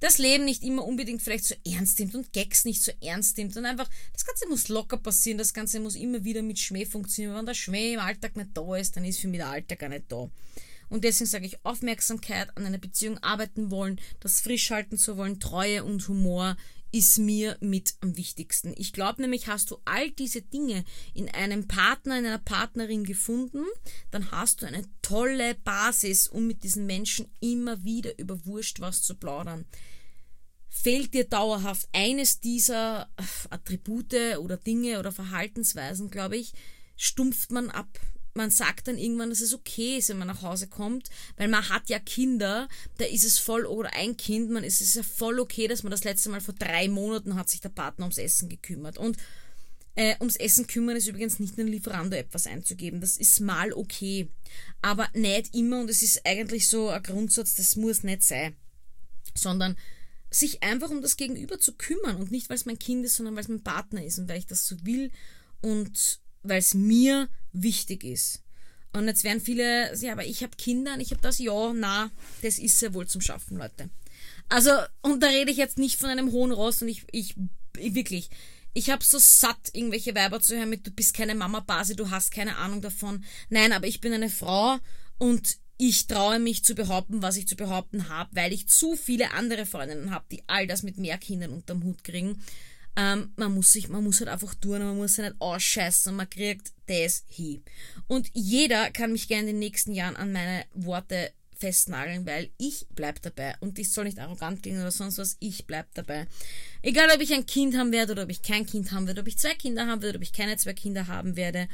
das 0.00 0.18
Leben 0.18 0.44
nicht 0.44 0.62
immer 0.62 0.84
unbedingt 0.84 1.22
vielleicht 1.22 1.46
so 1.46 1.54
ernst 1.64 1.98
nimmt 1.98 2.14
und 2.14 2.32
Gags 2.32 2.64
nicht 2.64 2.82
so 2.82 2.92
ernst 3.00 3.38
nimmt 3.38 3.56
und 3.56 3.64
einfach, 3.64 3.88
das 4.12 4.26
Ganze 4.26 4.46
muss 4.48 4.68
locker 4.68 4.98
passieren, 4.98 5.38
das 5.38 5.54
Ganze 5.54 5.80
muss 5.80 5.94
immer 5.94 6.22
wieder 6.22 6.42
mit 6.42 6.58
Schmäh 6.58 6.84
funktionieren. 6.84 7.34
Wenn 7.34 7.46
der 7.46 7.54
Schmäh 7.54 7.94
im 7.94 8.00
Alltag 8.00 8.36
nicht 8.36 8.50
da 8.54 8.76
ist, 8.76 8.96
dann 8.96 9.04
ist 9.04 9.20
für 9.20 9.28
mich 9.28 9.38
der 9.38 9.48
Alltag 9.48 9.78
gar 9.78 9.88
nicht 9.88 10.04
da. 10.12 10.30
Und 10.88 11.04
deswegen 11.04 11.28
sage 11.28 11.46
ich 11.46 11.64
Aufmerksamkeit 11.64 12.56
an 12.56 12.66
einer 12.66 12.78
Beziehung 12.78 13.18
arbeiten 13.18 13.70
wollen, 13.70 14.00
das 14.20 14.40
frisch 14.40 14.70
halten 14.70 14.98
zu 14.98 15.16
wollen, 15.16 15.40
Treue 15.40 15.82
und 15.82 16.06
Humor 16.08 16.56
ist 16.96 17.18
mir 17.18 17.58
mit 17.60 17.94
am 18.00 18.16
wichtigsten. 18.16 18.72
Ich 18.78 18.94
glaube 18.94 19.20
nämlich, 19.20 19.48
hast 19.48 19.70
du 19.70 19.76
all 19.84 20.10
diese 20.10 20.40
Dinge 20.40 20.82
in 21.12 21.28
einem 21.28 21.68
Partner, 21.68 22.18
in 22.18 22.24
einer 22.24 22.38
Partnerin 22.38 23.04
gefunden, 23.04 23.64
dann 24.10 24.30
hast 24.30 24.62
du 24.62 24.66
eine 24.66 24.82
tolle 25.02 25.56
Basis, 25.56 26.26
um 26.26 26.46
mit 26.46 26.64
diesen 26.64 26.86
Menschen 26.86 27.28
immer 27.40 27.84
wieder 27.84 28.18
über 28.18 28.46
Wurscht 28.46 28.80
was 28.80 29.02
zu 29.02 29.14
plaudern. 29.14 29.66
Fehlt 30.70 31.12
dir 31.12 31.24
dauerhaft 31.24 31.86
eines 31.92 32.40
dieser 32.40 33.10
Attribute 33.50 34.38
oder 34.38 34.56
Dinge 34.56 34.98
oder 34.98 35.12
Verhaltensweisen, 35.12 36.10
glaube 36.10 36.38
ich, 36.38 36.54
stumpft 36.96 37.50
man 37.50 37.70
ab 37.70 38.00
man 38.36 38.50
sagt 38.50 38.88
dann 38.88 38.98
irgendwann, 38.98 39.30
dass 39.30 39.40
es 39.40 39.54
okay 39.54 39.98
ist, 39.98 40.08
wenn 40.08 40.18
man 40.18 40.28
nach 40.28 40.42
Hause 40.42 40.68
kommt, 40.68 41.08
weil 41.36 41.48
man 41.48 41.68
hat 41.68 41.88
ja 41.88 41.98
Kinder, 41.98 42.68
da 42.98 43.04
ist 43.06 43.24
es 43.24 43.38
voll, 43.38 43.66
oder 43.66 43.92
ein 43.94 44.16
Kind, 44.16 44.50
man 44.50 44.62
ist 44.62 44.80
es 44.80 44.94
ja 44.94 45.02
voll 45.02 45.40
okay, 45.40 45.66
dass 45.66 45.82
man 45.82 45.90
das 45.90 46.04
letzte 46.04 46.28
Mal 46.28 46.40
vor 46.40 46.54
drei 46.54 46.88
Monaten 46.88 47.34
hat 47.34 47.48
sich 47.48 47.60
der 47.60 47.70
Partner 47.70 48.04
ums 48.04 48.18
Essen 48.18 48.48
gekümmert. 48.48 48.98
Und 48.98 49.16
äh, 49.96 50.14
ums 50.20 50.36
Essen 50.36 50.66
kümmern 50.66 50.96
ist 50.96 51.08
übrigens 51.08 51.40
nicht 51.40 51.56
nur 51.56 51.66
Lieferando 51.66 52.16
etwas 52.16 52.46
einzugeben. 52.46 53.00
Das 53.00 53.16
ist 53.16 53.40
mal 53.40 53.72
okay. 53.72 54.28
Aber 54.82 55.08
nicht 55.14 55.54
immer, 55.54 55.80
und 55.80 55.90
es 55.90 56.02
ist 56.02 56.26
eigentlich 56.26 56.68
so 56.68 56.90
ein 56.90 57.02
Grundsatz, 57.02 57.54
das 57.54 57.76
muss 57.76 58.02
nicht 58.02 58.22
sein. 58.22 58.54
Sondern 59.34 59.76
sich 60.30 60.62
einfach 60.62 60.90
um 60.90 61.00
das 61.00 61.16
Gegenüber 61.16 61.58
zu 61.58 61.72
kümmern 61.72 62.16
und 62.16 62.30
nicht, 62.30 62.50
weil 62.50 62.56
es 62.56 62.66
mein 62.66 62.78
Kind 62.78 63.06
ist, 63.06 63.16
sondern 63.16 63.34
weil 63.34 63.42
es 63.44 63.48
mein 63.48 63.62
Partner 63.62 64.04
ist 64.04 64.18
und 64.18 64.28
weil 64.28 64.38
ich 64.38 64.46
das 64.46 64.66
so 64.66 64.76
will 64.84 65.10
und 65.62 66.20
weil 66.48 66.58
es 66.58 66.74
mir 66.74 67.28
wichtig 67.52 68.04
ist. 68.04 68.42
Und 68.92 69.08
jetzt 69.08 69.24
werden 69.24 69.40
viele, 69.40 69.94
ja, 69.98 70.12
aber 70.12 70.24
ich 70.24 70.42
habe 70.42 70.56
Kinder 70.56 70.94
und 70.94 71.00
ich 71.00 71.10
habe 71.10 71.20
das, 71.20 71.38
ja, 71.38 71.72
na, 71.74 72.10
das 72.42 72.58
ist 72.58 72.80
ja 72.80 72.94
wohl 72.94 73.06
zum 73.06 73.20
Schaffen, 73.20 73.58
Leute. 73.58 73.90
Also, 74.48 74.70
und 75.02 75.22
da 75.22 75.26
rede 75.26 75.50
ich 75.50 75.58
jetzt 75.58 75.78
nicht 75.78 75.98
von 75.98 76.08
einem 76.08 76.32
hohen 76.32 76.52
Ross 76.52 76.80
und 76.80 76.88
ich, 76.88 77.04
ich, 77.12 77.34
ich 77.76 77.94
wirklich, 77.94 78.30
ich 78.72 78.90
habe 78.90 79.04
so 79.04 79.18
satt, 79.18 79.70
irgendwelche 79.72 80.14
Weiber 80.14 80.40
zu 80.40 80.56
hören 80.56 80.70
mit, 80.70 80.86
du 80.86 80.90
bist 80.90 81.14
keine 81.14 81.34
Mama 81.34 81.60
Basi, 81.60 81.96
du 81.96 82.10
hast 82.10 82.30
keine 82.30 82.56
Ahnung 82.56 82.80
davon. 82.82 83.24
Nein, 83.48 83.72
aber 83.72 83.86
ich 83.86 84.00
bin 84.00 84.12
eine 84.12 84.30
Frau 84.30 84.78
und 85.18 85.58
ich 85.78 86.06
traue 86.06 86.38
mich 86.38 86.64
zu 86.64 86.74
behaupten, 86.74 87.22
was 87.22 87.36
ich 87.36 87.46
zu 87.48 87.56
behaupten 87.56 88.08
habe, 88.08 88.30
weil 88.34 88.52
ich 88.52 88.68
zu 88.68 88.96
viele 88.96 89.32
andere 89.32 89.66
Freundinnen 89.66 90.10
habe, 90.10 90.24
die 90.30 90.42
all 90.46 90.66
das 90.66 90.82
mit 90.82 90.96
mehr 90.96 91.18
Kindern 91.18 91.50
unterm 91.50 91.84
Hut 91.84 92.02
kriegen. 92.02 92.42
Ähm, 92.96 93.32
man 93.36 93.54
muss 93.54 93.72
sich, 93.72 93.88
man 93.88 94.02
muss 94.02 94.20
halt 94.20 94.30
einfach 94.30 94.54
tun, 94.54 94.78
man 94.78 94.96
muss 94.96 95.14
sich 95.14 95.24
nicht 95.24 95.40
ausscheißen 95.40 96.14
man 96.14 96.30
kriegt 96.30 96.72
das 96.86 97.24
hin. 97.28 97.62
Und 98.06 98.30
jeder 98.32 98.90
kann 98.90 99.12
mich 99.12 99.28
gerne 99.28 99.42
in 99.42 99.56
den 99.56 99.58
nächsten 99.58 99.92
Jahren 99.92 100.16
an 100.16 100.32
meine 100.32 100.64
Worte 100.72 101.32
festnageln, 101.58 102.26
weil 102.26 102.50
ich 102.58 102.86
bleib 102.94 103.20
dabei. 103.22 103.54
Und 103.60 103.78
ich 103.78 103.92
soll 103.92 104.04
nicht 104.04 104.18
arrogant 104.18 104.62
klingen 104.62 104.80
oder 104.80 104.90
sonst 104.90 105.18
was, 105.18 105.36
ich 105.40 105.66
bleib 105.66 105.92
dabei. 105.94 106.26
Egal, 106.82 107.08
ob 107.14 107.20
ich 107.20 107.32
ein 107.32 107.46
Kind 107.46 107.76
haben 107.76 107.92
werde 107.92 108.12
oder 108.12 108.24
ob 108.24 108.30
ich 108.30 108.42
kein 108.42 108.66
Kind 108.66 108.92
haben 108.92 109.06
werde, 109.06 109.20
ob 109.20 109.28
ich 109.28 109.38
zwei 109.38 109.54
Kinder 109.54 109.86
haben 109.86 110.02
werde, 110.02 110.18
ob 110.18 110.22
ich 110.22 110.32
keine 110.32 110.56
zwei 110.56 110.74
Kinder 110.74 111.06
haben 111.06 111.36
werde. 111.36 111.68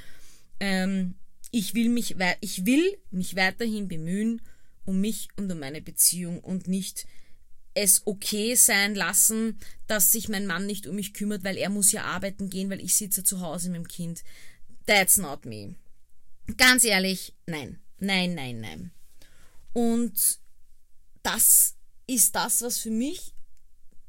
Ähm, 0.61 1.15
ich 1.51 1.75
will 1.75 1.89
mich, 1.89 2.17
ich 2.41 2.65
will 2.65 2.99
mich 3.11 3.37
weiterhin 3.37 3.89
bemühen 3.89 4.41
um 4.85 5.01
mich 5.01 5.29
und 5.37 5.51
um 5.51 5.59
meine 5.59 5.81
Beziehung 5.81 6.41
und 6.41 6.67
nicht 6.67 7.07
es 7.75 8.07
okay 8.07 8.55
sein 8.55 8.95
lassen, 8.95 9.59
dass 9.87 10.13
sich 10.13 10.29
mein 10.29 10.47
Mann 10.47 10.67
nicht 10.67 10.87
um 10.87 10.97
mich 10.97 11.15
kümmert, 11.15 11.45
weil 11.45 11.57
er 11.57 11.71
muss 11.71 11.93
ja 11.93 12.05
arbeiten 12.05 12.51
gehen, 12.51 12.71
weil 12.71 12.81
ich 12.81 12.97
sitze 12.97 13.25
zu 13.25 13.41
Hause 13.41 13.71
mit 13.71 13.83
dem 13.83 13.89
Kind. 13.89 14.23
That's 14.87 15.17
not 15.17 15.45
me. 15.47 15.75
Ganz 16.57 16.85
ehrlich, 16.85 17.35
nein. 17.47 17.79
Nein, 17.99 18.35
nein, 18.35 18.61
nein. 18.61 18.91
Und 19.73 20.41
das 21.23 21.77
ist 22.07 22.35
das, 22.35 22.63
was 22.63 22.79
für 22.79 22.91
mich 22.91 23.33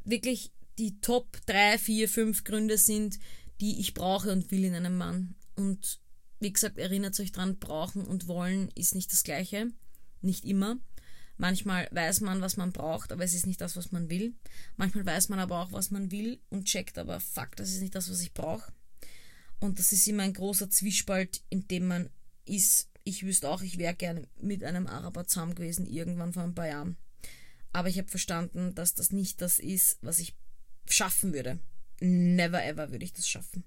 wirklich 0.03 0.51
die 0.78 0.99
Top 0.99 1.38
3, 1.45 1.78
4, 1.78 2.09
5 2.09 2.43
Gründe 2.43 2.78
sind, 2.78 3.20
die 3.61 3.80
ich 3.80 3.93
brauche 3.93 4.32
und 4.32 4.49
will 4.51 4.64
in 4.64 4.74
einem 4.74 4.97
Mann. 4.97 5.36
Und 5.55 5.99
wie 6.39 6.51
gesagt, 6.51 6.78
erinnert 6.78 7.20
euch 7.20 7.32
dran, 7.32 7.59
brauchen 7.59 8.05
und 8.05 8.28
wollen 8.28 8.70
ist 8.76 8.95
nicht 8.95 9.11
das 9.11 9.24
gleiche. 9.24 9.72
Nicht 10.22 10.43
immer. 10.45 10.78
Manchmal 11.38 11.88
weiß 11.91 12.21
man, 12.21 12.41
was 12.41 12.57
man 12.57 12.71
braucht, 12.71 13.11
aber 13.11 13.23
es 13.23 13.34
ist 13.34 13.47
nicht 13.47 13.61
das, 13.61 13.75
was 13.75 13.91
man 13.91 14.09
will. 14.09 14.34
Manchmal 14.77 15.05
weiß 15.05 15.29
man 15.29 15.39
aber 15.39 15.59
auch, 15.59 15.71
was 15.71 15.89
man 15.91 16.11
will 16.11 16.39
und 16.49 16.65
checkt 16.65 16.97
aber, 16.97 17.19
fuck, 17.19 17.55
das 17.55 17.69
ist 17.69 17.81
nicht 17.81 17.95
das, 17.95 18.09
was 18.09 18.21
ich 18.21 18.34
brauche. 18.34 18.71
Und 19.59 19.79
das 19.79 19.91
ist 19.91 20.07
immer 20.07 20.23
ein 20.23 20.34
großer 20.34 20.69
Zwiespalt, 20.69 21.41
in 21.49 21.67
dem 21.67 21.88
man 21.88 22.09
ist. 22.45 22.89
Ich 23.03 23.25
wüsste 23.25 23.49
auch, 23.49 23.61
ich 23.61 23.77
wäre 23.77 23.95
gerne 23.95 24.27
mit 24.39 24.63
einem 24.63 24.88
Araber 24.88 25.25
zusammen 25.25 25.55
gewesen, 25.55 25.86
irgendwann 25.86 26.34
vor 26.34 26.43
ein 26.43 26.55
paar 26.55 26.67
Jahren. 26.67 26.97
Aber 27.71 27.89
ich 27.89 27.97
habe 27.97 28.07
verstanden, 28.07 28.75
dass 28.75 28.93
das 28.93 29.11
nicht 29.11 29.41
das 29.41 29.59
ist, 29.59 29.97
was 30.01 30.19
ich 30.19 30.36
schaffen 30.88 31.34
würde. 31.34 31.59
Never 31.99 32.63
ever 32.63 32.91
würde 32.91 33.05
ich 33.05 33.13
das 33.13 33.27
schaffen. 33.27 33.63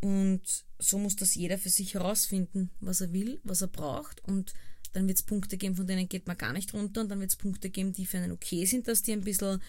Und 0.00 0.64
so 0.78 0.98
muss 0.98 1.16
das 1.16 1.34
jeder 1.34 1.58
für 1.58 1.70
sich 1.70 1.94
herausfinden, 1.94 2.70
was 2.80 3.00
er 3.00 3.12
will, 3.12 3.40
was 3.42 3.62
er 3.62 3.68
braucht 3.68 4.22
und 4.24 4.52
dann 4.92 5.06
wird 5.06 5.18
es 5.18 5.22
Punkte 5.22 5.56
geben, 5.56 5.76
von 5.76 5.86
denen 5.86 6.08
geht 6.08 6.26
man 6.26 6.36
gar 6.36 6.52
nicht 6.52 6.72
runter 6.74 7.02
und 7.02 7.08
dann 7.08 7.20
wird 7.20 7.30
es 7.30 7.36
Punkte 7.36 7.70
geben, 7.70 7.92
die 7.92 8.06
für 8.06 8.18
einen 8.18 8.32
okay 8.32 8.64
sind, 8.64 8.88
dass 8.88 9.02
die 9.02 9.12
ein 9.12 9.22
bisschen 9.22 9.62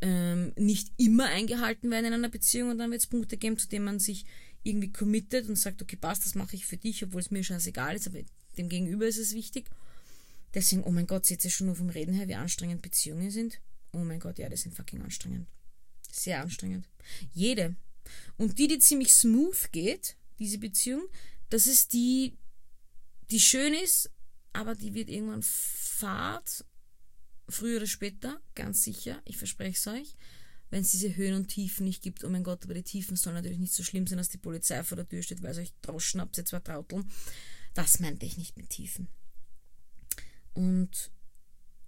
ähm, 0.00 0.52
nicht 0.56 0.92
immer 0.96 1.26
eingehalten 1.26 1.90
werden 1.90 2.06
in 2.06 2.12
einer 2.12 2.28
Beziehung 2.28 2.70
und 2.70 2.78
dann 2.78 2.90
wird 2.90 3.00
es 3.00 3.06
Punkte 3.06 3.36
geben, 3.36 3.58
zu 3.58 3.68
denen 3.68 3.84
man 3.84 3.98
sich 3.98 4.26
irgendwie 4.62 4.92
committed 4.92 5.48
und 5.48 5.56
sagt, 5.56 5.80
okay, 5.80 5.96
passt, 5.96 6.26
das 6.26 6.34
mache 6.34 6.56
ich 6.56 6.66
für 6.66 6.76
dich, 6.76 7.02
obwohl 7.04 7.20
es 7.20 7.30
mir 7.30 7.42
scheißegal 7.42 7.96
ist, 7.96 8.06
aber 8.06 8.18
dem 8.58 8.68
Gegenüber 8.68 9.06
ist 9.06 9.18
es 9.18 9.34
wichtig. 9.34 9.70
Deswegen, 10.54 10.84
oh 10.84 10.90
mein 10.90 11.06
Gott, 11.06 11.26
seht 11.26 11.44
ihr 11.44 11.50
schon 11.50 11.66
nur 11.66 11.76
vom 11.76 11.88
Reden 11.88 12.14
her, 12.14 12.28
wie 12.28 12.34
anstrengend 12.34 12.82
Beziehungen 12.82 13.30
sind? 13.30 13.60
Oh 13.92 13.98
mein 13.98 14.20
Gott, 14.20 14.38
ja, 14.38 14.48
die 14.48 14.56
sind 14.56 14.74
fucking 14.74 15.02
anstrengend. 15.02 15.46
Sehr 16.10 16.42
anstrengend. 16.42 16.88
Jede. 17.32 17.76
Und 18.36 18.58
die, 18.58 18.68
die 18.68 18.78
ziemlich 18.78 19.14
smooth 19.14 19.72
geht, 19.72 20.16
diese 20.38 20.58
Beziehung, 20.58 21.02
das 21.50 21.66
ist 21.66 21.92
die, 21.92 22.36
die 23.30 23.40
schön 23.40 23.74
ist, 23.74 24.10
aber 24.56 24.74
die 24.74 24.94
wird 24.94 25.10
irgendwann 25.10 25.42
fad, 25.42 26.64
früher 27.48 27.76
oder 27.76 27.86
später, 27.86 28.40
ganz 28.54 28.82
sicher, 28.82 29.20
ich 29.24 29.36
verspreche 29.36 29.76
es 29.76 29.86
euch, 29.86 30.16
wenn 30.70 30.80
es 30.80 30.92
diese 30.92 31.14
Höhen 31.14 31.34
und 31.34 31.48
Tiefen 31.48 31.84
nicht 31.84 32.02
gibt. 32.02 32.24
Oh 32.24 32.28
mein 32.28 32.42
Gott, 32.42 32.64
aber 32.64 32.74
die 32.74 32.82
Tiefen 32.82 33.16
sollen 33.16 33.36
natürlich 33.36 33.58
nicht 33.58 33.74
so 33.74 33.84
schlimm 33.84 34.06
sein, 34.06 34.18
dass 34.18 34.30
die 34.30 34.38
Polizei 34.38 34.82
vor 34.82 34.96
der 34.96 35.08
Tür 35.08 35.22
steht, 35.22 35.42
weil 35.42 35.52
es 35.52 35.58
euch 35.58 35.74
droschen 35.82 36.20
habt, 36.20 36.38
ihr 36.38 36.44
zwei 36.44 36.60
Trauteln. 36.60 37.08
Das 37.74 38.00
meinte 38.00 38.24
ich 38.24 38.38
nicht 38.38 38.56
mit 38.56 38.70
Tiefen. 38.70 39.08
Und 40.54 41.10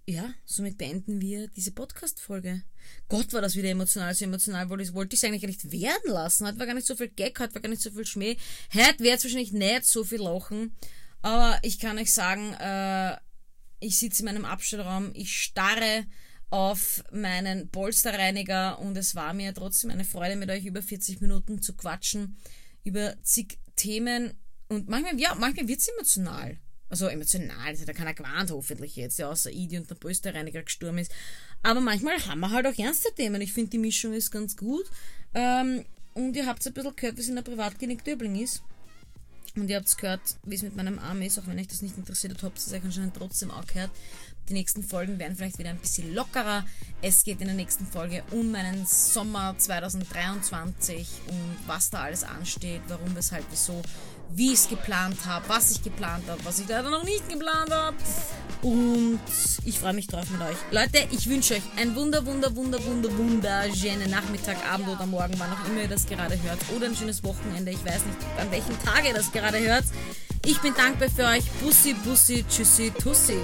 ja, 0.06 0.32
somit 0.44 0.78
beenden 0.78 1.20
wir 1.20 1.48
diese 1.48 1.72
Podcast-Folge. 1.72 2.62
Gott, 3.08 3.32
war 3.32 3.40
das 3.40 3.56
wieder 3.56 3.70
emotional, 3.70 4.14
so 4.14 4.24
emotional, 4.24 4.68
wollte 4.68 4.84
ich, 4.84 4.90
es 5.12 5.24
eigentlich 5.24 5.42
gar 5.42 5.48
nicht 5.48 5.70
werden 5.72 6.12
lassen. 6.12 6.46
Heute 6.46 6.58
war 6.58 6.66
gar 6.66 6.74
nicht 6.74 6.86
so 6.86 6.96
viel 6.96 7.08
Gag, 7.08 7.40
heute 7.40 7.54
war 7.54 7.62
gar 7.62 7.68
nicht 7.70 7.82
so 7.82 7.90
viel 7.90 8.06
Schmäh. 8.06 8.36
Heute 8.74 9.00
wird 9.00 9.18
es 9.18 9.24
wahrscheinlich 9.24 9.52
nicht 9.52 9.84
so 9.84 10.04
viel 10.04 10.20
lachen. 10.20 10.76
Aber 11.22 11.58
ich 11.62 11.78
kann 11.78 11.98
euch 11.98 12.12
sagen, 12.12 12.54
äh, 12.54 13.16
ich 13.80 13.98
sitze 13.98 14.22
in 14.22 14.26
meinem 14.26 14.44
Abstellraum, 14.44 15.10
ich 15.14 15.36
starre 15.42 16.06
auf 16.50 17.04
meinen 17.12 17.68
Polsterreiniger 17.70 18.78
und 18.78 18.96
es 18.96 19.14
war 19.14 19.34
mir 19.34 19.54
trotzdem 19.54 19.90
eine 19.90 20.04
Freude, 20.04 20.36
mit 20.36 20.50
euch 20.50 20.64
über 20.64 20.82
40 20.82 21.20
Minuten 21.20 21.60
zu 21.60 21.74
quatschen, 21.74 22.38
über 22.84 23.22
zig 23.22 23.58
Themen 23.76 24.34
und 24.68 24.88
manchmal, 24.88 25.18
ja, 25.20 25.34
manchmal 25.34 25.68
wird 25.68 25.80
es 25.80 25.88
emotional. 25.88 26.58
Also 26.90 27.06
emotional, 27.06 27.72
das 27.72 27.82
hat 27.82 27.88
ja 27.88 27.94
keiner 27.94 28.14
gewarnt, 28.14 28.50
hoffentlich 28.50 28.96
jetzt, 28.96 29.18
ja, 29.18 29.28
außer 29.28 29.50
Idi 29.50 29.76
und 29.76 29.90
der 29.90 29.94
Polsterreiniger 29.94 30.62
gestorben 30.62 30.98
ist. 30.98 31.12
Aber 31.62 31.80
manchmal 31.80 32.18
haben 32.26 32.40
wir 32.40 32.50
halt 32.50 32.66
auch 32.66 32.78
ernste 32.78 33.14
Themen. 33.14 33.42
Ich 33.42 33.52
finde, 33.52 33.70
die 33.70 33.78
Mischung 33.78 34.14
ist 34.14 34.30
ganz 34.30 34.56
gut. 34.56 34.86
Ähm, 35.34 35.84
und 36.14 36.34
ihr 36.34 36.46
habt 36.46 36.66
ein 36.66 36.72
bisschen 36.72 36.96
gehört, 36.96 37.16
wie 37.16 37.20
es 37.20 37.28
in 37.28 37.34
der 37.34 37.42
Privatklinik 37.42 38.04
Döbling 38.04 38.36
ist. 38.36 38.62
Und 39.56 39.68
ihr 39.68 39.76
habt 39.76 39.96
gehört, 39.98 40.20
wie 40.44 40.54
es 40.54 40.62
mit 40.62 40.76
meinem 40.76 40.98
Arm 40.98 41.22
ist, 41.22 41.38
auch 41.38 41.46
wenn 41.46 41.58
euch 41.58 41.68
das 41.68 41.82
nicht 41.82 41.96
interessiert 41.96 42.34
hat, 42.34 42.42
habt 42.42 42.58
ihr 42.58 42.66
es 42.66 42.72
euch 42.72 42.84
anscheinend 42.84 43.16
trotzdem 43.16 43.50
auch 43.50 43.66
gehört. 43.66 43.90
Die 44.48 44.54
nächsten 44.54 44.82
Folgen 44.82 45.18
werden 45.18 45.36
vielleicht 45.36 45.58
wieder 45.58 45.70
ein 45.70 45.78
bisschen 45.78 46.14
lockerer. 46.14 46.64
Es 47.02 47.22
geht 47.24 47.40
in 47.40 47.48
der 47.48 47.56
nächsten 47.56 47.86
Folge 47.86 48.22
um 48.30 48.50
meinen 48.50 48.86
Sommer 48.86 49.54
2023 49.58 51.06
und 51.26 51.56
was 51.66 51.90
da 51.90 52.02
alles 52.02 52.24
ansteht, 52.24 52.80
warum, 52.88 53.14
weshalb, 53.14 53.44
wieso, 53.50 53.82
wie 54.30 54.48
ich 54.48 54.60
es 54.60 54.68
geplant 54.68 55.16
habe, 55.26 55.48
was 55.48 55.70
ich 55.70 55.82
geplant 55.82 56.24
habe, 56.28 56.44
was 56.44 56.58
ich 56.58 56.68
leider 56.68 56.90
noch 56.90 57.04
nicht 57.04 57.28
geplant 57.28 57.70
habe. 57.70 57.96
Und 58.62 59.20
ich 59.64 59.78
freue 59.78 59.92
mich 59.92 60.08
drauf 60.08 60.28
mit 60.30 60.40
euch. 60.40 60.56
Leute, 60.72 61.06
ich 61.12 61.28
wünsche 61.28 61.54
euch 61.54 61.62
ein 61.76 61.94
wunder, 61.94 62.26
wunder, 62.26 62.54
wunder, 62.56 62.84
wunder, 62.84 63.08
wunderschönen 63.16 64.10
Nachmittag, 64.10 64.56
Abend 64.72 64.88
oder 64.88 65.06
Morgen, 65.06 65.34
wann 65.38 65.52
auch 65.52 65.68
immer 65.68 65.82
ihr 65.82 65.88
das 65.88 66.06
gerade 66.06 66.40
hört. 66.42 66.58
Oder 66.74 66.86
ein 66.86 66.96
schönes 66.96 67.22
Wochenende. 67.22 67.70
Ich 67.70 67.84
weiß 67.84 68.04
nicht, 68.04 68.18
an 68.40 68.50
welchem 68.50 68.78
Tag 68.82 69.06
ihr 69.06 69.14
das 69.14 69.30
gerade 69.30 69.60
hört. 69.60 69.84
Ich 70.44 70.58
bin 70.60 70.74
dankbar 70.74 71.08
für 71.08 71.24
euch. 71.24 71.44
Bussi, 71.62 71.94
bussi, 72.04 72.44
tschüssi, 72.48 72.90
tussi. 72.90 73.38